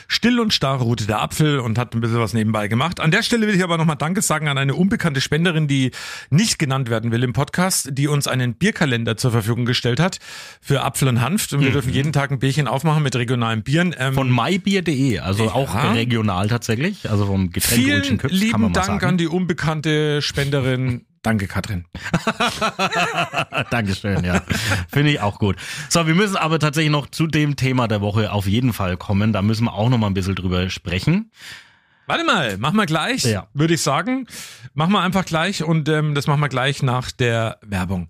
Still 0.07 0.39
und 0.39 0.53
starr 0.53 0.77
ruhte 0.79 1.05
der 1.07 1.21
Apfel 1.21 1.59
und 1.59 1.77
hat 1.77 1.93
ein 1.95 2.01
bisschen 2.01 2.19
was 2.19 2.33
nebenbei 2.33 2.67
gemacht. 2.67 2.99
An 2.99 3.11
der 3.11 3.23
Stelle 3.23 3.47
will 3.47 3.55
ich 3.55 3.63
aber 3.63 3.77
nochmal 3.77 3.95
Danke 3.97 4.21
sagen 4.21 4.47
an 4.47 4.57
eine 4.57 4.75
unbekannte 4.75 5.19
Spenderin, 5.21 5.67
die 5.67 5.91
nicht 6.29 6.59
genannt 6.59 6.89
werden 6.89 7.11
will 7.11 7.23
im 7.23 7.33
Podcast, 7.33 7.89
die 7.91 8.07
uns 8.07 8.27
einen 8.27 8.53
Bierkalender 8.53 9.17
zur 9.17 9.31
Verfügung 9.31 9.65
gestellt 9.65 9.99
hat 9.99 10.19
für 10.61 10.83
Apfel 10.83 11.07
und 11.07 11.21
Hanf. 11.21 11.51
Und 11.51 11.61
wir 11.61 11.71
dürfen 11.71 11.91
jeden 11.93 12.13
Tag 12.13 12.31
ein 12.31 12.39
Bierchen 12.39 12.67
aufmachen 12.67 13.03
mit 13.03 13.15
regionalen 13.15 13.63
Bieren. 13.63 13.95
Ähm, 13.97 14.13
Von 14.13 14.29
mybier.de, 14.29 15.19
also 15.19 15.45
Ja. 15.45 15.51
auch 15.53 15.93
regional 15.95 16.47
tatsächlich, 16.47 17.09
also 17.09 17.25
vom 17.25 17.51
Getränk 17.51 17.81
vielen 17.81 18.19
lieben 18.29 18.73
Dank 18.73 18.85
sagen. 18.85 19.05
an 19.05 19.17
die 19.17 19.27
unbekannte 19.27 20.21
Spenderin. 20.21 21.06
Danke, 21.23 21.47
Katrin. 21.47 21.85
Dankeschön, 23.71 24.23
ja. 24.23 24.41
Finde 24.89 25.11
ich 25.11 25.19
auch 25.19 25.39
gut. 25.39 25.57
So, 25.89 26.07
wir 26.07 26.15
müssen 26.15 26.35
aber 26.37 26.59
tatsächlich 26.59 26.91
noch 26.91 27.07
zu 27.07 27.27
dem 27.27 27.55
Thema 27.55 27.87
der 27.87 28.01
Woche 28.01 28.31
auf 28.31 28.47
jeden 28.47 28.73
Fall 28.73 28.97
kommen. 28.97 29.33
Da 29.33 29.41
müssen 29.41 29.65
wir 29.65 29.73
auch 29.73 29.89
noch 29.89 29.97
mal 29.97 30.07
ein 30.07 30.13
bisschen 30.13 30.35
drüber 30.35 30.69
sprechen. 30.69 31.31
Warte 32.05 32.23
mal, 32.23 32.57
machen 32.57 32.77
wir 32.77 32.85
gleich, 32.85 33.23
Ja. 33.25 33.47
würde 33.53 33.73
ich 33.73 33.81
sagen. 33.81 34.27
Machen 34.73 34.93
wir 34.93 35.01
einfach 35.01 35.25
gleich 35.25 35.63
und 35.63 35.89
ähm, 35.89 36.15
das 36.15 36.27
machen 36.27 36.39
wir 36.39 36.49
gleich 36.49 36.81
nach 36.81 37.11
der 37.11 37.57
Werbung. 37.61 38.09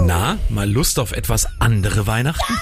Na, 0.00 0.38
mal 0.50 0.68
Lust 0.68 0.98
auf 0.98 1.12
etwas 1.12 1.46
andere 1.60 2.06
Weihnachten? 2.06 2.52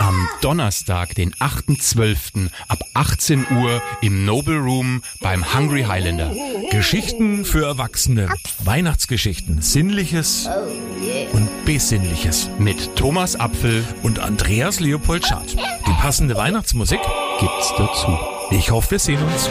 Am 0.00 0.26
Donnerstag, 0.40 1.14
den 1.14 1.34
8.12. 1.34 2.48
ab 2.68 2.78
18 2.94 3.46
Uhr 3.50 3.82
im 4.00 4.24
Noble 4.24 4.56
Room 4.56 5.02
beim 5.20 5.54
Hungry 5.54 5.82
Highlander. 5.82 6.34
Geschichten 6.70 7.44
für 7.44 7.66
Erwachsene. 7.66 8.28
Weihnachtsgeschichten. 8.64 9.60
Sinnliches 9.60 10.48
und 11.32 11.48
Besinnliches. 11.66 12.48
Mit 12.58 12.96
Thomas 12.96 13.36
Apfel 13.38 13.84
Und 14.02 14.20
Andreas 14.20 14.80
Leopold 14.80 15.26
Schad. 15.26 15.54
Die 15.86 15.92
passende 16.00 16.34
Weihnachtsmusik. 16.34 17.00
gibt's 17.38 17.74
dazu. 17.76 18.18
Ich 18.50 18.70
hoffe, 18.70 18.92
wir 18.92 18.98
sehen 18.98 19.22
uns. 19.22 19.50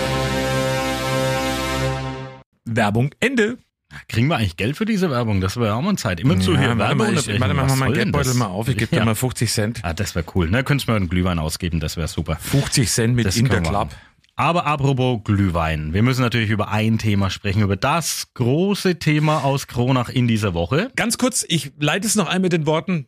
Werbung 2.66 3.12
Ende. 3.20 3.60
Kriegen 4.08 4.28
wir 4.28 4.38
eigentlich 4.38 4.56
Geld 4.58 4.78
für 4.78 4.86
diese 4.86 5.10
Werbung? 5.10 5.42
Das 5.42 5.58
wäre 5.58 5.74
auch 5.74 5.82
mal 5.82 5.96
Zeit. 5.98 6.20
Immer 6.20 6.40
zu 6.40 6.54
Ja, 6.54 6.60
hier 6.60 6.68
warte 6.70 6.80
Werbung 6.80 6.98
mal, 6.98 7.14
ich, 7.14 7.18
unterbrechen. 7.28 7.42
warte 7.42 7.54
mal, 7.56 7.76
mach 7.76 7.86
denn 7.88 7.94
Geldbeutel 7.96 8.28
das? 8.30 8.38
mal 8.38 8.46
auf. 8.46 8.68
Ich 8.70 8.78
gebe 8.78 8.92
dir 8.92 8.98
Ja. 8.98 9.06
mal 9.06 9.16
50 9.16 9.52
Cent. 9.52 9.80
Ah, 9.84 9.94
das 9.94 10.14
wäre 10.16 10.26
cool. 10.36 10.50
Ne, 10.50 10.64
könntest 10.64 10.88
du 10.88 10.92
mir 10.92 10.98
einen 10.98 11.10
Glühwein 11.10 11.40
ausgeben, 11.40 11.80
das 11.80 11.98
wäre 11.98 12.08
super. 12.08 12.36
50 12.36 12.90
Cent 12.90 13.16
mit 13.16 13.26
Das 13.26 13.36
in 13.38 13.46
der 13.46 13.56
können 13.56 13.66
wir 13.66 13.70
Club. 13.72 13.88
machen. 13.90 14.00
Aber 14.36 14.66
apropos 14.68 15.20
Glühwein. 15.26 15.94
Wir 15.94 16.02
müssen 16.02 16.22
natürlich 16.22 16.50
über 16.50 16.70
ein 16.70 16.98
Thema 16.98 17.30
sprechen, 17.30 17.62
über 17.62 17.76
das 17.76 18.28
große 18.36 18.98
Thema 18.98 19.44
aus 19.44 19.68
Kronach 19.68 20.08
in 20.08 20.30
dieser 20.30 20.54
Woche. 20.54 20.92
Ganz 20.96 21.18
kurz, 21.18 21.44
ich 21.46 21.74
leite 21.78 22.08
es 22.08 22.16
noch 22.16 22.30
ein 22.30 22.42
mit 22.42 22.54
den 22.54 22.66
Worten. 22.66 23.08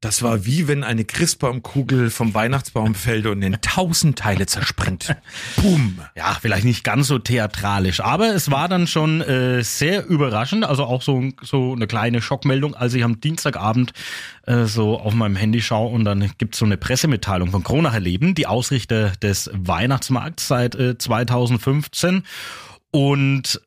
Das 0.00 0.22
war 0.22 0.46
wie 0.46 0.68
wenn 0.68 0.84
eine 0.84 1.04
Christbaumkugel 1.04 2.10
vom 2.10 2.32
Weihnachtsbaum 2.32 2.94
fällt 2.94 3.26
und 3.26 3.42
in 3.42 3.60
tausend 3.60 4.16
Teile 4.16 4.46
zerspringt. 4.46 5.16
Boom. 5.56 5.98
Ja, 6.14 6.38
vielleicht 6.40 6.64
nicht 6.64 6.84
ganz 6.84 7.08
so 7.08 7.18
theatralisch, 7.18 7.98
aber 7.98 8.32
es 8.32 8.48
war 8.52 8.68
dann 8.68 8.86
schon 8.86 9.22
äh, 9.22 9.64
sehr 9.64 10.06
überraschend, 10.06 10.64
also 10.64 10.84
auch 10.84 11.02
so, 11.02 11.30
so 11.42 11.72
eine 11.72 11.88
kleine 11.88 12.22
Schockmeldung, 12.22 12.76
als 12.76 12.94
ich 12.94 13.02
am 13.02 13.20
Dienstagabend 13.20 13.92
äh, 14.46 14.66
so 14.66 15.00
auf 15.00 15.14
meinem 15.14 15.34
Handy 15.34 15.60
schaue 15.60 15.92
und 15.92 16.04
dann 16.04 16.30
gibt's 16.38 16.58
so 16.58 16.64
eine 16.64 16.76
Pressemitteilung 16.76 17.50
von 17.50 17.64
Kronacher 17.64 17.98
Leben, 17.98 18.36
die 18.36 18.46
Ausrichter 18.46 19.10
des 19.20 19.50
Weihnachtsmarkts 19.52 20.46
seit 20.46 20.76
äh, 20.76 20.96
2015 20.96 22.22
und 22.92 23.60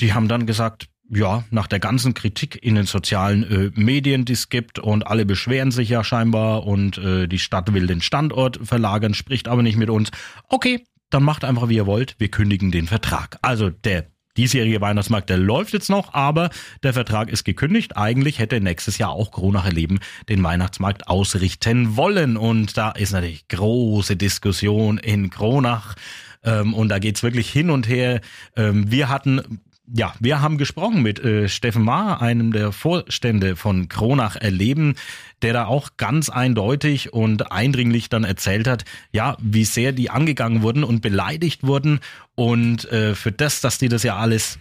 die 0.00 0.12
haben 0.12 0.26
dann 0.26 0.46
gesagt, 0.46 0.88
ja, 1.10 1.44
nach 1.50 1.66
der 1.66 1.78
ganzen 1.78 2.14
Kritik 2.14 2.58
in 2.62 2.74
den 2.74 2.86
sozialen 2.86 3.50
äh, 3.50 3.70
Medien, 3.74 4.24
die 4.24 4.34
es 4.34 4.48
gibt 4.48 4.78
und 4.78 5.06
alle 5.06 5.24
beschweren 5.24 5.70
sich 5.70 5.88
ja 5.88 6.04
scheinbar 6.04 6.66
und 6.66 6.98
äh, 6.98 7.26
die 7.26 7.38
Stadt 7.38 7.72
will 7.72 7.86
den 7.86 8.02
Standort 8.02 8.60
verlagern, 8.62 9.14
spricht 9.14 9.48
aber 9.48 9.62
nicht 9.62 9.76
mit 9.76 9.90
uns. 9.90 10.10
Okay, 10.48 10.84
dann 11.10 11.22
macht 11.22 11.44
einfach 11.44 11.68
wie 11.68 11.76
ihr 11.76 11.86
wollt, 11.86 12.16
wir 12.18 12.30
kündigen 12.30 12.70
den 12.70 12.86
Vertrag. 12.86 13.38
Also 13.42 13.70
der 13.70 14.06
diesjährige 14.36 14.80
Weihnachtsmarkt, 14.80 15.30
der 15.30 15.38
läuft 15.38 15.72
jetzt 15.72 15.90
noch, 15.90 16.14
aber 16.14 16.50
der 16.82 16.92
Vertrag 16.92 17.28
ist 17.28 17.44
gekündigt. 17.44 17.96
Eigentlich 17.96 18.38
hätte 18.38 18.60
nächstes 18.60 18.98
Jahr 18.98 19.10
auch 19.10 19.32
Kronacher 19.32 19.72
Leben 19.72 19.98
den 20.28 20.42
Weihnachtsmarkt 20.42 21.08
ausrichten 21.08 21.96
wollen 21.96 22.36
und 22.36 22.76
da 22.76 22.92
ist 22.92 23.12
natürlich 23.12 23.48
große 23.48 24.16
Diskussion 24.16 24.98
in 24.98 25.30
Kronach. 25.30 25.96
Ähm, 26.44 26.72
und 26.72 26.88
da 26.88 27.00
geht's 27.00 27.22
wirklich 27.22 27.50
hin 27.50 27.70
und 27.70 27.88
her. 27.88 28.20
Ähm, 28.56 28.90
wir 28.90 29.08
hatten 29.08 29.60
ja, 29.94 30.14
wir 30.20 30.40
haben 30.40 30.58
gesprochen 30.58 31.02
mit 31.02 31.18
äh, 31.20 31.48
Steffen 31.48 31.82
Mahr, 31.82 32.20
einem 32.20 32.52
der 32.52 32.72
Vorstände 32.72 33.56
von 33.56 33.88
Kronach 33.88 34.36
Erleben, 34.36 34.94
der 35.42 35.52
da 35.52 35.66
auch 35.66 35.90
ganz 35.96 36.28
eindeutig 36.28 37.12
und 37.12 37.52
eindringlich 37.52 38.08
dann 38.08 38.24
erzählt 38.24 38.66
hat, 38.66 38.84
ja, 39.12 39.36
wie 39.40 39.64
sehr 39.64 39.92
die 39.92 40.10
angegangen 40.10 40.62
wurden 40.62 40.84
und 40.84 41.00
beleidigt 41.00 41.62
wurden 41.64 42.00
und 42.34 42.90
äh, 42.90 43.14
für 43.14 43.32
das, 43.32 43.60
dass 43.60 43.78
die 43.78 43.88
das 43.88 44.02
ja 44.02 44.16
alles 44.16 44.58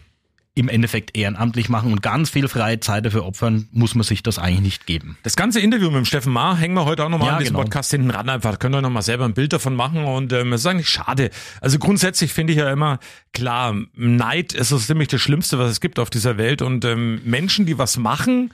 im 0.57 0.69
Endeffekt 0.69 1.15
ehrenamtlich 1.15 1.69
machen 1.69 1.91
und 1.91 2.01
ganz 2.01 2.31
viel 2.31 2.47
freie 2.47 2.79
Zeit 2.79 3.05
dafür 3.05 3.25
opfern, 3.25 3.67
muss 3.71 3.93
man 3.93 4.03
sich 4.03 4.23
das 4.23 4.39
eigentlich 4.39 4.61
nicht 4.61 4.85
geben. 4.87 5.17
Das 5.23 5.35
ganze 5.35 5.59
Interview 5.59 5.87
mit 5.87 5.97
dem 5.97 6.05
Steffen 6.05 6.33
Maar 6.33 6.57
hängen 6.57 6.73
wir 6.73 6.85
heute 6.85 7.05
auch 7.05 7.09
nochmal 7.09 7.27
Ja, 7.27 7.33
an 7.33 7.39
diesem 7.39 7.53
genau. 7.53 7.63
Podcast 7.63 7.91
hinten 7.91 8.09
ran. 8.09 8.27
Einfach 8.27 8.57
könnt 8.57 8.75
ihr 8.75 8.81
nochmal 8.81 9.03
selber 9.03 9.25
ein 9.25 9.33
Bild 9.33 9.53
davon 9.53 9.75
machen 9.75 10.03
und 10.03 10.33
ähm, 10.33 10.53
es 10.53 10.61
ist 10.61 10.67
eigentlich 10.67 10.89
schade. 10.89 11.29
Also 11.61 11.77
grundsätzlich 11.77 12.33
finde 12.33 12.53
ich 12.53 12.59
ja 12.59 12.71
immer, 12.71 12.99
klar, 13.33 13.75
Neid 13.95 14.53
ist 14.53 14.69
so 14.69 14.79
ziemlich 14.79 15.09
das 15.09 15.21
Schlimmste, 15.21 15.59
was 15.59 15.71
es 15.71 15.79
gibt 15.79 15.99
auf 15.99 16.09
dieser 16.09 16.37
Welt 16.37 16.61
und 16.61 16.83
ähm, 16.85 17.21
Menschen, 17.23 17.65
die 17.65 17.77
was 17.77 17.97
machen, 17.97 18.51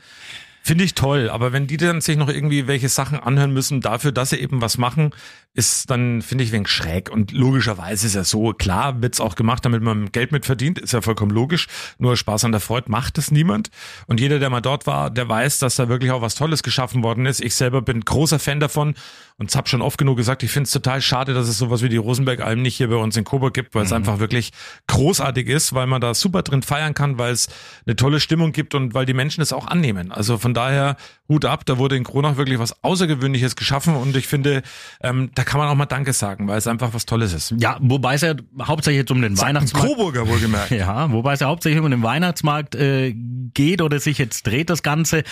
Finde 0.66 0.86
ich 0.86 0.96
toll, 0.96 1.30
aber 1.30 1.52
wenn 1.52 1.68
die 1.68 1.76
dann 1.76 2.00
sich 2.00 2.16
noch 2.16 2.30
irgendwie 2.30 2.68
welche 2.68 2.88
Sachen 2.88 3.20
anhören 3.20 3.52
müssen 3.52 3.82
dafür, 3.82 4.14
dass 4.14 4.30
sie 4.30 4.38
eben 4.38 4.62
was 4.62 4.78
machen, 4.78 5.12
ist 5.54 5.90
dann, 5.90 6.22
finde 6.22 6.46
ich, 6.46 6.54
wenig 6.54 6.70
schräg. 6.70 7.12
Und 7.12 7.34
logischerweise 7.34 8.08
ist 8.08 8.16
ja 8.16 8.24
so, 8.24 8.54
klar 8.54 9.02
wird's 9.02 9.20
auch 9.20 9.36
gemacht, 9.36 9.66
damit 9.66 9.84
man 9.84 10.14
Geld 10.14 10.32
mit 10.32 10.46
verdient, 10.46 10.80
ist 10.80 10.94
ja 10.94 11.02
vollkommen 11.02 11.32
logisch. 11.32 11.68
Nur 11.98 12.16
Spaß 12.16 12.46
an 12.46 12.54
der 12.54 12.62
Freude 12.62 12.90
macht 12.90 13.18
es 13.18 13.30
niemand. 13.30 13.72
Und 14.08 14.22
jeder, 14.22 14.40
der 14.40 14.50
mal 14.50 14.62
dort 14.62 14.88
war, 14.88 15.10
der 15.10 15.28
weiß, 15.28 15.60
dass 15.60 15.76
da 15.76 15.90
wirklich 15.90 16.12
auch 16.12 16.22
was 16.22 16.36
Tolles 16.36 16.64
geschaffen 16.64 17.04
worden 17.04 17.26
ist. 17.26 17.42
Ich 17.42 17.56
selber 17.56 17.82
bin 17.82 18.00
großer 18.00 18.40
Fan 18.40 18.62
davon 18.62 18.96
und 19.38 19.54
habe 19.56 19.68
schon 19.68 19.82
oft 19.82 19.98
genug 19.98 20.18
gesagt, 20.18 20.44
ich 20.44 20.52
finde 20.52 20.68
es 20.68 20.72
total 20.72 21.02
schade, 21.02 21.34
dass 21.34 21.48
es 21.48 21.58
sowas 21.58 21.82
wie 21.82 21.90
die 21.90 21.98
Rosenberg-Alm 21.98 22.62
nicht 22.62 22.76
hier 22.76 22.90
bei 22.90 22.96
uns 22.96 23.18
in 23.18 23.24
Coburg 23.24 23.54
gibt, 23.54 23.76
weil 23.76 23.86
es 23.86 23.92
einfach 23.92 24.20
wirklich 24.20 24.52
großartig 24.88 25.48
ist, 25.48 25.74
weil 25.74 25.88
man 25.88 26.02
da 26.02 26.14
super 26.14 26.42
drin 26.44 26.62
feiern 26.62 26.94
kann, 26.94 27.18
weil 27.18 27.34
es 27.34 27.48
eine 27.86 27.96
tolle 27.96 28.20
Stimmung 28.20 28.52
gibt 28.52 28.76
und 28.76 28.94
weil 28.94 29.06
die 29.06 29.14
Menschen 29.14 29.42
es 29.42 29.54
auch 29.54 29.68
annehmen. 29.68 30.12
Also 30.12 30.38
von 30.38 30.54
daher 30.54 30.98
Hut 31.30 31.46
ab, 31.46 31.66
da 31.66 31.78
wurde 31.78 31.96
in 31.96 32.04
Kronach 32.04 32.38
wirklich 32.38 32.60
was 32.60 32.84
Außergewöhnliches 32.84 33.56
geschaffen 33.56 33.96
und 33.96 34.16
ich 34.16 34.28
finde, 34.28 34.62
ähm, 35.02 35.32
da 35.36 35.44
kann 35.44 35.60
man 35.60 35.70
auch 35.70 35.76
mal 35.76 35.86
Danke 35.86 36.14
sagen, 36.14 36.48
weil 36.48 36.58
es 36.58 36.68
einfach 36.68 36.94
was 36.94 37.06
Tolles 37.06 37.34
ist. 37.34 37.54
Ja, 37.60 37.78
wobei 37.82 38.16
es 38.16 38.22
ja 38.22 38.36
hauptsächlich 38.62 39.02
jetzt 39.02 39.12
um 39.12 39.22
den 39.22 39.36
Sagt 39.36 39.50
Weihnachtsmarkt 39.50 39.88
Coburger 39.88 40.28
wohlgemerkt. 40.28 40.72
Ja, 40.84 41.12
wobei 41.12 41.34
es 41.34 41.40
ja 41.40 41.48
hauptsächlich 41.48 41.82
um 41.82 41.90
den 41.90 42.04
Weihnachtsmarkt 42.04 42.76
äh, 42.76 43.14
geht 43.54 43.82
oder 43.82 44.00
sich 44.00 44.18
jetzt 44.18 44.48
dreht 44.48 44.70
das 44.70 44.84
Ganze. 44.84 45.24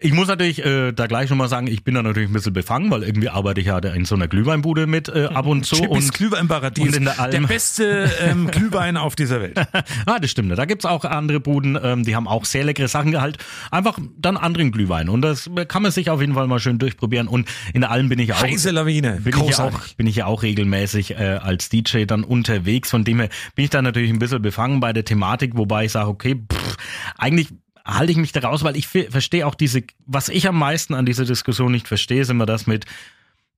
Ich 0.00 0.12
muss 0.12 0.28
natürlich 0.28 0.64
äh, 0.64 0.92
da 0.92 1.08
gleich 1.08 1.28
nochmal 1.28 1.48
sagen, 1.48 1.66
ich 1.66 1.82
bin 1.82 1.94
da 1.94 2.02
natürlich 2.04 2.30
ein 2.30 2.32
bisschen 2.32 2.52
befangen, 2.52 2.88
weil 2.92 3.02
irgendwie 3.02 3.30
arbeite 3.30 3.60
ich 3.60 3.66
ja 3.66 3.78
in 3.78 4.04
so 4.04 4.14
einer 4.14 4.28
Glühweinbude 4.28 4.86
mit 4.86 5.08
äh, 5.08 5.24
ab 5.24 5.46
und 5.46 5.66
zu. 5.66 5.74
Chippys 5.74 6.04
und 6.04 6.14
Glühweinparadies, 6.14 6.86
und 6.86 6.96
in 6.96 7.04
der 7.04 7.18
Alm. 7.18 7.46
beste 7.48 8.08
ähm, 8.20 8.46
Glühwein 8.50 8.96
auf 8.96 9.16
dieser 9.16 9.40
Welt. 9.40 9.58
ah, 10.06 10.18
das 10.20 10.30
stimmt. 10.30 10.56
Da 10.56 10.66
gibt's 10.66 10.84
auch 10.84 11.04
andere 11.04 11.40
Buden, 11.40 11.76
ähm, 11.82 12.04
die 12.04 12.14
haben 12.14 12.28
auch 12.28 12.44
sehr 12.44 12.62
leckere 12.62 12.86
Sachen 12.86 13.20
halt. 13.20 13.38
Einfach 13.72 13.98
dann 14.16 14.36
anderen 14.36 14.70
Glühwein. 14.70 15.08
Und 15.08 15.22
das 15.22 15.50
kann 15.66 15.82
man 15.82 15.90
sich 15.90 16.10
auf 16.10 16.20
jeden 16.20 16.34
Fall 16.34 16.46
mal 16.46 16.60
schön 16.60 16.78
durchprobieren. 16.78 17.26
Und 17.26 17.48
in 17.74 17.80
der 17.80 17.90
Alm 17.90 18.08
bin 18.08 18.20
ich 18.20 18.32
auch. 18.32 18.40
Heiße 18.42 18.70
Lawine, 18.70 19.20
Bin 19.22 19.34
ich, 19.40 19.58
ja 19.58 19.64
auch, 19.64 19.80
bin 19.96 20.06
ich 20.06 20.14
ja 20.14 20.26
auch 20.26 20.44
regelmäßig 20.44 21.12
äh, 21.12 21.40
als 21.42 21.70
DJ 21.70 22.04
dann 22.04 22.22
unterwegs. 22.22 22.90
Von 22.90 23.02
dem 23.02 23.18
her 23.18 23.30
bin 23.56 23.64
ich 23.64 23.70
da 23.70 23.82
natürlich 23.82 24.10
ein 24.10 24.20
bisschen 24.20 24.42
befangen 24.42 24.78
bei 24.78 24.92
der 24.92 25.04
Thematik, 25.04 25.56
wobei 25.56 25.86
ich 25.86 25.92
sage, 25.92 26.08
okay, 26.08 26.36
pff, 26.36 26.76
eigentlich 27.16 27.48
halte 27.88 28.12
ich 28.12 28.18
mich 28.18 28.32
da 28.32 28.40
raus, 28.40 28.62
weil 28.62 28.76
ich 28.76 28.86
ver- 28.86 29.10
verstehe 29.10 29.46
auch 29.46 29.54
diese, 29.54 29.82
was 30.06 30.28
ich 30.28 30.46
am 30.46 30.58
meisten 30.58 30.94
an 30.94 31.06
dieser 31.06 31.24
Diskussion 31.24 31.72
nicht 31.72 31.88
verstehe, 31.88 32.20
ist 32.20 32.30
immer 32.30 32.46
das 32.46 32.66
mit, 32.66 32.84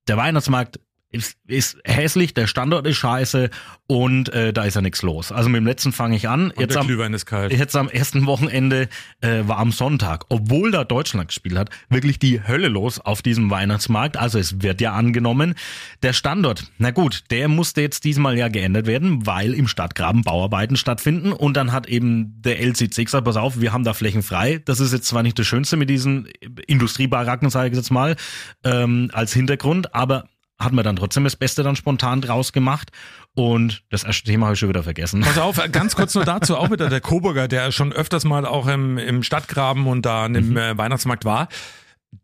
der 0.08 0.16
Weihnachtsmarkt 0.16 0.80
ist, 1.12 1.36
ist 1.46 1.78
hässlich, 1.84 2.34
der 2.34 2.46
Standort 2.46 2.86
ist 2.86 2.96
scheiße 2.98 3.50
und 3.86 4.32
äh, 4.32 4.52
da 4.52 4.64
ist 4.64 4.74
ja 4.74 4.80
nichts 4.80 5.02
los. 5.02 5.32
Also 5.32 5.48
mit 5.48 5.58
dem 5.58 5.66
letzten 5.66 5.92
fange 5.92 6.14
ich 6.14 6.28
an. 6.28 6.52
Und 6.52 6.72
der 6.72 6.84
Glühwein 6.84 7.12
ist 7.14 7.26
kalt. 7.26 7.52
Jetzt 7.52 7.74
am 7.74 7.88
ersten 7.88 8.26
Wochenende 8.26 8.88
äh, 9.20 9.42
war 9.42 9.58
am 9.58 9.72
Sonntag, 9.72 10.26
obwohl 10.28 10.70
da 10.70 10.84
Deutschland 10.84 11.28
gespielt 11.28 11.58
hat, 11.58 11.70
wirklich 11.88 12.20
die 12.20 12.46
Hölle 12.46 12.68
los 12.68 13.00
auf 13.00 13.22
diesem 13.22 13.50
Weihnachtsmarkt. 13.50 14.16
Also 14.16 14.38
es 14.38 14.62
wird 14.62 14.80
ja 14.80 14.92
angenommen. 14.92 15.54
Der 16.02 16.12
Standort, 16.12 16.64
na 16.78 16.92
gut, 16.92 17.24
der 17.30 17.48
musste 17.48 17.80
jetzt 17.80 18.04
diesmal 18.04 18.38
ja 18.38 18.46
geändert 18.46 18.86
werden, 18.86 19.26
weil 19.26 19.54
im 19.54 19.66
Stadtgraben 19.66 20.22
Bauarbeiten 20.22 20.76
stattfinden. 20.76 21.32
Und 21.32 21.56
dann 21.56 21.72
hat 21.72 21.88
eben 21.88 22.40
der 22.42 22.60
LCC 22.60 23.04
gesagt, 23.04 23.24
pass 23.24 23.36
auf, 23.36 23.60
wir 23.60 23.72
haben 23.72 23.82
da 23.82 23.94
Flächen 23.94 24.22
frei. 24.22 24.60
Das 24.64 24.78
ist 24.78 24.92
jetzt 24.92 25.06
zwar 25.06 25.24
nicht 25.24 25.38
das 25.38 25.46
Schönste 25.46 25.76
mit 25.76 25.90
diesen 25.90 26.28
Industriebaracken, 26.68 27.50
sage 27.50 27.70
ich 27.70 27.76
jetzt 27.76 27.90
mal, 27.90 28.14
ähm, 28.62 29.10
als 29.12 29.32
Hintergrund, 29.32 29.92
aber 29.94 30.28
hat 30.60 30.72
man 30.72 30.84
dann 30.84 30.96
trotzdem 30.96 31.24
das 31.24 31.36
Beste 31.36 31.62
dann 31.62 31.74
spontan 31.74 32.20
draus 32.20 32.52
gemacht. 32.52 32.90
Und 33.34 33.82
das 33.90 34.04
erste 34.04 34.24
Thema 34.24 34.46
habe 34.46 34.54
ich 34.54 34.60
schon 34.60 34.68
wieder 34.68 34.82
vergessen. 34.82 35.22
Pass 35.22 35.38
auf, 35.38 35.60
ganz 35.72 35.96
kurz 35.96 36.14
nur 36.14 36.24
dazu, 36.24 36.56
auch 36.56 36.70
wieder 36.70 36.88
der 36.88 37.00
Coburger, 37.00 37.48
der 37.48 37.72
schon 37.72 37.92
öfters 37.92 38.24
mal 38.24 38.44
auch 38.44 38.66
im, 38.66 38.98
im 38.98 39.22
Stadtgraben 39.22 39.86
und 39.86 40.04
da 40.04 40.24
an 40.24 40.34
dem 40.34 40.56
äh, 40.56 40.76
Weihnachtsmarkt 40.76 41.24
war. 41.24 41.48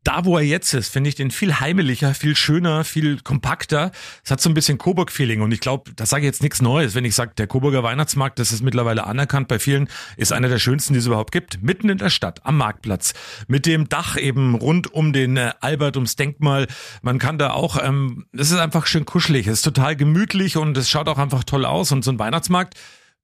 Da, 0.02 0.24
wo 0.24 0.36
er 0.36 0.44
jetzt 0.44 0.72
ist, 0.74 0.88
finde 0.88 1.08
ich 1.08 1.14
den 1.14 1.30
viel 1.30 1.60
heimelicher, 1.60 2.12
viel 2.12 2.34
schöner, 2.34 2.82
viel 2.82 3.20
kompakter. 3.20 3.92
Es 4.24 4.32
hat 4.32 4.40
so 4.40 4.48
ein 4.48 4.54
bisschen 4.54 4.78
Coburg-Feeling 4.78 5.42
und 5.42 5.52
ich 5.52 5.60
glaube, 5.60 5.92
das 5.94 6.10
sage 6.10 6.22
ich 6.22 6.26
jetzt 6.26 6.42
nichts 6.42 6.60
Neues, 6.60 6.96
wenn 6.96 7.04
ich 7.04 7.14
sage, 7.14 7.32
der 7.36 7.46
Coburger 7.46 7.84
Weihnachtsmarkt, 7.84 8.40
das 8.40 8.50
ist 8.50 8.62
mittlerweile 8.62 9.06
anerkannt 9.06 9.46
bei 9.46 9.60
vielen, 9.60 9.88
ist 10.16 10.32
einer 10.32 10.48
der 10.48 10.58
schönsten, 10.58 10.92
die 10.92 10.98
es 10.98 11.06
überhaupt 11.06 11.30
gibt. 11.30 11.62
Mitten 11.62 11.88
in 11.88 11.98
der 11.98 12.10
Stadt, 12.10 12.44
am 12.44 12.56
Marktplatz, 12.56 13.14
mit 13.46 13.64
dem 13.64 13.88
Dach 13.88 14.16
eben 14.16 14.56
rund 14.56 14.92
um 14.92 15.12
den 15.12 15.36
äh, 15.36 15.52
Albert, 15.60 15.96
ums 15.96 16.16
Denkmal. 16.16 16.66
Man 17.02 17.18
kann 17.18 17.38
da 17.38 17.50
auch, 17.50 17.80
ähm, 17.80 18.26
es 18.32 18.50
ist 18.50 18.58
einfach 18.58 18.86
schön 18.86 19.04
kuschelig, 19.04 19.46
es 19.46 19.58
ist 19.58 19.62
total 19.62 19.94
gemütlich 19.94 20.56
und 20.56 20.76
es 20.76 20.90
schaut 20.90 21.08
auch 21.08 21.18
einfach 21.18 21.44
toll 21.44 21.64
aus 21.64 21.92
und 21.92 22.02
so 22.02 22.10
ein 22.10 22.18
Weihnachtsmarkt, 22.18 22.74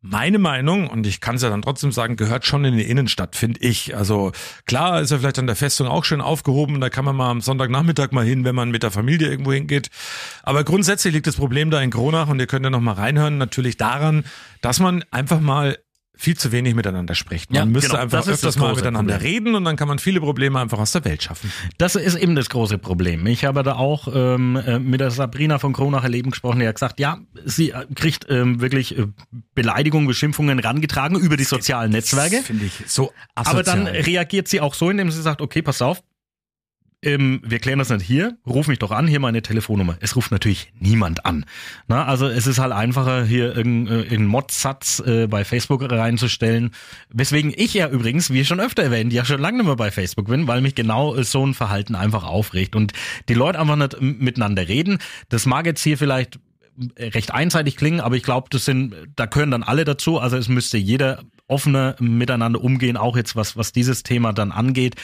meine 0.02 0.40
Meinung, 0.40 0.88
und 0.88 1.06
ich 1.06 1.20
kann 1.20 1.36
es 1.36 1.42
ja 1.42 1.48
dann 1.48 1.62
trotzdem 1.62 1.92
sagen, 1.92 2.16
gehört 2.16 2.44
schon 2.44 2.64
in 2.64 2.76
die 2.76 2.82
Innenstadt, 2.82 3.36
finde 3.36 3.60
ich. 3.60 3.96
Also 3.96 4.32
klar 4.66 5.00
ist 5.00 5.12
er 5.12 5.20
vielleicht 5.20 5.38
an 5.38 5.46
der 5.46 5.54
Festung 5.54 5.86
auch 5.86 6.04
schön 6.04 6.20
aufgehoben, 6.20 6.80
da 6.80 6.90
kann 6.90 7.04
man 7.04 7.14
mal 7.14 7.30
am 7.30 7.40
Sonntagnachmittag 7.40 8.10
mal 8.10 8.24
hin, 8.24 8.44
wenn 8.44 8.56
man 8.56 8.72
mit 8.72 8.82
der 8.82 8.90
Familie 8.90 9.28
irgendwo 9.28 9.52
hingeht. 9.52 9.90
Aber 10.42 10.64
grundsätzlich 10.64 11.14
liegt 11.14 11.28
das 11.28 11.36
Problem 11.36 11.70
da 11.70 11.80
in 11.80 11.90
Kronach, 11.90 12.26
und 12.28 12.40
ihr 12.40 12.48
könnt 12.48 12.64
ja 12.64 12.70
noch 12.70 12.80
mal 12.80 12.94
reinhören, 12.94 13.38
natürlich 13.38 13.76
daran, 13.76 14.24
dass 14.60 14.80
man 14.80 15.04
einfach 15.12 15.40
mal 15.40 15.78
viel 16.14 16.36
zu 16.36 16.52
wenig 16.52 16.74
miteinander 16.74 17.14
spricht. 17.14 17.50
Man 17.50 17.56
Ja, 17.58 17.64
müsste 17.64 17.90
genau, 17.90 18.02
einfach 18.02 18.18
öfters 18.20 18.40
das 18.42 18.56
mal 18.58 18.74
miteinander 18.74 19.14
Problem. 19.14 19.32
reden 19.32 19.54
und 19.54 19.64
dann 19.64 19.76
kann 19.76 19.88
man 19.88 19.98
viele 19.98 20.20
Probleme 20.20 20.60
einfach 20.60 20.78
aus 20.78 20.92
der 20.92 21.04
Welt 21.04 21.22
schaffen. 21.22 21.50
Das 21.78 21.96
ist 21.96 22.14
eben 22.16 22.36
das 22.36 22.48
große 22.50 22.78
Problem. 22.78 23.26
Ich 23.26 23.44
habe 23.44 23.62
da 23.62 23.74
auch 23.76 24.08
ähm, 24.14 24.56
äh, 24.56 24.78
mit 24.78 25.00
der 25.00 25.10
Sabrina 25.10 25.58
von 25.58 25.72
Kronacher 25.72 26.08
Leben 26.08 26.30
gesprochen, 26.30 26.60
die 26.60 26.68
hat 26.68 26.74
gesagt, 26.76 27.00
ja, 27.00 27.18
sie 27.44 27.70
äh, 27.70 27.86
kriegt 27.94 28.26
ähm, 28.28 28.60
wirklich 28.60 28.96
äh, 28.98 29.06
Beleidigungen, 29.54 30.06
Beschimpfungen 30.06 30.58
rangetragen 30.58 31.18
über 31.18 31.36
die 31.36 31.44
sozialen 31.44 31.90
Netzwerke. 31.92 32.42
Finde 32.42 32.66
ich 32.66 32.72
so 32.86 33.12
Aber 33.34 33.62
dann 33.62 33.82
asozial. 33.86 34.04
reagiert 34.04 34.48
sie 34.48 34.60
auch 34.60 34.74
so, 34.74 34.90
indem 34.90 35.10
sie 35.10 35.22
sagt, 35.22 35.40
okay, 35.40 35.62
pass 35.62 35.82
auf, 35.82 36.02
ähm, 37.02 37.40
wir 37.44 37.58
klären 37.58 37.80
das 37.80 37.90
nicht 37.90 38.02
hier, 38.02 38.36
ruf 38.46 38.68
mich 38.68 38.78
doch 38.78 38.92
an, 38.92 39.08
hier 39.08 39.18
meine 39.18 39.42
Telefonnummer. 39.42 39.96
Es 40.00 40.14
ruft 40.14 40.30
natürlich 40.30 40.72
niemand 40.78 41.26
an. 41.26 41.44
Na, 41.88 42.04
also 42.04 42.28
es 42.28 42.46
ist 42.46 42.58
halt 42.58 42.72
einfacher, 42.72 43.24
hier 43.24 43.56
irgendeinen 43.56 44.04
äh, 44.04 44.14
einen 44.14 44.26
Mod-Satz 44.26 45.00
äh, 45.00 45.26
bei 45.26 45.44
Facebook 45.44 45.82
reinzustellen. 45.90 46.70
Weswegen 47.10 47.52
ich 47.56 47.74
ja 47.74 47.88
übrigens, 47.88 48.30
wie 48.30 48.44
schon 48.44 48.60
öfter 48.60 48.84
erwähnt, 48.84 49.12
ja 49.12 49.24
schon 49.24 49.40
lange 49.40 49.58
nicht 49.58 49.66
mehr 49.66 49.76
bei 49.76 49.90
Facebook 49.90 50.28
bin, 50.28 50.46
weil 50.46 50.60
mich 50.60 50.76
genau 50.76 51.14
äh, 51.16 51.24
so 51.24 51.44
ein 51.44 51.54
Verhalten 51.54 51.96
einfach 51.96 52.24
aufregt. 52.24 52.76
Und 52.76 52.92
die 53.28 53.34
Leute 53.34 53.58
einfach 53.58 53.76
nicht 53.76 54.00
miteinander 54.00 54.68
reden. 54.68 54.98
Das 55.28 55.44
mag 55.44 55.66
jetzt 55.66 55.82
hier 55.82 55.98
vielleicht 55.98 56.38
recht 56.98 57.34
einseitig 57.34 57.76
klingen, 57.76 58.00
aber 58.00 58.16
ich 58.16 58.22
glaube, 58.22 58.48
das 58.50 58.64
sind, 58.64 58.94
da 59.16 59.26
gehören 59.26 59.50
dann 59.50 59.62
alle 59.62 59.84
dazu. 59.84 60.18
Also 60.18 60.36
es 60.36 60.48
müsste 60.48 60.78
jeder 60.78 61.22
offener 61.46 61.96
miteinander 61.98 62.62
umgehen, 62.62 62.96
auch 62.96 63.14
jetzt 63.16 63.36
was 63.36 63.58
was 63.58 63.72
dieses 63.72 64.04
Thema 64.04 64.32
dann 64.32 64.52
angeht 64.52 64.96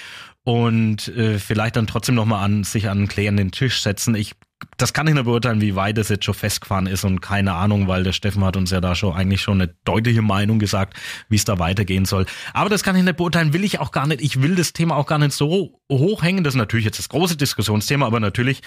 und 0.48 1.08
äh, 1.08 1.38
vielleicht 1.38 1.76
dann 1.76 1.87
trotzdem 1.87 2.14
noch 2.14 2.24
mal 2.24 2.42
an 2.42 2.64
sich 2.64 2.88
an 2.88 2.96
einen 2.96 3.08
klärenden 3.08 3.50
Tisch 3.50 3.82
setzen. 3.82 4.14
Ich 4.14 4.32
das 4.78 4.94
kann 4.94 5.06
ich 5.06 5.12
nicht 5.12 5.24
beurteilen, 5.24 5.61
wie 5.61 5.76
weit 5.76 5.98
es 5.98 6.08
jetzt 6.08 6.24
schon 6.24 6.34
festgefahren 6.34 6.87
ist 6.87 7.04
und 7.04 7.20
keine 7.20 7.52
Ahnung, 7.52 7.87
weil 7.87 8.02
der 8.02 8.12
Steffen 8.12 8.42
hat 8.42 8.56
uns 8.56 8.70
ja 8.70 8.80
da 8.80 8.94
schon 8.94 9.14
eigentlich 9.14 9.42
schon 9.42 9.61
eine 9.61 9.72
deutliche 9.84 10.22
Meinung 10.22 10.58
gesagt, 10.58 10.98
wie 11.28 11.37
es 11.37 11.44
da 11.44 11.58
weitergehen 11.58 12.06
soll. 12.06 12.24
Aber 12.54 12.70
das 12.70 12.82
kann 12.82 12.96
ich 12.96 13.02
nicht 13.04 13.18
beurteilen, 13.18 13.52
will 13.52 13.62
ich 13.62 13.78
auch 13.78 13.92
gar 13.92 14.06
nicht. 14.06 14.22
Ich 14.22 14.40
will 14.40 14.56
das 14.56 14.72
Thema 14.72 14.96
auch 14.96 15.06
gar 15.06 15.18
nicht 15.18 15.32
so 15.32 15.78
hochhängen. 15.92 16.44
Das 16.44 16.54
ist 16.54 16.58
natürlich 16.58 16.87
jetzt 16.87 16.98
das 16.98 17.11
große 17.11 17.37
Diskussionsthema, 17.37 18.06
aber 18.06 18.18
natürlich 18.18 18.62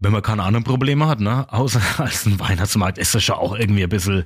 wenn 0.00 0.12
man 0.12 0.22
keine 0.22 0.44
anderen 0.44 0.64
Probleme 0.64 1.08
hat, 1.08 1.20
ne, 1.20 1.46
außer 1.52 1.80
als 1.98 2.26
ein 2.26 2.38
Weihnachtsmarkt, 2.38 2.98
ist 2.98 3.14
das 3.14 3.24
schon 3.24 3.36
auch 3.36 3.56
irgendwie 3.56 3.82
ein 3.82 3.88
bisschen 3.88 4.24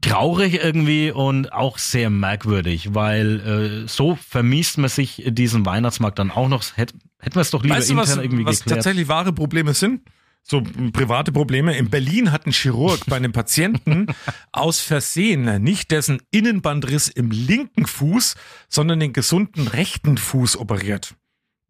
traurig 0.00 0.54
irgendwie 0.54 1.10
und 1.10 1.52
auch 1.52 1.78
sehr 1.78 2.10
merkwürdig, 2.10 2.94
weil 2.94 3.84
äh, 3.84 3.88
so 3.88 4.16
vermiest 4.16 4.78
man 4.78 4.88
sich 4.88 5.22
diesen 5.26 5.66
Weihnachtsmarkt 5.66 6.18
dann 6.18 6.30
auch 6.30 6.48
noch. 6.48 6.64
Hätt, 6.76 6.94
hätten 7.18 7.36
wir 7.36 7.42
es 7.42 7.50
doch 7.50 7.62
lieber 7.62 7.76
Weißt 7.76 7.90
du, 7.90 7.94
intern 7.94 8.08
was, 8.08 8.16
irgendwie 8.16 8.44
was 8.44 8.58
geklärt. 8.60 8.78
tatsächlich 8.78 9.08
wahre 9.08 9.32
Probleme 9.32 9.74
sind? 9.74 10.02
So 10.42 10.62
private 10.92 11.30
Probleme. 11.30 11.76
In 11.76 11.90
Berlin 11.90 12.32
hat 12.32 12.46
ein 12.46 12.52
Chirurg 12.52 13.00
bei 13.06 13.16
einem 13.16 13.32
Patienten 13.32 14.06
aus 14.52 14.80
Versehen 14.80 15.62
nicht 15.62 15.90
dessen 15.90 16.22
Innenbandriss 16.30 17.08
im 17.08 17.30
linken 17.30 17.86
Fuß, 17.86 18.34
sondern 18.68 19.00
den 19.00 19.12
gesunden 19.12 19.68
rechten 19.68 20.16
Fuß 20.16 20.56
operiert. 20.56 21.14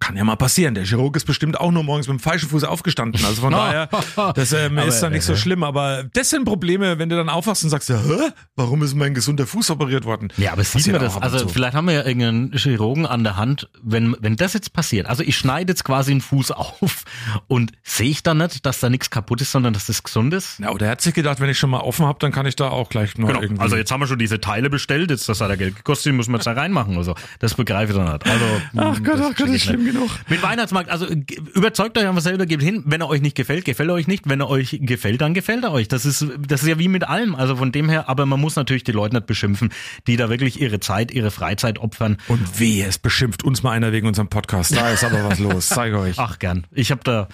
Kann 0.01 0.17
ja 0.17 0.23
mal 0.23 0.37
passieren. 0.37 0.75
Der 0.75 0.85
Chirurg 0.85 1.17
ist 1.17 1.25
bestimmt 1.25 1.59
auch 1.59 1.73
nur 1.73 1.83
morgens 1.83 2.07
mit 2.07 2.19
dem 2.19 2.21
falschen 2.21 2.49
Fuß 2.49 2.63
aufgestanden. 2.65 3.25
Also 3.25 3.43
von 3.43 3.51
daher, 3.53 3.89
das 4.35 4.53
ähm, 4.53 4.79
ist 4.79 5.01
dann 5.01 5.13
nicht 5.13 5.25
so 5.25 5.33
äh, 5.33 5.37
schlimm. 5.37 5.65
Aber 5.65 6.05
das 6.13 6.31
sind 6.31 6.45
Probleme, 6.45 6.99
wenn 6.99 7.09
du 7.09 7.17
dann 7.17 7.29
aufwachst 7.29 7.65
und 7.65 7.71
sagst, 7.71 7.89
ja, 7.89 8.01
hä? 8.01 8.31
warum 8.55 8.83
ist 8.83 8.95
mein 8.95 9.13
gesunder 9.13 9.47
Fuß 9.47 9.71
operiert 9.71 10.05
worden? 10.05 10.29
Ja, 10.37 10.53
aber 10.53 10.63
sieht 10.63 10.87
man 10.93 11.01
das? 11.01 11.17
Also 11.17 11.41
zu. 11.41 11.49
vielleicht 11.49 11.75
haben 11.75 11.87
wir 11.87 11.95
ja 11.95 12.05
irgendeinen 12.07 12.53
Chirurgen 12.53 13.07
an 13.07 13.25
der 13.25 13.37
Hand, 13.37 13.69
wenn, 13.83 14.17
wenn 14.21 14.37
das 14.37 14.53
jetzt 14.53 14.73
passiert. 14.73 15.09
Also 15.09 15.25
ich 15.25 15.37
schneide 15.37 15.73
jetzt 15.73 15.85
quasi 15.85 16.13
einen 16.13 16.21
Fuß 16.21 16.51
auf 16.53 17.05
und 17.49 17.73
sehe 17.83 18.11
ich 18.11 18.23
dann 18.23 18.39
nicht, 18.39 18.65
dass 18.67 18.79
da 18.79 18.91
nichts 18.91 19.11
kaputt 19.11 19.41
ist, 19.41 19.51
sondern 19.51 19.73
dass 19.73 19.87
das 19.87 20.05
gesund 20.05 20.33
ist? 20.33 20.61
Ja, 20.61 20.71
oder 20.71 20.87
er 20.87 20.93
hat 20.93 21.01
sich 21.01 21.15
gedacht, 21.15 21.41
wenn 21.41 21.51
ich 21.51 21.59
schon 21.59 21.71
mal 21.71 21.81
offen 21.81 22.07
habe, 22.07 22.21
dann 22.21 22.31
kann 22.31 22.47
ich 22.47 22.55
da 22.55 22.69
auch 22.69 22.89
gleich 22.89 23.19
noch 23.19 23.29
irgendwie. 23.29 23.61
Also 23.61 23.77
jetzt 23.77 23.91
haben 23.91 24.01
wir 24.01 24.07
schon 24.07 24.19
diese 24.19 24.41
Teile 24.41 24.71
bestellt, 24.71 25.11
jetzt 25.11 25.29
das 25.29 25.41
hat 25.41 25.51
er 25.51 25.57
Geld 25.57 25.75
gekostet, 25.75 26.07
die 26.13 26.17
müssen 26.17 26.31
wir 26.31 26.37
jetzt 26.39 26.47
da 26.47 26.53
reinmachen 26.53 26.95
oder 26.95 27.05
so. 27.05 27.15
Das 27.41 27.55
begreife 27.55 27.93
ich 27.93 27.99
dann 27.99 28.13
nicht. 28.13 28.27
Also, 28.27 28.45
Ach 28.77 29.03
Gott, 29.03 29.15
das 29.15 29.21
ach 29.21 29.27
Gott, 29.29 29.37
check 29.37 29.47
ist 29.49 29.55
ich 29.55 29.63
schlimm. 29.65 29.88
Genug. 29.93 30.11
Mit 30.29 30.43
Weihnachtsmarkt, 30.43 30.91
also 30.91 31.07
überzeugt 31.55 31.97
euch 31.99 32.07
einfach 32.07 32.23
selber, 32.23 32.47
gebt 32.47 32.63
hin. 32.63 32.83
Wenn 32.87 33.01
er 33.01 33.09
euch 33.09 33.21
nicht 33.21 33.37
gefällt, 33.37 33.65
gefällt 33.65 33.89
er 33.89 33.95
euch 33.95 34.07
nicht. 34.07 34.29
Wenn 34.29 34.41
er 34.41 34.49
euch 34.49 34.79
gefällt, 34.83 35.21
dann 35.21 35.35
gefällt 35.35 35.65
er 35.65 35.73
euch. 35.73 35.89
Das 35.89 36.05
ist, 36.07 36.25
das 36.47 36.63
ist 36.63 36.69
ja 36.69 36.79
wie 36.79 36.89
mit 36.89 37.05
allem. 37.05 37.35
Also 37.35 37.57
von 37.57 37.73
dem 37.73 37.89
her, 37.89 38.09
aber 38.09 38.27
man 38.27 38.41
muss 38.41 38.57
natürlich 38.57 38.85
die 38.85 38.93
Leute 38.93 39.17
nicht 39.17 39.27
beschimpfen, 39.27 39.71
die 40.07 40.17
da 40.17 40.29
wirklich 40.31 40.61
ihre 40.61 40.81
Zeit, 40.81 41.11
ihre 41.11 41.31
Freizeit 41.31 41.79
opfern. 41.79 42.19
Und 42.29 42.61
wehe, 42.61 42.87
es 42.87 42.99
beschimpft 42.99 43.43
uns 43.45 43.63
mal 43.63 43.73
einer 43.73 43.93
wegen 43.93 44.07
unserem 44.07 44.29
Podcast. 44.29 44.77
Da 44.77 44.91
ist 44.91 45.05
aber 45.05 45.25
was 45.25 45.39
los, 45.39 45.69
zeige 45.69 45.99
euch. 45.99 46.17
Ach 46.19 46.39
gern. 46.39 46.67
Ich 46.73 46.91
habe 46.91 47.01
da, 47.05 47.29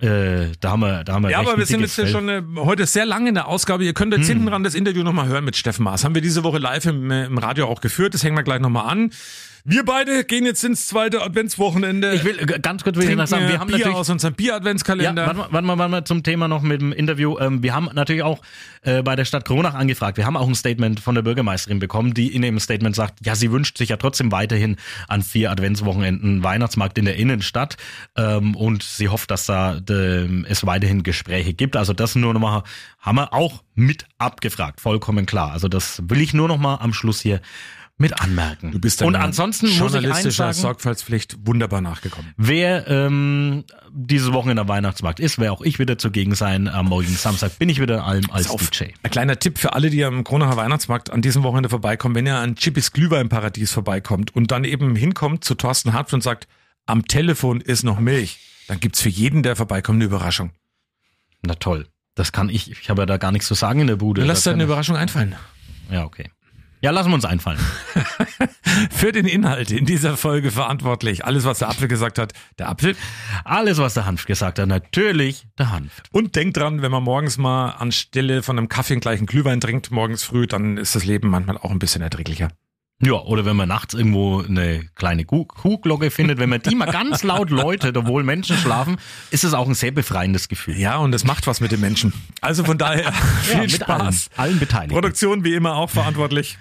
äh, 0.00 0.48
da 0.60 0.70
haben 0.70 0.80
wir, 0.80 1.04
da 1.04 1.14
haben 1.14 1.22
wir 1.22 1.30
Ja, 1.30 1.40
aber 1.40 1.56
wir 1.58 1.66
sind 1.66 1.80
jetzt 1.80 1.96
ja 1.96 2.04
Fell. 2.04 2.12
schon 2.12 2.28
äh, 2.28 2.42
heute 2.56 2.86
sehr 2.86 3.06
lange 3.06 3.28
in 3.28 3.34
der 3.34 3.46
Ausgabe. 3.48 3.84
Ihr 3.84 3.94
könnt 3.94 4.14
jetzt 4.14 4.26
hinten 4.26 4.48
ran 4.48 4.64
das 4.64 4.74
Interview 4.74 5.02
nochmal 5.02 5.28
hören 5.28 5.44
mit 5.44 5.56
Steffen 5.56 5.84
Maas. 5.84 6.04
Haben 6.04 6.14
wir 6.14 6.22
diese 6.22 6.42
Woche 6.44 6.58
live 6.58 6.86
im, 6.86 7.10
äh, 7.10 7.26
im 7.26 7.38
Radio 7.38 7.66
auch 7.68 7.80
geführt. 7.80 8.14
Das 8.14 8.22
hängen 8.22 8.36
wir 8.36 8.42
gleich 8.42 8.60
nochmal 8.60 8.90
an. 8.90 9.10
Wir 9.64 9.84
beide 9.84 10.24
gehen 10.24 10.46
jetzt 10.46 10.64
ins 10.64 10.86
zweite 10.86 11.22
Adventswochenende. 11.22 12.14
Ich 12.14 12.24
will 12.24 12.38
äh, 12.38 12.58
ganz 12.60 12.82
kurz 12.82 12.96
noch 12.96 13.26
sagen, 13.26 13.48
wir 13.48 13.58
haben 13.58 13.68
Bier 13.68 13.78
natürlich 13.78 13.96
aus 13.96 14.08
unserem 14.08 14.32
Ja, 14.32 14.36
Bier-Adventskalender. 14.36 15.26
warte 15.26 15.38
mal, 15.38 15.48
warte 15.50 15.66
mal, 15.66 15.78
warte 15.78 15.90
mal 15.90 16.04
zum 16.04 16.22
Thema 16.22 16.48
noch 16.48 16.62
mit 16.62 16.80
dem 16.80 16.92
Interview. 16.92 17.38
Ähm, 17.38 17.62
wir 17.62 17.74
haben 17.74 17.90
natürlich 17.92 18.22
auch 18.22 18.40
äh, 18.82 19.02
bei 19.02 19.16
der 19.16 19.24
Stadt 19.24 19.44
Kronach 19.44 19.74
angefragt. 19.74 20.16
Wir 20.16 20.26
haben 20.26 20.36
auch 20.36 20.48
ein 20.48 20.54
Statement 20.54 21.00
von 21.00 21.14
der 21.14 21.22
Bürgermeisterin 21.22 21.78
bekommen, 21.78 22.14
die 22.14 22.34
in 22.34 22.42
ihrem 22.42 22.58
Statement 22.58 22.96
sagt, 22.96 23.24
ja, 23.24 23.34
sie 23.34 23.52
wünscht 23.52 23.76
sich 23.76 23.90
ja 23.90 23.96
trotzdem 23.96 24.32
weiterhin 24.32 24.76
an 25.08 25.22
vier 25.22 25.50
Adventswochenenden 25.50 26.42
Weihnachtsmarkt 26.42 26.96
in 26.98 27.04
der 27.04 27.16
Innenstadt 27.16 27.76
ähm, 28.16 28.56
und 28.56 28.82
sie 28.82 29.08
hofft, 29.08 29.30
dass 29.30 29.46
da 29.46 29.78
de, 29.80 30.44
es 30.48 30.64
weiterhin 30.64 31.02
Gespräche 31.02 31.52
gibt. 31.52 31.76
Also 31.76 31.92
das 31.92 32.14
nur 32.14 32.32
nochmal, 32.32 32.62
haben 32.98 33.16
wir 33.16 33.32
auch 33.32 33.62
mit 33.74 34.06
abgefragt, 34.18 34.80
vollkommen 34.80 35.26
klar. 35.26 35.52
Also 35.52 35.68
das 35.68 36.02
will 36.08 36.20
ich 36.20 36.34
nur 36.34 36.48
nochmal 36.48 36.78
am 36.80 36.92
Schluss 36.92 37.20
hier 37.20 37.40
mit 38.00 38.20
anmerken. 38.20 38.72
du 38.72 38.78
bist 38.78 39.02
und 39.02 39.14
ansonsten 39.14 39.66
muss 39.66 39.74
ich 39.74 39.78
journalistischer 39.78 40.52
Sorgfaltspflicht 40.54 41.46
wunderbar 41.46 41.82
nachgekommen. 41.82 42.32
Wer 42.38 42.88
ähm, 42.88 43.64
dieses 43.92 44.32
Wochenende 44.32 44.62
am 44.62 44.68
Weihnachtsmarkt 44.68 45.20
ist, 45.20 45.38
werde 45.38 45.52
auch 45.52 45.60
ich 45.60 45.78
wieder 45.78 45.98
zugegen 45.98 46.34
sein. 46.34 46.66
Am 46.66 46.86
morgigen 46.86 47.14
Samstag 47.14 47.58
bin 47.58 47.68
ich 47.68 47.78
wieder 47.80 47.96
in 47.96 48.00
allem 48.00 48.30
als 48.30 48.48
Auf. 48.48 48.70
DJ. 48.70 48.92
Ein 49.02 49.10
kleiner 49.10 49.38
Tipp 49.38 49.58
für 49.58 49.74
alle, 49.74 49.90
die 49.90 50.02
am 50.02 50.24
Kronacher 50.24 50.56
Weihnachtsmarkt 50.56 51.10
an 51.10 51.20
diesem 51.20 51.42
Wochenende 51.42 51.68
vorbeikommen, 51.68 52.14
wenn 52.14 52.26
ihr 52.26 52.36
an 52.36 52.56
Chippys 52.56 52.92
Glühweinparadies 52.92 53.70
vorbeikommt 53.70 54.34
und 54.34 54.50
dann 54.50 54.64
eben 54.64 54.96
hinkommt 54.96 55.44
zu 55.44 55.54
Thorsten 55.54 55.92
Hartwig 55.92 56.14
und 56.14 56.22
sagt, 56.22 56.48
am 56.86 57.04
Telefon 57.04 57.60
ist 57.60 57.82
noch 57.82 58.00
Milch, 58.00 58.38
dann 58.66 58.80
gibt's 58.80 59.02
für 59.02 59.10
jeden, 59.10 59.42
der 59.42 59.56
vorbeikommt, 59.56 59.96
eine 59.96 60.06
Überraschung. 60.06 60.52
Na 61.42 61.54
toll. 61.54 61.86
Das 62.14 62.32
kann 62.32 62.48
ich. 62.48 62.70
Ich 62.70 62.88
habe 62.88 63.02
ja 63.02 63.06
da 63.06 63.18
gar 63.18 63.30
nichts 63.30 63.46
zu 63.46 63.54
sagen 63.54 63.80
in 63.80 63.86
der 63.86 63.96
Bude. 63.96 64.22
Dann 64.22 64.28
lass 64.28 64.42
dir 64.42 64.52
eine 64.52 64.64
Überraschung 64.64 64.96
einfallen. 64.96 65.36
Ja, 65.90 66.04
okay. 66.04 66.30
Ja, 66.82 66.90
lassen 66.92 67.10
wir 67.10 67.14
uns 67.14 67.24
einfallen. 67.26 67.58
Für 68.90 69.12
den 69.12 69.26
Inhalt 69.26 69.70
in 69.70 69.84
dieser 69.84 70.16
Folge 70.16 70.50
verantwortlich. 70.50 71.24
Alles, 71.24 71.44
was 71.44 71.58
der 71.58 71.68
Apfel 71.68 71.88
gesagt 71.88 72.18
hat, 72.18 72.32
der 72.58 72.68
Apfel. 72.68 72.96
Alles, 73.44 73.78
was 73.78 73.94
der 73.94 74.06
Hanf 74.06 74.24
gesagt 74.26 74.58
hat, 74.58 74.66
natürlich 74.68 75.46
der 75.58 75.70
Hanf. 75.72 76.02
Und 76.12 76.36
denkt 76.36 76.56
dran, 76.56 76.80
wenn 76.82 76.90
man 76.90 77.02
morgens 77.02 77.36
mal 77.38 77.70
anstelle 77.70 78.42
von 78.42 78.56
einem 78.58 78.68
Kaffee 78.68 78.94
einen 78.94 79.00
gleichen 79.00 79.26
Glühwein 79.26 79.60
trinkt, 79.60 79.90
morgens 79.90 80.24
früh, 80.24 80.46
dann 80.46 80.76
ist 80.78 80.94
das 80.94 81.04
Leben 81.04 81.28
manchmal 81.28 81.58
auch 81.58 81.70
ein 81.70 81.78
bisschen 81.78 82.02
erträglicher. 82.02 82.48
Ja, 83.02 83.14
oder 83.14 83.46
wenn 83.46 83.56
man 83.56 83.66
nachts 83.68 83.94
irgendwo 83.94 84.42
eine 84.42 84.84
kleine 84.94 85.24
Kuh- 85.24 85.46
Kuhglocke 85.46 86.10
findet, 86.10 86.38
wenn 86.38 86.50
man 86.50 86.60
die 86.60 86.74
mal 86.74 86.84
ganz 86.90 87.22
laut 87.22 87.48
läutet, 87.48 87.96
obwohl 87.96 88.24
Menschen 88.24 88.58
schlafen, 88.58 88.98
ist 89.30 89.42
es 89.42 89.54
auch 89.54 89.66
ein 89.66 89.72
sehr 89.74 89.90
befreiendes 89.90 90.48
Gefühl. 90.48 90.76
Ja, 90.76 90.98
und 90.98 91.12
das 91.12 91.24
macht 91.24 91.46
was 91.46 91.62
mit 91.62 91.72
den 91.72 91.80
Menschen. 91.80 92.12
Also 92.42 92.62
von 92.62 92.76
daher 92.76 93.10
viel 93.42 93.62
mit 93.62 93.72
Spaß. 93.72 94.28
Allen, 94.36 94.50
allen 94.50 94.58
Beteiligten. 94.58 94.92
Produktion 94.94 95.44
wie 95.44 95.54
immer 95.54 95.76
auch 95.76 95.88
verantwortlich. 95.88 96.58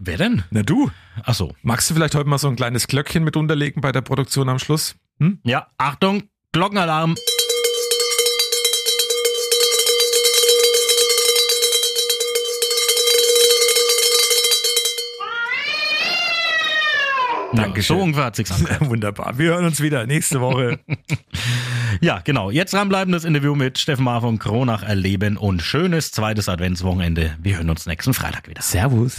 Wer 0.00 0.16
denn? 0.16 0.44
Na 0.50 0.62
du, 0.62 0.90
Ach 1.24 1.34
so. 1.34 1.54
magst 1.62 1.90
du 1.90 1.94
vielleicht 1.94 2.14
heute 2.14 2.28
mal 2.28 2.38
so 2.38 2.48
ein 2.48 2.54
kleines 2.54 2.86
Glöckchen 2.86 3.24
mit 3.24 3.36
unterlegen 3.36 3.80
bei 3.82 3.90
der 3.90 4.00
Produktion 4.00 4.48
am 4.48 4.60
Schluss? 4.60 4.94
Hm? 5.18 5.40
Ja, 5.42 5.66
Achtung, 5.76 6.22
Glockenalarm. 6.52 7.16
Dankeschön. 17.54 17.96
So 17.96 18.02
ungefähr 18.02 18.24
hat 18.26 18.36
sich's 18.36 18.52
angehört. 18.52 18.86
Wunderbar. 18.88 19.36
Wir 19.36 19.50
hören 19.50 19.64
uns 19.64 19.80
wieder 19.80 20.06
nächste 20.06 20.40
Woche. 20.40 20.78
Ja, 22.00 22.20
genau. 22.22 22.50
Jetzt 22.50 22.74
dranbleiben 22.74 23.12
das 23.12 23.24
Interview 23.24 23.54
mit 23.56 23.78
Steffen 23.78 24.04
Mahr 24.04 24.20
von 24.20 24.38
Kronach 24.38 24.82
erleben 24.82 25.36
und 25.36 25.62
schönes 25.62 26.12
zweites 26.12 26.48
Adventswochenende. 26.48 27.34
Wir 27.42 27.56
hören 27.56 27.70
uns 27.70 27.86
nächsten 27.86 28.14
Freitag 28.14 28.48
wieder. 28.48 28.62
Servus. 28.62 29.16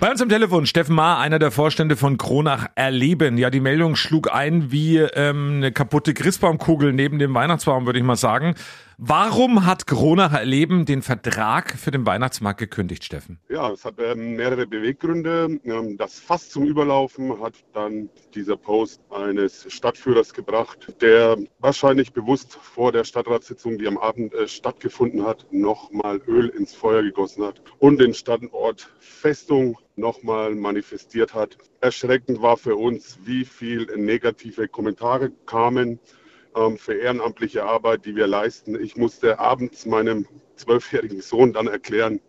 Bei 0.00 0.10
uns 0.10 0.22
am 0.22 0.28
Telefon 0.28 0.64
Steffen 0.64 0.94
Maar, 0.94 1.18
einer 1.18 1.38
der 1.38 1.50
Vorstände 1.50 1.96
von 1.96 2.16
Kronach 2.16 2.66
Erleben. 2.74 3.36
Ja, 3.36 3.50
die 3.50 3.60
Meldung 3.60 3.94
schlug 3.94 4.32
ein 4.32 4.72
wie 4.72 4.96
ähm, 4.98 5.56
eine 5.56 5.72
kaputte 5.72 6.14
Christbaumkugel 6.14 6.92
neben 6.92 7.18
dem 7.18 7.34
Weihnachtsbaum, 7.34 7.84
würde 7.84 7.98
ich 7.98 8.04
mal 8.04 8.16
sagen. 8.16 8.54
Warum 9.00 9.64
hat 9.64 9.86
Kronach 9.86 10.32
Erleben 10.32 10.84
den 10.84 11.02
Vertrag 11.02 11.78
für 11.78 11.92
den 11.92 12.04
Weihnachtsmarkt 12.04 12.58
gekündigt, 12.58 13.04
Steffen? 13.04 13.38
Ja, 13.48 13.70
es 13.70 13.84
hat 13.84 13.94
ähm, 14.00 14.34
mehrere 14.34 14.66
Beweggründe. 14.66 15.60
Ähm, 15.62 15.96
das 15.96 16.18
Fass 16.18 16.50
zum 16.50 16.66
Überlaufen 16.66 17.40
hat 17.40 17.54
dann 17.74 18.10
dieser 18.34 18.56
Post 18.56 19.00
eines 19.10 19.72
Stadtführers 19.72 20.34
gebracht, 20.34 20.96
der 21.00 21.36
wahrscheinlich 21.60 22.12
bewusst 22.12 22.58
vor 22.60 22.90
der 22.90 23.04
Stadtratssitzung, 23.04 23.78
die 23.78 23.86
am 23.86 23.98
Abend 23.98 24.34
äh, 24.34 24.48
stattgefunden 24.48 25.24
hat, 25.24 25.46
nochmal 25.52 26.20
Öl 26.26 26.48
ins 26.48 26.74
Feuer 26.74 27.04
gegossen 27.04 27.44
hat 27.44 27.62
und 27.78 28.00
den 28.00 28.14
Standort 28.14 28.90
Festung 28.98 29.78
nochmal 29.94 30.56
manifestiert 30.56 31.34
hat. 31.34 31.56
Erschreckend 31.80 32.42
war 32.42 32.56
für 32.56 32.74
uns, 32.74 33.20
wie 33.22 33.44
viel 33.44 33.86
negative 33.96 34.66
Kommentare 34.66 35.30
kamen 35.46 36.00
für 36.76 36.94
ehrenamtliche 36.94 37.64
Arbeit, 37.64 38.04
die 38.04 38.16
wir 38.16 38.26
leisten. 38.26 38.80
Ich 38.80 38.96
musste 38.96 39.38
abends 39.38 39.86
meinem 39.86 40.26
zwölfjährigen 40.56 41.20
Sohn 41.20 41.52
dann 41.52 41.66
erklären, 41.66 42.20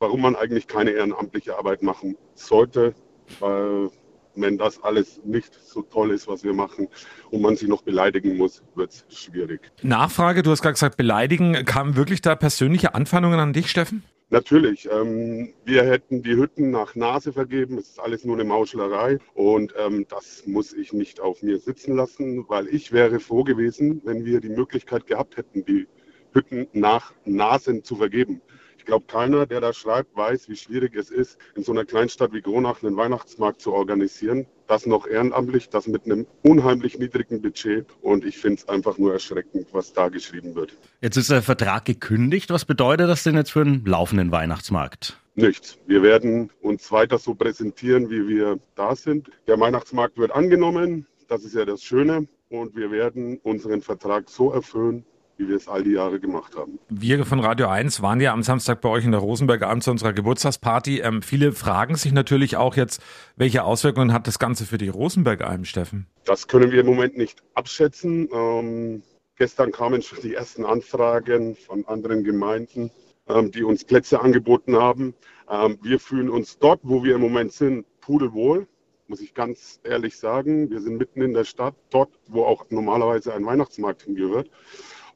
warum 0.00 0.22
man 0.22 0.36
eigentlich 0.36 0.66
keine 0.66 0.90
ehrenamtliche 0.90 1.56
Arbeit 1.56 1.82
machen 1.82 2.16
sollte, 2.34 2.94
weil 3.40 3.90
wenn 4.36 4.58
das 4.58 4.82
alles 4.82 5.20
nicht 5.24 5.54
so 5.64 5.82
toll 5.82 6.10
ist, 6.10 6.26
was 6.26 6.42
wir 6.42 6.54
machen 6.54 6.88
und 7.30 7.40
man 7.40 7.56
sich 7.56 7.68
noch 7.68 7.82
beleidigen 7.82 8.36
muss, 8.36 8.62
wird 8.74 8.90
es 8.90 9.16
schwierig. 9.16 9.70
Nachfrage, 9.82 10.42
du 10.42 10.50
hast 10.50 10.62
gerade 10.62 10.74
gesagt, 10.74 10.96
beleidigen. 10.96 11.64
Kamen 11.64 11.96
wirklich 11.96 12.20
da 12.20 12.34
persönliche 12.34 12.94
Anfeindungen 12.94 13.38
an 13.38 13.52
dich, 13.52 13.70
Steffen? 13.70 14.02
Natürlich, 14.30 14.88
ähm, 14.90 15.52
wir 15.64 15.84
hätten 15.84 16.22
die 16.22 16.34
Hütten 16.34 16.70
nach 16.70 16.94
Nase 16.94 17.32
vergeben. 17.32 17.76
Es 17.78 17.90
ist 17.90 18.00
alles 18.00 18.24
nur 18.24 18.36
eine 18.36 18.44
Mauschlerei 18.44 19.18
und 19.34 19.74
ähm, 19.78 20.06
das 20.08 20.46
muss 20.46 20.72
ich 20.72 20.92
nicht 20.92 21.20
auf 21.20 21.42
mir 21.42 21.58
sitzen 21.58 21.94
lassen, 21.94 22.48
weil 22.48 22.66
ich 22.68 22.90
wäre 22.90 23.20
froh 23.20 23.44
gewesen, 23.44 24.00
wenn 24.04 24.24
wir 24.24 24.40
die 24.40 24.48
Möglichkeit 24.48 25.06
gehabt 25.06 25.36
hätten, 25.36 25.64
die 25.64 25.86
Hütten 26.32 26.66
nach 26.72 27.12
Nasen 27.24 27.84
zu 27.84 27.96
vergeben. 27.96 28.40
Ich 28.84 28.88
glaube, 28.88 29.06
keiner, 29.06 29.46
der 29.46 29.62
da 29.62 29.72
schreibt, 29.72 30.14
weiß, 30.14 30.50
wie 30.50 30.56
schwierig 30.56 30.94
es 30.94 31.10
ist, 31.10 31.38
in 31.56 31.62
so 31.62 31.72
einer 31.72 31.86
Kleinstadt 31.86 32.34
wie 32.34 32.42
Gronach 32.42 32.82
einen 32.82 32.98
Weihnachtsmarkt 32.98 33.62
zu 33.62 33.72
organisieren. 33.72 34.44
Das 34.66 34.84
noch 34.84 35.06
ehrenamtlich, 35.06 35.70
das 35.70 35.86
mit 35.86 36.04
einem 36.04 36.26
unheimlich 36.42 36.98
niedrigen 36.98 37.40
Budget. 37.40 37.86
Und 38.02 38.26
ich 38.26 38.36
finde 38.36 38.60
es 38.60 38.68
einfach 38.68 38.98
nur 38.98 39.14
erschreckend, 39.14 39.68
was 39.72 39.94
da 39.94 40.10
geschrieben 40.10 40.54
wird. 40.54 40.76
Jetzt 41.00 41.16
ist 41.16 41.30
der 41.30 41.40
Vertrag 41.40 41.86
gekündigt. 41.86 42.50
Was 42.50 42.66
bedeutet 42.66 43.08
das 43.08 43.22
denn 43.22 43.36
jetzt 43.36 43.52
für 43.52 43.62
einen 43.62 43.86
laufenden 43.86 44.30
Weihnachtsmarkt? 44.30 45.18
Nichts. 45.34 45.78
Wir 45.86 46.02
werden 46.02 46.50
uns 46.60 46.92
weiter 46.92 47.16
so 47.16 47.34
präsentieren, 47.34 48.10
wie 48.10 48.28
wir 48.28 48.58
da 48.74 48.94
sind. 48.94 49.30
Der 49.46 49.58
Weihnachtsmarkt 49.58 50.18
wird 50.18 50.30
angenommen. 50.30 51.06
Das 51.28 51.42
ist 51.42 51.54
ja 51.54 51.64
das 51.64 51.82
Schöne. 51.82 52.28
Und 52.50 52.76
wir 52.76 52.90
werden 52.90 53.38
unseren 53.44 53.80
Vertrag 53.80 54.28
so 54.28 54.52
erfüllen, 54.52 55.06
wie 55.36 55.48
wir 55.48 55.56
es 55.56 55.68
all 55.68 55.82
die 55.82 55.92
Jahre 55.92 56.20
gemacht 56.20 56.54
haben. 56.56 56.78
Wir 56.88 57.24
von 57.26 57.40
Radio 57.40 57.68
1 57.68 58.02
waren 58.02 58.20
ja 58.20 58.32
am 58.32 58.42
Samstag 58.42 58.80
bei 58.80 58.88
euch 58.88 59.04
in 59.04 59.10
der 59.10 59.20
Rosenberger 59.20 59.68
Abend 59.68 59.82
zu 59.82 59.90
unserer 59.90 60.12
Geburtstagsparty. 60.12 61.00
Ähm, 61.00 61.22
viele 61.22 61.52
fragen 61.52 61.96
sich 61.96 62.12
natürlich 62.12 62.56
auch 62.56 62.76
jetzt, 62.76 63.02
welche 63.36 63.64
Auswirkungen 63.64 64.12
hat 64.12 64.26
das 64.26 64.38
Ganze 64.38 64.64
für 64.64 64.78
die 64.78 64.88
Rosenberger 64.88 65.48
Alm, 65.48 65.64
Steffen? 65.64 66.06
Das 66.24 66.48
können 66.48 66.70
wir 66.70 66.80
im 66.80 66.86
Moment 66.86 67.16
nicht 67.16 67.42
abschätzen. 67.54 68.28
Ähm, 68.32 69.02
gestern 69.36 69.72
kamen 69.72 70.02
schon 70.02 70.20
die 70.22 70.34
ersten 70.34 70.64
Anfragen 70.64 71.56
von 71.56 71.84
anderen 71.86 72.24
Gemeinden, 72.24 72.90
ähm, 73.28 73.50
die 73.50 73.64
uns 73.64 73.84
Plätze 73.84 74.20
angeboten 74.20 74.76
haben. 74.76 75.14
Ähm, 75.50 75.78
wir 75.82 75.98
fühlen 75.98 76.30
uns 76.30 76.58
dort, 76.58 76.80
wo 76.82 77.04
wir 77.04 77.16
im 77.16 77.20
Moment 77.20 77.52
sind, 77.52 77.84
pudelwohl. 78.00 78.66
muss 79.06 79.20
ich 79.20 79.34
ganz 79.34 79.80
ehrlich 79.84 80.16
sagen. 80.16 80.70
Wir 80.70 80.80
sind 80.80 80.96
mitten 80.96 81.20
in 81.20 81.34
der 81.34 81.44
Stadt, 81.44 81.74
dort, 81.90 82.10
wo 82.26 82.44
auch 82.44 82.64
normalerweise 82.70 83.34
ein 83.34 83.44
Weihnachtsmarkt 83.44 84.02
hingehört. 84.02 84.48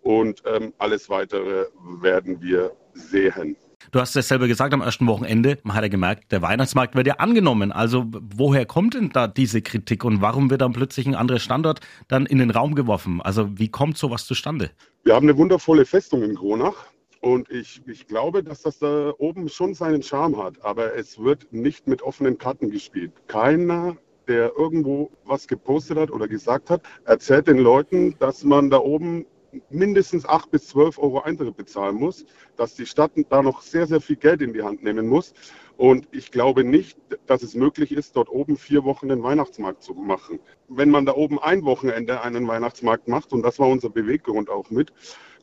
Und 0.03 0.43
ähm, 0.47 0.73
alles 0.79 1.11
Weitere 1.11 1.67
werden 2.01 2.41
wir 2.41 2.73
sehen. 2.93 3.57
Du 3.91 4.01
hast 4.01 4.15
es 4.17 4.29
selber 4.29 4.49
gesagt 4.49 4.75
am 4.75 4.83
ersten 4.83 5.07
Wochenende, 5.07 5.59
man 5.63 5.75
hat 5.75 5.83
ja 5.83 5.89
gemerkt, 5.89 6.31
der 6.31 6.43
Weihnachtsmarkt 6.43 6.95
wird 6.95 7.07
ja 7.07 7.15
angenommen. 7.15 7.73
Also 7.73 8.05
woher 8.11 8.67
kommt 8.67 8.95
denn 8.95 9.11
da 9.11 9.29
diese 9.29 9.63
Kritik 9.63 10.05
und 10.05 10.21
warum 10.21 10.51
wird 10.51 10.61
dann 10.61 10.73
plötzlich 10.73 11.07
ein 11.07 11.15
anderer 11.15 11.39
Standort 11.39 11.81
dann 12.07 12.27
in 12.27 12.39
den 12.39 12.51
Raum 12.51 12.75
geworfen? 12.75 13.23
Also 13.23 13.59
wie 13.59 13.69
kommt 13.69 13.97
sowas 13.97 14.27
zustande? 14.27 14.71
Wir 15.05 15.15
haben 15.15 15.27
eine 15.27 15.39
wundervolle 15.39 15.87
Festung 15.87 16.23
in 16.23 16.35
Kronach. 16.35 16.75
Und 17.21 17.51
ich, 17.51 17.83
ich 17.87 18.07
glaube, 18.07 18.45
dass 18.45 18.63
das 18.63 18.79
da 18.79 19.13
oben 19.19 19.49
schon 19.49 19.75
seinen 19.75 20.03
Charme 20.03 20.37
hat. 20.37 20.63
Aber 20.63 20.95
es 20.95 21.19
wird 21.19 21.53
nicht 21.53 21.89
mit 21.89 22.03
offenen 22.03 22.39
Karten 22.39 22.71
gespielt. 22.71 23.13
Keiner, 23.27 23.97
der 24.29 24.53
irgendwo 24.57 25.11
was 25.25 25.49
gepostet 25.49 25.99
hat 25.99 26.11
oder 26.11 26.29
gesagt 26.29 26.71
hat, 26.71 26.83
erzählt 27.07 27.49
den 27.49 27.59
Leuten, 27.59 28.15
dass 28.19 28.45
man 28.45 28.71
da 28.71 28.79
oben 28.79 29.25
mindestens 29.71 30.27
8 30.27 30.51
bis 30.51 30.69
12 30.69 30.99
Euro 30.99 31.21
Eintritt 31.21 31.57
bezahlen 31.57 31.97
muss, 31.97 32.25
dass 32.57 32.75
die 32.75 32.87
Stadt 32.87 33.13
da 33.29 33.43
noch 33.43 33.63
sehr, 33.63 33.87
sehr 33.87 34.01
viel 34.01 34.17
Geld 34.17 34.43
in 34.43 34.53
die 34.53 34.63
Hand 34.63 34.83
nehmen 34.83 35.09
muss. 35.09 35.33
Und 35.77 36.09
ich 36.11 36.33
glaube 36.33 36.65
nicht, 36.65 36.99
dass 37.27 37.43
es 37.43 37.55
möglich 37.55 37.93
ist, 37.93 38.17
dort 38.17 38.29
oben 38.29 38.57
vier 38.57 38.85
Wochen 38.85 39.09
den 39.09 39.23
Weihnachtsmarkt 39.23 39.83
zu 39.83 39.95
machen. 39.95 40.41
Wenn 40.69 40.91
man 40.91 41.07
da 41.07 41.15
oben 41.15 41.39
ein 41.39 41.65
Wochenende 41.65 42.21
einen 42.21 42.49
Weihnachtsmarkt 42.49 43.07
macht, 43.07 43.33
und 43.33 43.43
das 43.43 43.59
war 43.59 43.69
unser 43.69 43.89
Beweggrund 43.89 44.51
auch 44.51 44.71
mit, 44.71 44.93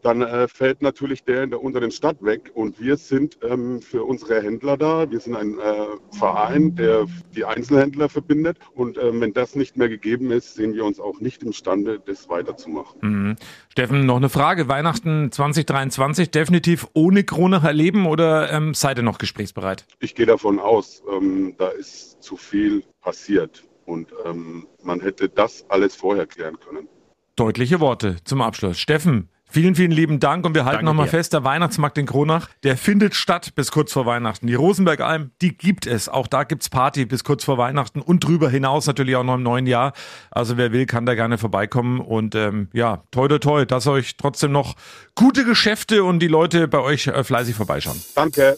dann 0.05 0.21
äh, 0.21 0.47
fällt 0.47 0.83
natürlich 0.83 1.23
der 1.23 1.43
in 1.43 1.49
der 1.49 1.63
unteren 1.63 1.89
Stadt 1.89 2.23
weg. 2.23 2.51
Und 2.53 2.79
wir 2.79 2.95
sind 2.95 3.39
ähm, 3.41 3.81
für 3.81 4.03
unsere 4.03 4.39
Händler 4.41 4.77
da. 4.77 5.09
Wir 5.09 5.19
sind 5.19 5.35
ein 5.35 5.57
äh, 5.57 5.87
Verein, 6.11 6.75
der 6.75 7.07
die 7.35 7.43
Einzelhändler 7.43 8.07
verbindet. 8.07 8.59
Und 8.75 8.99
ähm, 8.99 9.19
wenn 9.21 9.33
das 9.33 9.55
nicht 9.55 9.77
mehr 9.77 9.89
gegeben 9.89 10.29
ist, 10.29 10.53
sehen 10.53 10.75
wir 10.75 10.85
uns 10.85 10.99
auch 10.99 11.21
nicht 11.21 11.41
imstande, 11.41 11.99
das 12.05 12.29
weiterzumachen. 12.29 12.99
Mhm. 13.01 13.35
Steffen, 13.69 14.05
noch 14.05 14.17
eine 14.17 14.29
Frage. 14.29 14.67
Weihnachten 14.67 15.31
2023 15.31 16.29
definitiv 16.29 16.87
ohne 16.93 17.23
Kronach 17.23 17.63
erleben 17.63 18.05
oder 18.05 18.51
ähm, 18.51 18.75
seid 18.75 18.99
ihr 18.99 19.03
noch 19.03 19.17
gesprächsbereit? 19.17 19.87
Ich 19.99 20.13
gehe 20.13 20.27
davon 20.27 20.59
aus, 20.59 21.01
ähm, 21.11 21.55
da 21.57 21.69
ist 21.69 22.21
zu 22.21 22.37
viel 22.37 22.83
passiert. 23.01 23.63
Und 23.85 24.13
ähm, 24.23 24.67
man 24.83 24.99
hätte 24.99 25.29
das 25.29 25.65
alles 25.69 25.95
vorher 25.95 26.27
klären 26.27 26.59
können. 26.59 26.87
Deutliche 27.35 27.79
Worte 27.79 28.17
zum 28.23 28.41
Abschluss. 28.41 28.79
Steffen, 28.79 29.29
Vielen, 29.47 29.75
vielen 29.75 29.91
lieben 29.91 30.19
Dank 30.19 30.45
und 30.45 30.53
wir 30.53 30.65
halten 30.65 30.85
nochmal 30.85 31.07
fest, 31.07 31.31
der 31.33 31.43
Weihnachtsmarkt 31.43 31.97
in 31.97 32.05
Kronach, 32.05 32.49
der 32.63 32.77
findet 32.77 33.15
statt 33.15 33.53
bis 33.55 33.71
kurz 33.71 33.93
vor 33.93 34.05
Weihnachten. 34.05 34.47
Die 34.47 34.55
Rosenbergalm, 34.55 35.31
die 35.41 35.55
gibt 35.55 35.87
es. 35.87 36.09
Auch 36.09 36.27
da 36.27 36.43
gibt's 36.43 36.69
Party 36.69 37.05
bis 37.05 37.23
kurz 37.23 37.45
vor 37.45 37.57
Weihnachten 37.57 38.01
und 38.01 38.23
drüber 38.23 38.49
hinaus 38.49 38.85
natürlich 38.87 39.15
auch 39.15 39.23
noch 39.23 39.35
im 39.35 39.43
neuen 39.43 39.67
Jahr. 39.67 39.93
Also 40.31 40.57
wer 40.57 40.71
will, 40.71 40.85
kann 40.85 41.05
da 41.05 41.15
gerne 41.15 41.37
vorbeikommen 41.37 42.01
und 42.01 42.35
ähm, 42.35 42.69
ja, 42.73 43.03
toi 43.11 43.27
toi 43.27 43.39
toi, 43.39 43.65
dass 43.65 43.87
euch 43.87 44.17
trotzdem 44.17 44.51
noch 44.51 44.75
gute 45.13 45.45
Geschäfte 45.45 46.03
und 46.03 46.19
die 46.19 46.27
Leute 46.27 46.67
bei 46.67 46.79
euch 46.79 47.07
äh, 47.07 47.23
fleißig 47.23 47.55
vorbeischauen. 47.55 48.01
Danke. 48.15 48.57